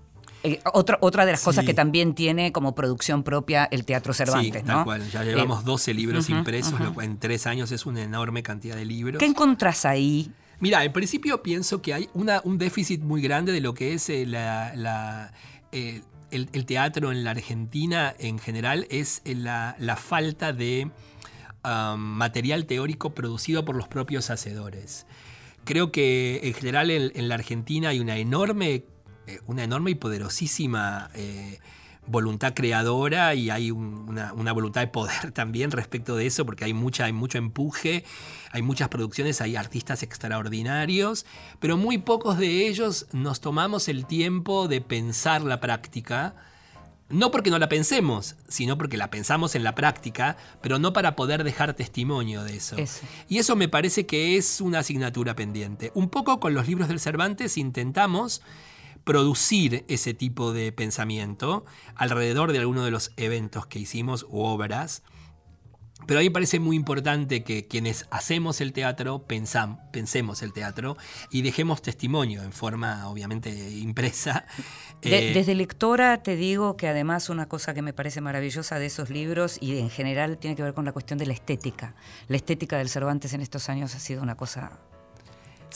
Eh, 0.44 0.62
otra, 0.74 0.98
otra 1.02 1.26
de 1.26 1.34
las 1.34 1.44
cosas 1.44 1.66
que 1.66 1.74
también 1.74 2.16
tiene 2.16 2.54
como 2.54 2.74
producción 2.74 3.24
propia 3.24 3.66
el 3.66 3.84
Teatro 3.84 4.14
Cervantes, 4.14 4.62
sí, 4.62 4.68
tal 4.68 4.86
cual. 4.86 5.10
Ya 5.10 5.24
llevamos 5.24 5.66
12 5.66 5.94
libros 5.94 6.30
impresos, 6.30 6.74
en 7.02 7.18
tres 7.18 7.48
años 7.48 7.72
es 7.74 7.86
una 7.86 8.02
enorme 8.02 8.44
cantidad 8.44 8.78
de 8.78 8.86
libros. 8.86 9.20
¿Qué 9.20 9.26
encontrás 9.26 9.86
ahí? 9.86 10.32
Mira, 10.62 10.86
en 10.86 10.94
principio 10.94 11.44
pienso 11.44 11.82
que 11.82 11.94
hay 11.94 12.10
una, 12.14 12.40
un 12.46 12.58
déficit 12.58 13.02
muy 13.02 13.22
grande 13.22 13.52
de 13.52 13.60
lo 13.60 13.74
que 13.74 13.94
es 13.94 14.10
la, 14.28 15.32
el, 16.34 16.66
teatro 16.66 17.12
en 17.12 17.24
la 17.24 17.32
Argentina 17.32 18.14
en 18.18 18.40
general, 18.40 18.88
es 18.90 19.22
la, 19.26 19.98
falta 19.98 20.52
de 20.54 20.90
material 21.64 22.66
teórico 22.66 23.14
producido 23.14 23.66
por 23.66 23.76
los 23.76 23.88
propios 23.88 24.30
hacedores. 24.30 25.06
Creo 25.66 25.92
que 25.92 26.42
en 26.44 26.54
general 26.54 26.92
en, 26.92 27.30
la 27.30 27.36
Argentina 27.36 27.90
hay 27.90 28.00
una 28.00 28.18
enorme, 28.18 28.84
eh, 29.28 29.40
una 29.48 29.64
enorme 29.64 29.92
y 29.92 29.96
poderosísima 29.96 31.10
eh, 31.16 31.60
voluntad 32.06 32.54
creadora 32.54 33.34
y 33.34 33.50
hay 33.50 33.72
una, 33.72 34.34
voluntad 34.34 34.82
de 34.82 34.88
poder 34.88 35.32
también 35.34 35.72
respecto 35.72 36.16
de 36.16 36.26
eso, 36.26 36.46
porque 36.46 36.66
hay, 36.66 36.74
mucha, 36.74 37.06
hay 37.06 37.14
mucho 37.14 37.38
empuje, 37.38 38.04
hay 38.52 38.62
muchas 38.62 38.90
producciones, 38.90 39.42
hay 39.42 39.56
artistas 39.56 40.04
extraordinarios, 40.04 41.26
pero 41.60 41.78
muy 41.78 41.98
pocos 41.98 42.38
de 42.38 42.68
ellos 42.68 43.08
nos 43.14 43.40
tomamos 43.40 43.88
el 43.88 44.06
tiempo 44.06 44.68
de 44.68 44.82
pensar 44.82 45.44
la 45.44 45.60
práctica 45.60 46.36
no 47.10 47.32
porque 47.32 47.50
no 47.50 47.60
la 47.60 47.70
pensemos, 47.70 48.36
sino 48.48 48.78
porque 48.78 48.98
la 48.98 49.10
pensamos 49.10 49.56
en 49.56 49.64
la 49.64 49.76
práctica, 49.76 50.38
pero 50.62 50.80
no 50.80 50.94
para 50.94 51.16
poder 51.16 51.44
dejar 51.44 51.74
testimonio 51.74 52.44
de 52.44 52.56
eso. 52.58 52.76
Y 53.28 53.38
eso 53.38 53.56
me 53.56 53.68
parece 53.68 54.06
que 54.06 54.38
es 54.38 54.62
una 54.62 54.80
asignatura 54.80 55.36
pendiente. 55.36 55.92
Un 55.94 56.10
poco 56.10 56.40
con 56.40 56.54
los 56.54 56.68
libros 56.68 56.88
del 56.88 57.00
Cervantes 57.00 57.58
intentamos 57.58 58.42
producir 59.04 59.84
ese 59.88 60.14
tipo 60.14 60.54
de 60.54 60.72
pensamiento 60.72 61.66
alrededor 61.96 62.54
de 62.54 62.60
alguno 62.60 62.86
de 62.86 62.92
los 62.92 63.12
eventos 63.18 63.66
que 63.66 63.80
hicimos 63.80 64.26
u 64.30 64.40
obras 64.42 65.04
pero 66.06 66.20
a 66.20 66.22
mí 66.22 66.30
me 66.30 66.32
parece 66.32 66.60
muy 66.60 66.76
importante 66.76 67.44
que 67.44 67.68
quienes 67.68 68.06
hacemos 68.12 68.62
el 68.62 68.74
teatro 68.74 69.26
pensemos 69.26 70.42
el 70.42 70.54
teatro 70.54 70.98
y 71.30 71.42
dejemos 71.42 71.82
testimonio 71.82 72.44
en 72.44 72.52
forma 72.52 73.08
obviamente 73.08 73.50
impresa. 73.72 74.46
Eh, 75.06 75.34
desde 75.34 75.54
lectora 75.54 76.24
te 76.24 76.38
digo 76.38 76.78
que 76.78 76.88
además 76.88 77.30
una 77.30 77.48
cosa 77.50 77.74
que 77.74 77.82
me 77.82 77.92
parece 77.92 78.22
maravillosa 78.22 78.80
de 78.80 78.86
esos 78.86 79.10
libros 79.10 79.58
y 79.60 79.78
en 79.78 79.90
general 79.90 80.38
tiene 80.38 80.56
que 80.56 80.64
ver 80.64 80.74
con 80.74 80.86
la 80.86 80.94
cuestión 80.94 81.20
de 81.20 81.26
la 81.26 81.34
estética. 81.34 81.94
La 82.30 82.38
estética 82.38 82.78
del 82.78 82.88
Cervantes 82.88 83.34
en 83.34 83.42
estos 83.42 83.68
años 83.68 83.96
ha 83.96 84.00
sido 84.00 84.24
una 84.24 84.36
cosa 84.36 84.80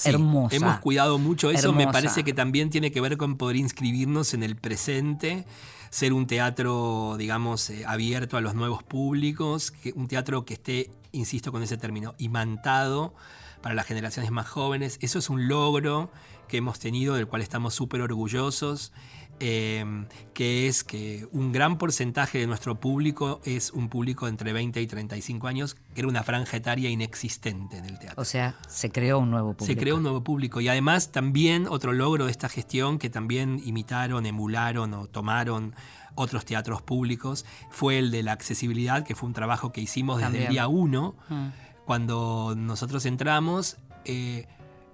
hermosa. 0.06 0.56
Hemos 0.56 0.80
cuidado 0.80 1.18
mucho 1.18 1.52
eso, 1.52 1.74
me 1.74 1.88
parece 1.88 2.24
que 2.24 2.34
también 2.34 2.70
tiene 2.70 2.92
que 2.92 3.02
ver 3.02 3.18
con 3.18 3.38
poder 3.38 3.58
inscribirnos 3.58 4.34
en 4.34 4.44
el 4.44 4.56
presente 4.56 5.46
ser 5.90 6.14
un 6.14 6.28
teatro, 6.28 7.16
digamos, 7.18 7.70
eh, 7.70 7.86
abierto 7.86 8.38
a 8.38 8.42
los 8.42 8.56
nuevos 8.56 8.84
públicos, 8.84 9.74
un 9.96 10.08
teatro 10.08 10.46
que 10.46 10.56
esté, 10.56 10.92
insisto 11.12 11.52
con 11.52 11.64
ese 11.64 11.78
término, 11.78 12.16
imantado 12.18 13.14
para 13.62 13.76
las 13.76 13.86
generaciones 13.86 14.32
más 14.32 14.48
jóvenes. 14.48 14.98
Eso 15.02 15.20
es 15.20 15.30
un 15.30 15.48
logro 15.48 16.12
que 16.48 16.58
hemos 16.58 16.80
tenido, 16.80 17.16
del 17.16 17.28
cual 17.28 17.42
estamos 17.42 17.74
súper 17.74 18.02
orgullosos. 18.02 18.92
Em, 19.40 20.08
que 20.34 20.68
es 20.68 20.84
que 20.84 21.28
un 21.32 21.52
gran 21.52 21.78
porcentaje 21.78 22.40
de 22.40 22.48
nuestro 22.48 22.80
público 22.80 23.40
es 23.46 23.72
un 23.72 23.88
público 23.88 24.28
entre 24.28 24.52
20 24.52 24.82
y 24.82 24.88
35 24.88 25.48
años, 25.48 25.76
que 25.94 26.02
era 26.02 26.08
una 26.08 26.24
franja 26.24 26.58
etaria 26.58 26.90
inexistente 26.90 27.78
en 27.78 27.86
el 27.86 28.00
teatro. 28.00 28.20
O 28.20 28.26
sea, 28.26 28.56
se 28.68 28.90
creó 28.90 29.20
un 29.20 29.30
nuevo 29.30 29.54
público. 29.54 29.66
Se 29.66 29.78
creó 29.78 29.98
un 29.98 30.04
nuevo 30.04 30.24
público. 30.24 30.60
Y 30.60 30.70
además 30.70 31.12
también 31.12 31.68
otro 31.68 31.94
logro 31.94 32.26
de 32.26 32.32
esta 32.32 32.50
gestión 32.50 32.98
que 32.98 33.12
también 33.12 33.62
imitaron, 33.64 34.26
emularon 34.26 34.96
o 34.96 35.06
tomaron 35.06 35.76
otros 36.16 36.44
teatros 36.44 36.82
públicos 36.82 37.46
fue 37.70 38.00
el 38.00 38.10
de 38.10 38.24
la 38.24 38.32
accesibilidad, 38.32 39.04
que 39.04 39.14
fue 39.14 39.28
un 39.28 39.34
trabajo 39.34 39.72
que 39.72 39.82
hicimos 39.82 40.20
desde 40.20 40.46
el 40.46 40.50
día 40.50 40.68
uno. 40.68 41.16
Mm. 41.30 41.48
Cuando 41.86 42.56
nosotros 42.58 43.06
entramos, 43.06 43.78
eh, 44.04 44.48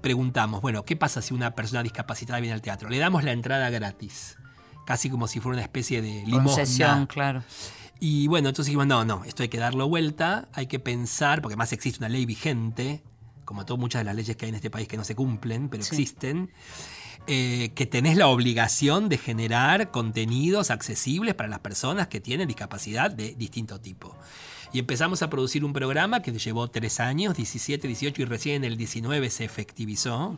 preguntamos, 0.04 0.62
bueno, 0.62 0.86
¿qué 0.86 0.96
pasa 0.96 1.24
si 1.24 1.34
una 1.34 1.56
persona 1.56 1.82
discapacitada 1.82 2.40
viene 2.40 2.54
al 2.54 2.62
teatro? 2.62 2.90
Le 2.90 3.00
damos 3.00 3.24
la 3.24 3.32
entrada 3.32 3.72
gratis, 3.72 4.38
casi 4.86 5.10
como 5.10 5.28
si 5.28 5.40
fuera 5.40 5.56
una 5.56 5.64
especie 5.64 6.04
de 6.04 6.24
limosna. 6.28 7.08
claro. 7.08 7.44
Y 8.00 8.28
bueno, 8.28 8.50
entonces 8.50 8.68
dijimos, 8.68 8.86
no, 8.86 9.06
no, 9.06 9.24
esto 9.24 9.44
hay 9.44 9.50
que 9.50 9.58
darlo 9.58 9.88
vuelta, 9.88 10.50
hay 10.54 10.68
que 10.68 10.78
pensar, 10.78 11.42
porque 11.42 11.54
además 11.54 11.72
existe 11.72 12.00
una 12.00 12.10
ley 12.10 12.26
vigente, 12.26 13.02
como 13.46 13.66
todas 13.66 13.80
muchas 13.80 14.02
de 14.02 14.04
las 14.04 14.16
leyes 14.16 14.36
que 14.36 14.46
hay 14.46 14.50
en 14.50 14.56
este 14.56 14.70
país 14.70 14.90
que 14.90 14.98
no 14.98 15.06
se 15.06 15.16
cumplen, 15.16 15.70
pero 15.70 15.82
existen, 15.82 16.52
eh, 17.28 17.72
que 17.76 17.86
tenés 17.86 18.18
la 18.18 18.28
obligación 18.28 19.08
de 19.08 19.18
generar 19.18 19.90
contenidos 19.90 20.70
accesibles 20.70 21.34
para 21.34 21.48
las 21.48 21.60
personas 21.60 22.10
que 22.10 22.20
tienen 22.20 22.50
discapacidad 22.50 23.10
de 23.10 23.36
distinto 23.36 23.80
tipo. 23.80 24.18
Y 24.74 24.80
empezamos 24.80 25.22
a 25.22 25.30
producir 25.30 25.64
un 25.64 25.72
programa 25.72 26.24
que 26.24 26.32
llevó 26.32 26.68
tres 26.68 27.00
años, 27.00 27.38
17, 27.38 27.88
18 27.88 28.22
y 28.24 28.26
recién 28.26 28.56
en 28.56 28.64
el 28.72 28.76
19 28.76 29.30
se 29.30 29.46
efectivizó, 29.46 30.38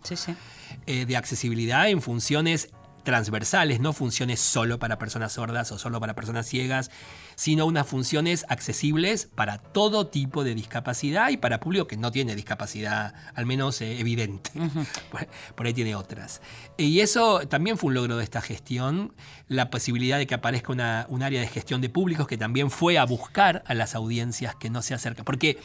eh, 0.85 1.05
de 1.05 1.17
accesibilidad 1.17 1.87
en 1.87 2.01
funciones 2.01 2.69
transversales, 3.03 3.79
no 3.79 3.93
funciones 3.93 4.41
solo 4.41 4.77
para 4.77 4.97
personas 4.97 5.31
sordas 5.31 5.71
o 5.71 5.79
solo 5.79 6.01
para 6.01 6.15
personas 6.15 6.47
ciegas, 6.47 6.91
sino 7.35 7.65
unas 7.65 7.87
funciones 7.87 8.45
accesibles 8.49 9.27
para 9.33 9.57
todo 9.57 10.07
tipo 10.07 10.43
de 10.43 10.55
discapacidad 10.55 11.29
y 11.29 11.37
para 11.37 11.59
público 11.59 11.87
que 11.87 11.97
no 11.97 12.11
tiene 12.11 12.35
discapacidad, 12.35 13.13
al 13.33 13.45
menos 13.45 13.81
eh, 13.81 13.99
evidente. 13.99 14.51
por, 15.55 15.65
ahí 15.65 15.73
tiene 15.73 15.95
otras. 15.95 16.41
Y 16.77 16.99
eso 16.99 17.39
también 17.47 17.77
fue 17.77 17.89
un 17.89 17.95
logro 17.95 18.17
de 18.17 18.23
esta 18.23 18.41
gestión, 18.41 19.13
la 19.47 19.69
posibilidad 19.69 20.17
de 20.17 20.27
que 20.27 20.35
aparezca 20.35 20.71
una, 20.71 21.05
un 21.09 21.23
área 21.23 21.41
de 21.41 21.47
gestión 21.47 21.81
de 21.81 21.89
públicos 21.89 22.27
que 22.27 22.37
también 22.37 22.71
fue 22.71 22.97
a 22.97 23.05
buscar 23.05 23.63
a 23.67 23.73
las 23.73 23.95
audiencias 23.95 24.55
que 24.55 24.69
no 24.69 24.81
se 24.81 24.93
acercan. 24.93 25.25
Porque 25.25 25.59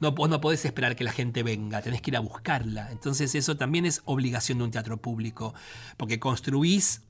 no, 0.00 0.12
vos 0.12 0.28
no 0.28 0.40
podés 0.40 0.64
esperar 0.64 0.96
que 0.96 1.04
la 1.04 1.12
gente 1.12 1.42
venga, 1.42 1.82
tenés 1.82 2.02
que 2.02 2.10
ir 2.10 2.16
a 2.16 2.20
buscarla. 2.20 2.90
Entonces 2.90 3.34
eso 3.34 3.56
también 3.56 3.86
es 3.86 4.02
obligación 4.04 4.58
de 4.58 4.64
un 4.64 4.70
teatro 4.70 4.96
público, 4.96 5.54
porque 5.96 6.18
construís 6.18 7.02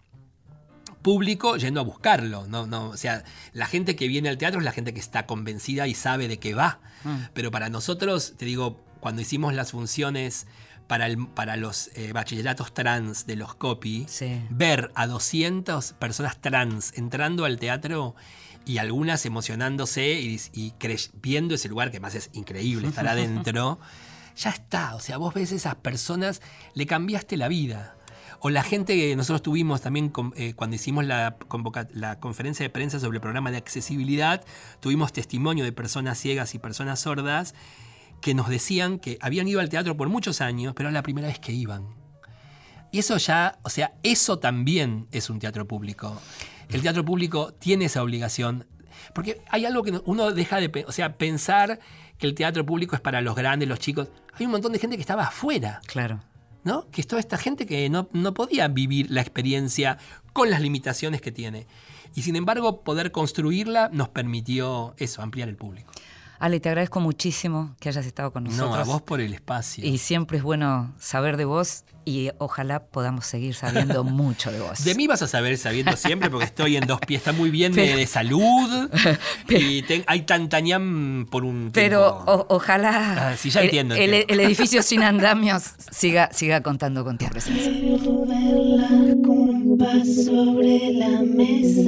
público 1.07 1.57
yendo 1.57 1.79
a 1.79 1.85
buscarlo. 1.85 2.49
No, 2.49 2.67
no, 2.67 2.89
o 2.89 2.97
sea, 2.97 3.23
la 3.53 3.67
gente 3.67 3.95
que 3.95 4.09
viene 4.09 4.29
al 4.29 4.39
teatro 4.39 4.59
es 4.59 4.65
la 4.65 4.73
gente 4.73 4.93
que 4.93 4.99
está 4.99 5.25
convencida 5.25 5.87
y 5.87 5.95
sabe 5.95 6.27
de 6.27 6.41
qué 6.41 6.53
va. 6.53 6.81
Mm. 7.05 7.17
Pero 7.33 7.53
para 7.53 7.69
nosotros, 7.69 8.35
te 8.37 8.45
digo, 8.45 8.83
cuando 8.99 9.23
hicimos 9.23 9.55
las 9.55 9.71
funciones 9.71 10.49
para, 10.89 11.07
el, 11.07 11.29
para 11.29 11.57
los 11.57 11.93
eh, 11.95 12.13
bachilleratos 12.13 12.75
trans 12.75 13.25
de 13.25 13.37
los 13.37 13.55
copy, 13.55 14.09
ver 14.51 14.91
a 14.97 15.07
200 15.07 15.93
personas 15.93 16.41
trans 16.41 16.93
entrando 16.99 17.45
al 17.45 17.61
teatro 17.61 18.17
y 18.65 18.79
algunas 18.79 19.25
emocionándose 19.27 20.13
y, 20.13 20.75
viendo 21.23 21.55
ese 21.55 21.69
lugar 21.69 21.93
que 21.93 22.01
más 22.01 22.17
es 22.17 22.31
increíble 22.33 22.89
estar 22.89 23.07
adentro 23.09 23.79
ya 24.37 24.51
está. 24.51 24.95
O 24.97 25.01
sea, 25.01 25.17
vos 25.19 25.35
ves 25.35 25.53
esas 25.53 25.77
personas, 25.77 26.43
le 26.75 26.87
cambiaste 26.87 27.37
la 27.37 27.49
vida. 27.49 27.96
O 28.41 28.51
la 28.51 28.63
gente 28.63 28.95
que 28.95 29.17
nosotros 29.17 29.43
tuvimos 29.43 29.81
también 29.81 30.13
eh, 30.37 30.55
cuando 30.55 30.77
hicimos 30.77 31.05
la, 31.05 31.37
la 31.93 32.21
conferencia 32.21 32.65
de 32.65 32.71
prensa 32.71 33.01
sobre 33.01 33.17
el 33.17 33.21
programa 33.21 33.51
de 33.51 33.57
accesibilidad, 33.57 34.45
tuvimos 34.81 35.13
testimonio 35.13 35.65
de 35.65 35.73
personas 35.73 36.19
ciegas 36.19 36.55
y 36.55 36.59
personas 36.59 37.01
sordas 37.01 37.55
que 38.21 38.35
nos 38.35 38.49
decían 38.49 38.99
que 38.99 39.19
habían 39.21 39.49
ido 39.49 39.61
al 39.61 39.69
teatro 39.69 39.97
por 39.97 40.09
muchos 40.09 40.41
años, 40.41 40.75
pero 40.75 40.89
era 40.89 40.95
la 40.95 41.03
primera 41.03 41.29
vez 41.29 41.39
que 41.39 41.53
iban. 41.53 41.95
Y 42.91 43.01
eso 43.01 43.17
ya, 43.19 43.59
o 43.63 43.69
sea, 43.69 43.95
eso 44.03 44.39
también 44.39 45.07
es 45.13 45.29
un 45.29 45.39
teatro 45.39 45.67
público. 45.67 46.21
El 46.69 46.83
teatro 46.83 47.05
público 47.05 47.53
tiene 47.55 47.87
esa 47.87 48.03
obligación. 48.03 48.67
Porque 49.15 49.43
hay 49.51 49.67
algo 49.67 49.83
que 49.83 50.01
uno 50.05 50.33
deja 50.33 50.61
de 50.61 50.85
o 50.87 50.93
sea, 50.93 51.17
pensar 51.17 51.79
que 52.19 52.27
el 52.27 52.35
teatro 52.35 52.65
público 52.65 52.97
es 52.97 53.01
para 53.01 53.21
los 53.21 53.35
grandes, 53.35 53.69
los 53.69 53.79
chicos. 53.79 54.09
Hay 54.35 54.47
un 54.47 54.53
montón 54.53 54.73
de 54.73 54.79
gente 54.79 54.97
que 54.97 55.03
estaba 55.03 55.25
afuera. 55.25 55.81
Claro. 55.87 56.21
¿No? 56.67 56.91
Que 56.91 57.01
es 57.01 57.07
toda 57.07 57.21
esta 57.21 57.39
gente 57.39 57.65
que 57.65 57.89
no, 57.89 58.09
no 58.13 58.35
podía 58.35 58.67
vivir 58.67 59.09
la 59.09 59.21
experiencia 59.21 59.99
con 60.33 60.51
las 60.51 60.61
limitaciones 60.61 61.21
que 61.21 61.31
tiene. 61.31 61.69
Y 62.17 62.23
sin 62.23 62.35
embargo, 62.35 62.81
poder 62.81 63.13
construirla 63.13 63.89
nos 63.93 64.09
permitió 64.09 64.93
eso, 64.99 65.23
ampliar 65.23 65.49
el 65.49 65.55
público. 65.55 65.93
Ale, 66.39 66.61
te 66.61 66.69
agradezco 66.69 67.01
muchísimo 67.01 67.75
que 67.81 67.89
hayas 67.89 68.07
estado 68.07 68.33
con 68.33 68.45
nosotros. 68.45 68.71
No, 68.71 68.77
a 68.77 68.85
vos 68.85 69.03
por 69.03 69.21
el 69.21 69.35
espacio. 69.35 69.85
Y 69.85 69.99
siempre 69.99 70.39
es 70.39 70.45
bueno 70.45 70.95
saber 70.99 71.37
de 71.37 71.45
vos 71.45 71.85
y 72.07 72.31
ojalá 72.39 72.85
podamos 72.85 73.27
seguir 73.27 73.55
sabiendo 73.55 74.05
mucho 74.05 74.51
de 74.53 74.61
vos. 74.61 74.85
De 74.85 74.95
mí 74.95 75.07
vas 75.07 75.21
a 75.23 75.27
saber 75.27 75.59
sabiendo 75.59 75.97
siempre 75.97 76.31
porque 76.31 76.47
estoy 76.47 76.77
en 76.77 76.87
dos 76.87 77.01
pies, 77.01 77.21
está 77.21 77.33
muy 77.33 77.51
bien 77.51 77.73
de 77.73 78.07
salud 78.07 78.89
y 79.49 79.85
hay 80.07 80.23
tantañam 80.23 81.27
por 81.31 81.45
un 81.45 81.71
Pero 81.73 82.25
ojalá 82.49 83.33
ah, 83.33 83.35
ya 83.35 83.63
entiendo, 83.63 83.95
el, 83.97 84.15
edificio 84.15 84.83
sin 84.85 85.03
andamios 85.03 85.65
siga, 85.91 86.31
siga 86.33 86.63
contando 86.63 87.05
con 87.05 87.19
tu 87.19 87.27
presencia. 87.27 87.73
sobre 90.25 90.93
la 90.93 91.23
mesa. 91.23 91.81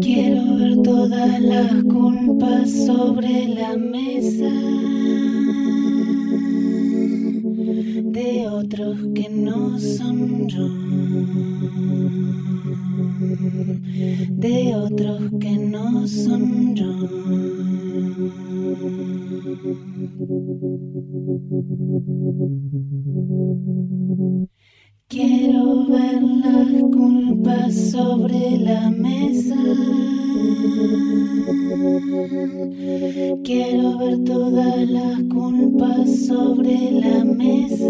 Quiero 0.00 0.56
ver 0.56 0.82
todas 0.82 1.40
las 1.40 1.82
culpas 1.84 2.70
sobre 2.70 3.48
la 3.48 3.76
mesa 3.76 4.50
de 8.04 8.48
otros 8.48 8.96
que 9.14 9.28
no 9.28 9.78
son 9.78 10.48
yo, 10.48 10.68
de 14.30 14.74
otros 14.76 15.20
que 15.40 15.58
no 15.58 16.06
son 16.06 16.74
yo. 16.76 16.94
Quiero 25.10 25.86
ver 25.86 26.22
las 26.22 26.68
culpas 26.92 27.74
sobre 27.92 28.58
la 28.58 28.90
mesa. 28.90 29.56
Quiero 33.42 33.96
ver 33.96 34.22
todas 34.24 34.90
las 34.90 35.22
culpas 35.32 36.26
sobre 36.26 36.90
la 36.90 37.24
mesa. 37.24 37.88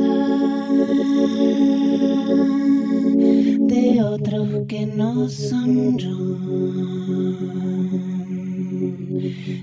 De 3.66 4.00
otros 4.00 4.48
que 4.68 4.86
no 4.86 5.28
son 5.28 5.98
yo. 5.98 6.16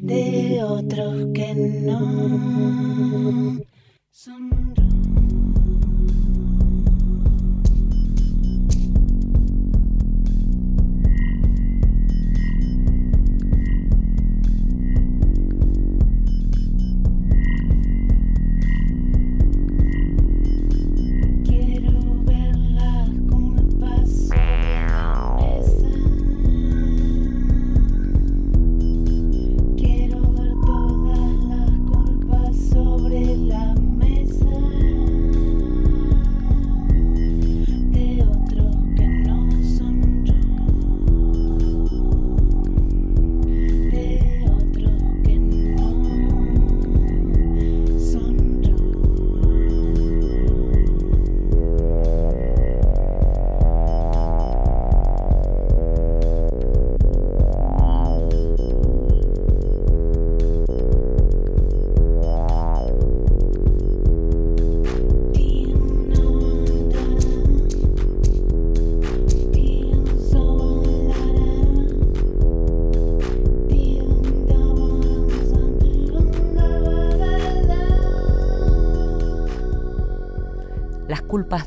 De 0.02 0.62
otros 0.62 1.28
que 1.34 1.56
no 1.56 3.62
son 4.12 4.75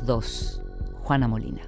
2, 0.09 0.63
Juana 1.03 1.27
Molina. 1.27 1.61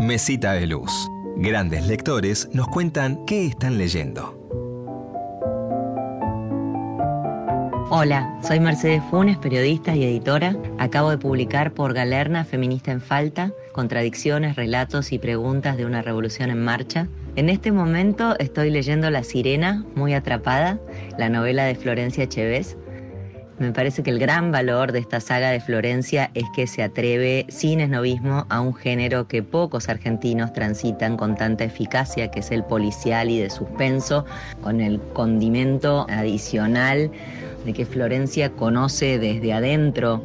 Mesita 0.00 0.54
de 0.54 0.66
Luz. 0.66 0.90
Grandes 1.36 1.86
lectores 1.86 2.48
nos 2.52 2.66
cuentan 2.66 3.24
qué 3.24 3.46
están 3.46 3.78
leyendo. 3.78 4.36
Hola, 7.90 8.36
soy 8.42 8.58
Mercedes 8.58 9.00
Funes, 9.10 9.38
periodista 9.38 9.94
y 9.94 10.02
editora. 10.02 10.56
Acabo 10.80 11.10
de 11.10 11.18
publicar 11.18 11.72
por 11.72 11.94
Galerna 11.94 12.44
Feminista 12.44 12.90
en 12.90 13.00
Falta, 13.00 13.52
contradicciones, 13.74 14.54
relatos 14.54 15.12
y 15.12 15.18
preguntas 15.18 15.76
de 15.76 15.84
una 15.84 16.00
revolución 16.00 16.48
en 16.48 16.62
marcha. 16.62 17.08
En 17.34 17.48
este 17.48 17.72
momento 17.72 18.38
estoy 18.38 18.70
leyendo 18.70 19.10
La 19.10 19.24
Sirena, 19.24 19.84
muy 19.96 20.14
atrapada, 20.14 20.78
la 21.18 21.28
novela 21.28 21.64
de 21.64 21.74
Florencia 21.74 22.28
Chévez. 22.28 22.76
Me 23.58 23.72
parece 23.72 24.04
que 24.04 24.10
el 24.10 24.20
gran 24.20 24.52
valor 24.52 24.92
de 24.92 25.00
esta 25.00 25.20
saga 25.20 25.50
de 25.50 25.60
Florencia 25.60 26.30
es 26.34 26.44
que 26.54 26.68
se 26.68 26.84
atreve 26.84 27.46
sin 27.48 27.80
esnovismo 27.80 28.46
a 28.48 28.60
un 28.60 28.74
género 28.74 29.26
que 29.26 29.42
pocos 29.42 29.88
argentinos 29.88 30.52
transitan 30.52 31.16
con 31.16 31.34
tanta 31.34 31.64
eficacia, 31.64 32.30
que 32.30 32.40
es 32.40 32.52
el 32.52 32.62
policial 32.64 33.28
y 33.28 33.40
de 33.40 33.50
suspenso, 33.50 34.24
con 34.62 34.80
el 34.80 35.00
condimento 35.14 36.06
adicional 36.08 37.10
de 37.64 37.72
que 37.72 37.86
Florencia 37.86 38.50
conoce 38.50 39.18
desde 39.18 39.52
adentro 39.52 40.24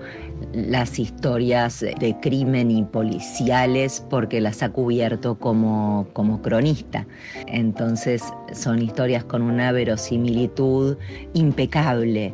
las 0.53 0.99
historias 0.99 1.79
de 1.79 2.15
crimen 2.21 2.71
y 2.71 2.83
policiales 2.83 4.05
porque 4.09 4.41
las 4.41 4.63
ha 4.63 4.69
cubierto 4.69 5.37
como, 5.37 6.07
como 6.13 6.41
cronista. 6.41 7.05
Entonces 7.47 8.23
son 8.53 8.81
historias 8.81 9.23
con 9.23 9.41
una 9.41 9.71
verosimilitud 9.71 10.97
impecable. 11.33 12.33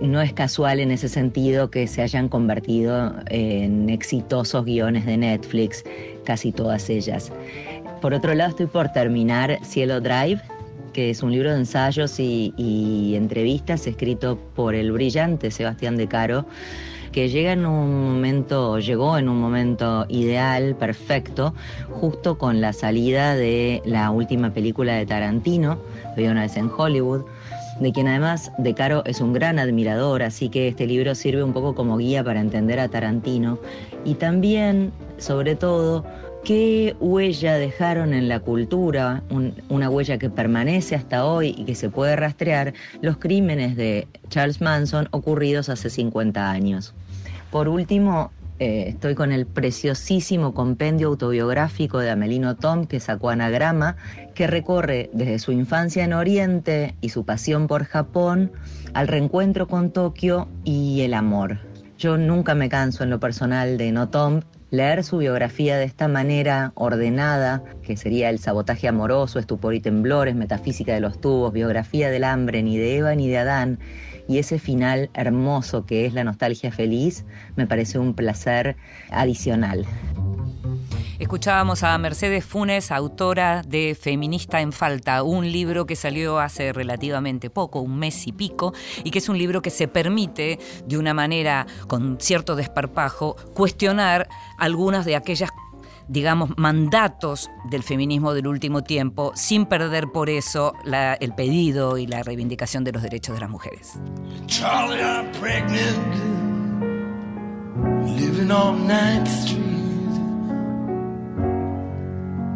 No 0.00 0.22
es 0.22 0.32
casual 0.32 0.80
en 0.80 0.90
ese 0.90 1.08
sentido 1.08 1.70
que 1.70 1.86
se 1.86 2.00
hayan 2.00 2.28
convertido 2.28 3.14
en 3.26 3.90
exitosos 3.90 4.64
guiones 4.64 5.04
de 5.04 5.18
Netflix, 5.18 5.84
casi 6.24 6.52
todas 6.52 6.88
ellas. 6.88 7.30
Por 8.00 8.14
otro 8.14 8.34
lado, 8.34 8.50
estoy 8.50 8.66
por 8.66 8.88
terminar 8.88 9.58
Cielo 9.62 10.00
Drive, 10.00 10.40
que 10.94 11.10
es 11.10 11.22
un 11.22 11.32
libro 11.32 11.50
de 11.50 11.58
ensayos 11.58 12.18
y, 12.18 13.14
entrevistas 13.14 13.86
escrito 13.86 14.38
por 14.54 14.74
el 14.74 14.90
brillante 14.92 15.50
Sebastián 15.50 15.96
De 15.96 16.08
Caro, 16.08 16.46
que 17.12 17.28
llega 17.28 17.52
en 17.52 17.66
un 17.66 18.12
momento, 18.12 18.78
llegó 18.78 19.18
en 19.18 19.28
un 19.28 19.40
momento 19.40 20.06
ideal, 20.08 20.76
perfecto, 20.76 21.54
justo 21.90 22.38
con 22.38 22.60
la 22.60 22.72
salida 22.72 23.34
de 23.34 23.82
la 23.84 24.10
última 24.10 24.52
película 24.52 24.94
de 24.94 25.06
Tarantino, 25.06 25.78
Había 26.12 26.30
una 26.30 26.42
vez 26.42 26.56
en 26.56 26.70
Hollywood, 26.76 27.24
de 27.80 27.92
quien 27.92 28.08
además 28.08 28.52
De 28.58 28.74
Caro 28.74 29.02
es 29.06 29.20
un 29.20 29.32
gran 29.32 29.58
admirador, 29.58 30.22
así 30.22 30.48
que 30.48 30.68
este 30.68 30.86
libro 30.86 31.14
sirve 31.14 31.42
un 31.42 31.52
poco 31.52 31.74
como 31.74 31.96
guía 31.96 32.22
para 32.22 32.40
entender 32.40 32.78
a 32.78 32.88
Tarantino 32.88 33.58
y 34.04 34.14
también, 34.14 34.92
sobre 35.18 35.56
todo, 35.56 36.04
qué 36.44 36.96
huella 37.00 37.54
dejaron 37.54 38.14
en 38.14 38.28
la 38.28 38.40
cultura, 38.40 39.22
una 39.68 39.90
huella 39.90 40.18
que 40.18 40.30
permanece 40.30 40.94
hasta 40.94 41.24
hoy 41.26 41.54
y 41.56 41.64
que 41.64 41.74
se 41.74 41.90
puede 41.90 42.16
rastrear, 42.16 42.72
los 43.02 43.18
crímenes 43.18 43.76
de 43.76 44.08
Charles 44.28 44.60
Manson 44.60 45.08
ocurridos 45.10 45.68
hace 45.68 45.90
50 45.90 46.50
años. 46.50 46.94
Por 47.50 47.68
último, 47.68 48.30
eh, 48.60 48.84
estoy 48.88 49.14
con 49.14 49.32
el 49.32 49.46
preciosísimo 49.46 50.54
compendio 50.54 51.08
autobiográfico 51.08 51.98
de 51.98 52.10
Amelino 52.10 52.56
Tom 52.56 52.86
que 52.86 53.00
sacó 53.00 53.30
Anagrama, 53.30 53.96
que 54.34 54.46
recorre 54.46 55.10
desde 55.12 55.38
su 55.38 55.50
infancia 55.52 56.04
en 56.04 56.12
Oriente 56.12 56.94
y 57.00 57.08
su 57.08 57.24
pasión 57.24 57.66
por 57.66 57.84
Japón 57.84 58.52
al 58.94 59.08
reencuentro 59.08 59.66
con 59.66 59.90
Tokio 59.90 60.46
y 60.62 61.00
el 61.00 61.14
amor. 61.14 61.58
Yo 61.98 62.18
nunca 62.18 62.54
me 62.54 62.68
canso 62.68 63.02
en 63.02 63.10
lo 63.10 63.18
personal 63.18 63.78
de 63.78 63.92
No 63.92 64.10
Tom 64.10 64.42
leer 64.70 65.02
su 65.04 65.18
biografía 65.18 65.76
de 65.76 65.84
esta 65.84 66.06
manera 66.06 66.72
ordenada, 66.74 67.62
que 67.82 67.96
sería 67.96 68.30
el 68.30 68.38
sabotaje 68.38 68.88
amoroso, 68.88 69.38
estupor 69.38 69.74
y 69.74 69.80
temblores, 69.80 70.34
metafísica 70.34 70.94
de 70.94 71.00
los 71.00 71.20
tubos, 71.20 71.52
biografía 71.52 72.10
del 72.10 72.24
hambre, 72.24 72.62
ni 72.62 72.78
de 72.78 72.98
Eva 72.98 73.14
ni 73.14 73.28
de 73.28 73.38
Adán, 73.38 73.80
y 74.30 74.38
ese 74.38 74.60
final 74.60 75.10
hermoso 75.12 75.84
que 75.84 76.06
es 76.06 76.14
la 76.14 76.22
nostalgia 76.22 76.70
feliz, 76.70 77.24
me 77.56 77.66
parece 77.66 77.98
un 77.98 78.14
placer 78.14 78.76
adicional. 79.10 79.84
Escuchábamos 81.18 81.82
a 81.82 81.98
Mercedes 81.98 82.44
Funes, 82.44 82.92
autora 82.92 83.62
de 83.66 83.98
Feminista 84.00 84.60
en 84.60 84.72
Falta, 84.72 85.24
un 85.24 85.50
libro 85.50 85.84
que 85.84 85.96
salió 85.96 86.38
hace 86.38 86.72
relativamente 86.72 87.50
poco, 87.50 87.80
un 87.80 87.98
mes 87.98 88.28
y 88.28 88.32
pico, 88.32 88.72
y 89.02 89.10
que 89.10 89.18
es 89.18 89.28
un 89.28 89.36
libro 89.36 89.62
que 89.62 89.70
se 89.70 89.88
permite, 89.88 90.60
de 90.86 90.96
una 90.96 91.12
manera 91.12 91.66
con 91.88 92.18
cierto 92.20 92.54
desparpajo, 92.54 93.34
cuestionar 93.52 94.28
algunas 94.58 95.04
de 95.04 95.16
aquellas 95.16 95.50
digamos, 96.10 96.50
mandatos 96.56 97.48
del 97.70 97.84
feminismo 97.84 98.34
del 98.34 98.48
último 98.48 98.82
tiempo, 98.82 99.30
sin 99.36 99.64
perder 99.66 100.10
por 100.12 100.28
eso 100.28 100.74
el 100.84 101.34
pedido 101.34 101.98
y 101.98 102.06
la 102.06 102.22
reivindicación 102.24 102.82
de 102.82 102.92
los 102.92 103.02
derechos 103.02 103.36
de 103.36 103.40
las 103.40 103.50
mujeres. 103.50 104.00
Charlie, 104.46 105.00
I'm 105.00 105.30
pregnant, 105.32 106.14
living 108.04 108.50
on 108.50 108.90
Street, 109.26 109.60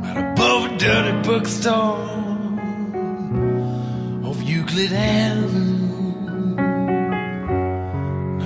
right 0.03 0.17
above 0.17 0.73
a 0.73 0.77
dirty 0.77 1.13
bookstore 1.29 2.01
of 4.25 4.43
Euclid 4.43 4.93
Avenue. 4.93 5.85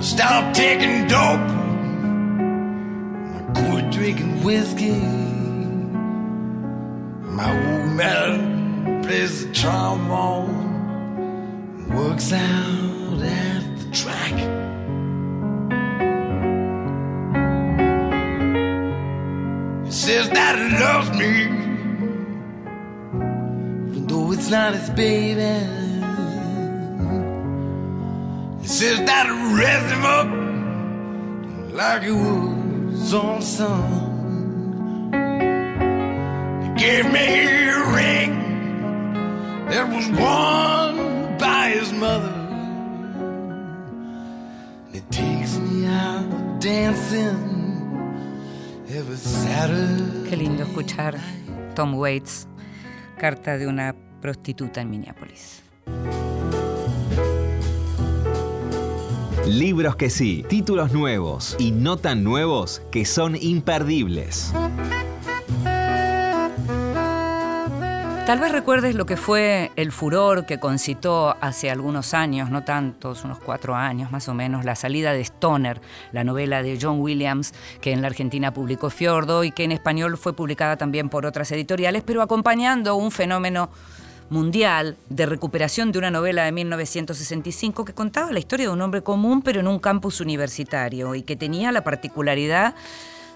stop 0.01 0.53
taking 0.53 1.07
dope. 1.07 1.58
Drinking 4.11 4.43
whiskey. 4.43 4.99
My 7.37 7.51
old 7.51 7.91
man 7.91 9.03
plays 9.03 9.45
the 9.45 9.53
trombone, 9.53 10.57
works 11.93 12.33
out 12.33 13.21
at 13.21 13.77
the 13.77 13.91
track. 13.91 14.33
He 19.85 19.91
says 19.91 20.29
that 20.29 20.55
he 20.57 20.69
loves 20.83 21.09
me, 21.11 21.43
even 23.89 24.07
though 24.07 24.31
it's 24.31 24.49
not 24.49 24.73
his 24.73 24.89
baby. 24.89 25.67
He 28.61 28.67
says 28.67 28.99
that 29.05 29.25
he 29.27 29.33
raised 29.61 29.89
him 29.93 30.05
up 30.05 30.29
like 31.75 32.01
he 32.03 32.11
would 32.11 32.58
own 33.13 33.41
son. 33.41 35.11
He 36.63 36.69
gave 36.75 37.05
me 37.11 37.47
a 37.69 37.77
ring 37.95 38.33
that 39.69 39.87
was 39.89 40.07
worn 40.09 41.37
by 41.37 41.71
his 41.71 41.91
mother. 41.93 42.33
And 44.87 44.95
it 44.95 45.09
takes 45.09 45.57
me 45.57 45.87
out 45.87 46.59
dancing 46.59 47.37
every 48.89 49.17
Saturday. 49.17 50.29
Qué 50.29 50.37
lindo 50.37 50.63
escuchar 50.63 51.17
Tom 51.75 51.95
Waits, 51.95 52.47
carta 53.17 53.57
de 53.57 53.67
una 53.67 53.95
prostituta 54.21 54.81
en 54.81 54.89
Minneapolis. 54.89 55.63
Libros 59.49 59.95
que 59.95 60.11
sí, 60.11 60.45
títulos 60.47 60.93
nuevos 60.93 61.55
y 61.57 61.71
no 61.71 61.97
tan 61.97 62.23
nuevos 62.23 62.83
que 62.91 63.03
son 63.03 63.35
imperdibles. 63.35 64.53
Tal 68.27 68.39
vez 68.39 68.51
recuerdes 68.51 68.93
lo 68.93 69.07
que 69.07 69.17
fue 69.17 69.71
el 69.75 69.91
furor 69.91 70.45
que 70.45 70.59
concitó 70.59 71.35
hace 71.41 71.71
algunos 71.71 72.13
años, 72.13 72.51
no 72.51 72.63
tantos, 72.63 73.23
unos 73.23 73.39
cuatro 73.39 73.73
años 73.73 74.11
más 74.11 74.29
o 74.29 74.35
menos, 74.35 74.65
la 74.65 74.75
salida 74.75 75.13
de 75.13 75.21
Stoner, 75.21 75.81
la 76.11 76.23
novela 76.23 76.61
de 76.61 76.77
John 76.79 76.99
Williams, 76.99 77.55
que 77.81 77.91
en 77.91 78.03
la 78.03 78.07
Argentina 78.07 78.53
publicó 78.53 78.91
Fiordo 78.91 79.43
y 79.43 79.51
que 79.51 79.63
en 79.63 79.71
español 79.71 80.15
fue 80.19 80.33
publicada 80.33 80.77
también 80.77 81.09
por 81.09 81.25
otras 81.25 81.51
editoriales, 81.51 82.03
pero 82.05 82.21
acompañando 82.21 82.95
un 82.95 83.09
fenómeno 83.09 83.71
mundial 84.29 84.97
de 85.09 85.25
recuperación 85.25 85.91
de 85.91 85.99
una 85.99 86.11
novela 86.11 86.43
de 86.45 86.51
1965 86.51 87.85
que 87.85 87.93
contaba 87.93 88.31
la 88.31 88.39
historia 88.39 88.67
de 88.67 88.73
un 88.73 88.81
hombre 88.81 89.01
común 89.01 89.41
pero 89.41 89.59
en 89.59 89.67
un 89.67 89.79
campus 89.79 90.21
universitario 90.21 91.15
y 91.15 91.23
que 91.23 91.35
tenía 91.35 91.71
la 91.71 91.83
particularidad 91.83 92.75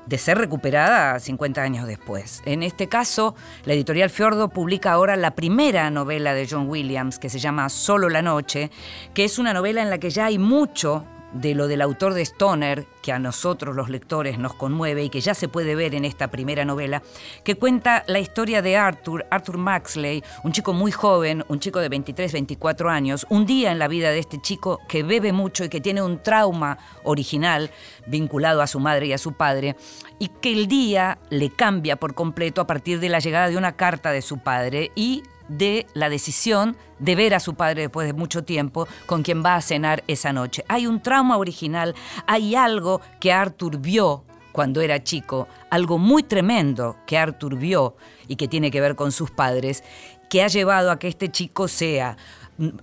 de 0.05 0.17
ser 0.17 0.37
recuperada 0.37 1.19
50 1.19 1.61
años 1.61 1.87
después. 1.87 2.41
En 2.45 2.63
este 2.63 2.87
caso, 2.87 3.35
la 3.65 3.73
editorial 3.73 4.09
Fiordo 4.09 4.49
publica 4.49 4.91
ahora 4.91 5.15
la 5.15 5.31
primera 5.31 5.89
novela 5.89 6.33
de 6.33 6.47
John 6.49 6.69
Williams, 6.69 7.19
que 7.19 7.29
se 7.29 7.39
llama 7.39 7.69
Solo 7.69 8.09
la 8.09 8.21
Noche, 8.21 8.69
que 9.13 9.23
es 9.23 9.39
una 9.39 9.53
novela 9.53 9.81
en 9.81 9.89
la 9.89 9.99
que 9.99 10.09
ya 10.09 10.25
hay 10.25 10.37
mucho 10.37 11.05
de 11.33 11.55
lo 11.55 11.67
del 11.67 11.81
autor 11.81 12.13
de 12.13 12.21
Stoner, 12.21 12.85
que 13.01 13.11
a 13.11 13.19
nosotros 13.19 13.75
los 13.75 13.89
lectores 13.89 14.37
nos 14.37 14.53
conmueve 14.53 15.03
y 15.03 15.09
que 15.09 15.21
ya 15.21 15.33
se 15.33 15.47
puede 15.47 15.75
ver 15.75 15.95
en 15.95 16.05
esta 16.05 16.29
primera 16.29 16.65
novela, 16.65 17.01
que 17.43 17.55
cuenta 17.55 18.03
la 18.07 18.19
historia 18.19 18.61
de 18.61 18.77
Arthur, 18.77 19.25
Arthur 19.29 19.57
Maxley, 19.57 20.23
un 20.43 20.51
chico 20.51 20.73
muy 20.73 20.91
joven, 20.91 21.43
un 21.47 21.59
chico 21.59 21.79
de 21.79 21.89
23, 21.89 22.31
24 22.31 22.89
años, 22.89 23.25
un 23.29 23.45
día 23.45 23.71
en 23.71 23.79
la 23.79 23.87
vida 23.87 24.11
de 24.11 24.19
este 24.19 24.41
chico 24.41 24.79
que 24.87 25.03
bebe 25.03 25.33
mucho 25.33 25.65
y 25.65 25.69
que 25.69 25.81
tiene 25.81 26.01
un 26.01 26.21
trauma 26.21 26.77
original 27.03 27.71
vinculado 28.05 28.61
a 28.61 28.67
su 28.67 28.79
madre 28.79 29.07
y 29.07 29.13
a 29.13 29.17
su 29.17 29.33
padre, 29.33 29.75
y 30.19 30.27
que 30.27 30.53
el 30.53 30.67
día 30.67 31.17
le 31.29 31.49
cambia 31.49 31.95
por 31.95 32.13
completo 32.13 32.61
a 32.61 32.67
partir 32.67 32.99
de 32.99 33.09
la 33.09 33.19
llegada 33.19 33.49
de 33.49 33.57
una 33.57 33.75
carta 33.75 34.11
de 34.11 34.21
su 34.21 34.39
padre 34.39 34.91
y 34.95 35.23
de 35.47 35.85
la 35.93 36.09
decisión 36.09 36.77
de 36.99 37.15
ver 37.15 37.33
a 37.33 37.39
su 37.39 37.55
padre 37.55 37.81
después 37.83 38.07
de 38.07 38.13
mucho 38.13 38.43
tiempo 38.43 38.87
con 39.05 39.23
quien 39.23 39.43
va 39.43 39.55
a 39.55 39.61
cenar 39.61 40.03
esa 40.07 40.33
noche. 40.33 40.63
Hay 40.67 40.87
un 40.87 41.01
trauma 41.01 41.37
original, 41.37 41.95
hay 42.27 42.55
algo 42.55 43.01
que 43.19 43.31
Arthur 43.31 43.77
vio 43.77 44.23
cuando 44.51 44.81
era 44.81 45.03
chico, 45.03 45.47
algo 45.69 45.97
muy 45.97 46.23
tremendo 46.23 46.97
que 47.05 47.17
Arthur 47.17 47.57
vio 47.57 47.95
y 48.27 48.35
que 48.35 48.47
tiene 48.47 48.71
que 48.71 48.81
ver 48.81 48.95
con 48.95 49.11
sus 49.11 49.31
padres, 49.31 49.83
que 50.29 50.43
ha 50.43 50.47
llevado 50.47 50.91
a 50.91 50.99
que 50.99 51.07
este 51.07 51.29
chico 51.29 51.67
sea 51.67 52.17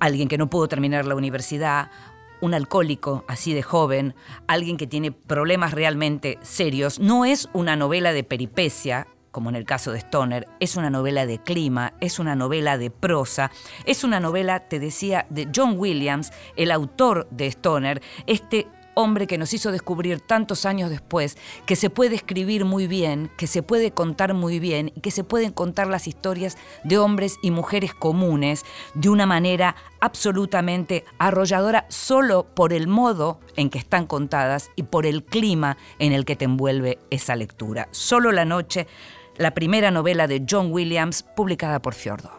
alguien 0.01 0.29
que 0.29 0.37
no 0.37 0.51
pudo 0.51 0.69
terminar 0.69 1.07
la 1.07 1.15
universidad, 1.15 1.91
un 2.41 2.55
alcohólico 2.55 3.25
así 3.29 3.55
de 3.55 3.63
joven, 3.63 4.15
alguien 4.47 4.77
que 4.77 4.87
tiene 4.87 5.13
problemas 5.13 5.73
realmente 5.73 6.39
serios. 6.43 6.99
No 6.99 7.25
es 7.25 7.49
una 7.53 7.77
novela 7.77 8.13
de 8.13 8.25
peripecia, 8.25 9.07
como 9.31 9.51
en 9.51 9.57
el 9.57 9.65
caso 9.65 9.93
de 9.93 9.99
Stoner, 9.99 10.49
es 10.61 10.77
una 10.77 10.91
novela 10.91 11.27
de 11.27 11.39
clima, 11.39 11.95
es 12.01 12.19
una 12.19 12.35
novela 12.35 12.79
de 12.79 12.91
prosa, 12.91 13.51
es 13.85 14.05
una 14.05 14.21
novela, 14.21 14.61
te 14.61 14.79
decía, 14.79 15.27
de 15.31 15.49
John 15.55 15.75
Williams, 15.77 16.33
el 16.57 16.71
autor 16.71 17.29
de 17.31 17.47
Stoner, 17.47 18.03
este 18.27 18.67
hombre 18.95 19.27
que 19.27 19.39
nos 19.39 19.55
hizo 19.55 19.73
descubrir 19.73 20.21
tantos 20.21 20.67
años 20.67 20.91
después 20.91 21.37
que 21.67 21.77
se 21.77 21.91
puede 21.91 22.17
escribir 22.17 22.65
muy 22.65 22.87
bien, 22.87 23.31
que 23.37 23.47
se 23.47 23.63
puede 23.63 23.93
contar 23.93 24.35
muy 24.35 24.59
bien 24.59 24.93
y 24.95 25.01
que 25.01 25.11
se 25.11 25.25
pueden 25.25 25.53
contar 25.53 25.87
las 25.87 26.07
historias 26.07 26.59
de 26.85 26.99
hombres 26.99 27.37
y 27.43 27.51
mujeres 27.51 27.95
comunes 27.95 28.65
de 28.95 29.09
una 29.09 29.27
manera 29.27 29.77
absolutamente 30.01 31.05
arrolladora 31.19 31.87
solo 31.89 32.47
por 32.55 32.73
el 32.73 32.89
modo 32.89 33.41
en 33.57 33.71
que 33.71 33.79
están 33.79 34.07
contadas 34.07 34.71
y 34.77 34.85
por 34.85 35.07
el 35.07 35.25
clima 35.25 35.77
en 35.99 36.13
el 36.13 36.25
que 36.25 36.37
te 36.37 36.47
envuelve 36.47 36.99
esa 37.11 37.37
lectura. 37.37 37.89
Solo 37.93 38.33
la 38.33 38.45
noche 38.45 38.87
la 39.41 39.53
primera 39.53 39.91
novela 39.91 40.27
de 40.27 40.45
John 40.49 40.71
Williams 40.71 41.23
publicada 41.23 41.81
por 41.81 41.95
Fiordo. 41.95 42.31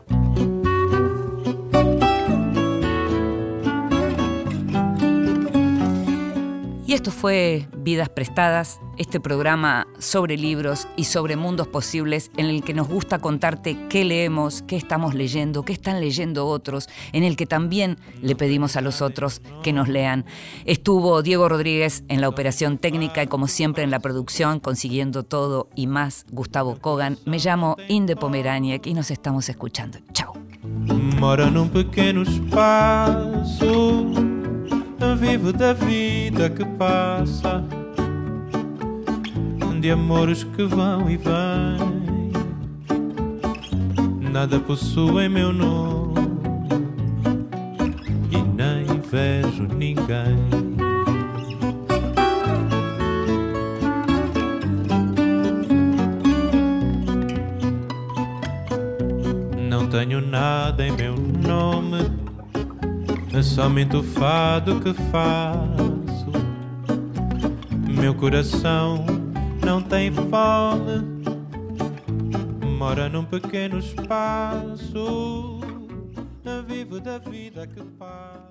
Y 6.86 6.94
esto 6.94 7.10
fue 7.10 7.68
Vidas 7.76 8.10
Prestadas, 8.10 8.80
este 9.02 9.20
programa 9.20 9.88
sobre 10.00 10.38
libros 10.38 10.88
y 10.96 11.06
sobre 11.06 11.36
mundos 11.36 11.68
posibles 11.68 12.32
en 12.38 12.46
el 12.46 12.64
que 12.64 12.74
nos 12.74 12.88
gusta 12.88 13.20
contarte 13.20 13.78
qué 13.90 14.06
leemos, 14.06 14.62
qué 14.62 14.76
estamos 14.76 15.14
leyendo, 15.14 15.64
qué 15.64 15.74
están 15.74 16.00
leyendo 16.00 16.48
otros, 16.48 16.88
en 17.12 17.24
el 17.24 17.36
que 17.36 17.46
también 17.46 17.98
le 18.22 18.36
pedimos 18.36 18.76
a 18.76 18.82
los 18.82 19.02
otros 19.02 19.42
que 19.64 19.74
nos 19.74 19.88
lean. 19.88 20.26
Estuvo 20.66 21.22
Diego 21.22 21.50
Rodríguez 21.50 22.04
en 22.08 22.22
la 22.22 22.30
operación 22.30 22.78
técnica 22.78 23.24
y 23.24 23.28
como 23.28 23.48
siempre 23.48 23.84
en 23.84 23.92
la 23.92 24.00
producción, 24.00 24.60
consiguiendo 24.60 25.24
todo 25.24 25.68
y 25.76 25.88
más, 25.88 26.26
Gustavo 26.32 26.78
Kogan. 26.80 27.18
Me 27.26 27.40
llamo 27.40 27.78
Inde 27.88 28.16
Pomeraniec 28.16 28.86
y 28.86 28.94
nos 28.94 29.12
estamos 29.12 29.50
escuchando. 29.50 30.00
Chao. 30.14 30.34
Mora 31.20 31.50
num 31.50 31.68
pequeno 31.68 32.22
espaço, 32.22 34.06
vivo 35.20 35.52
da 35.54 35.74
vida 35.74 36.50
que 36.50 36.66
passa, 36.66 37.64
de 39.82 39.90
amores 39.90 40.44
que 40.44 40.64
vão 40.64 41.10
e 41.10 41.18
vêm. 41.18 42.32
Nada 44.32 44.60
possuem 44.60 45.28
meu 45.28 45.52
nome 45.52 46.22
e 48.32 48.38
nem 48.38 48.86
vejo 49.00 49.64
ninguém. 49.76 50.72
tenho 59.90 60.22
nada 60.22 60.88
em 60.88 60.92
meu 60.94 61.16
nome, 61.18 62.10
é 63.34 63.42
somente 63.42 63.98
o 63.98 64.02
fado 64.02 64.80
que 64.80 64.94
faço. 65.12 66.32
Meu 67.86 68.16
coração 68.16 69.21
não 69.72 69.82
tem 69.82 70.12
fome, 70.12 71.24
mora 72.78 73.08
num 73.08 73.24
pequeno 73.24 73.80
espaço. 73.80 75.62
Vivo 76.68 77.00
da 77.00 77.18
vida 77.18 77.66
que 77.66 77.82
passa. 77.98 78.51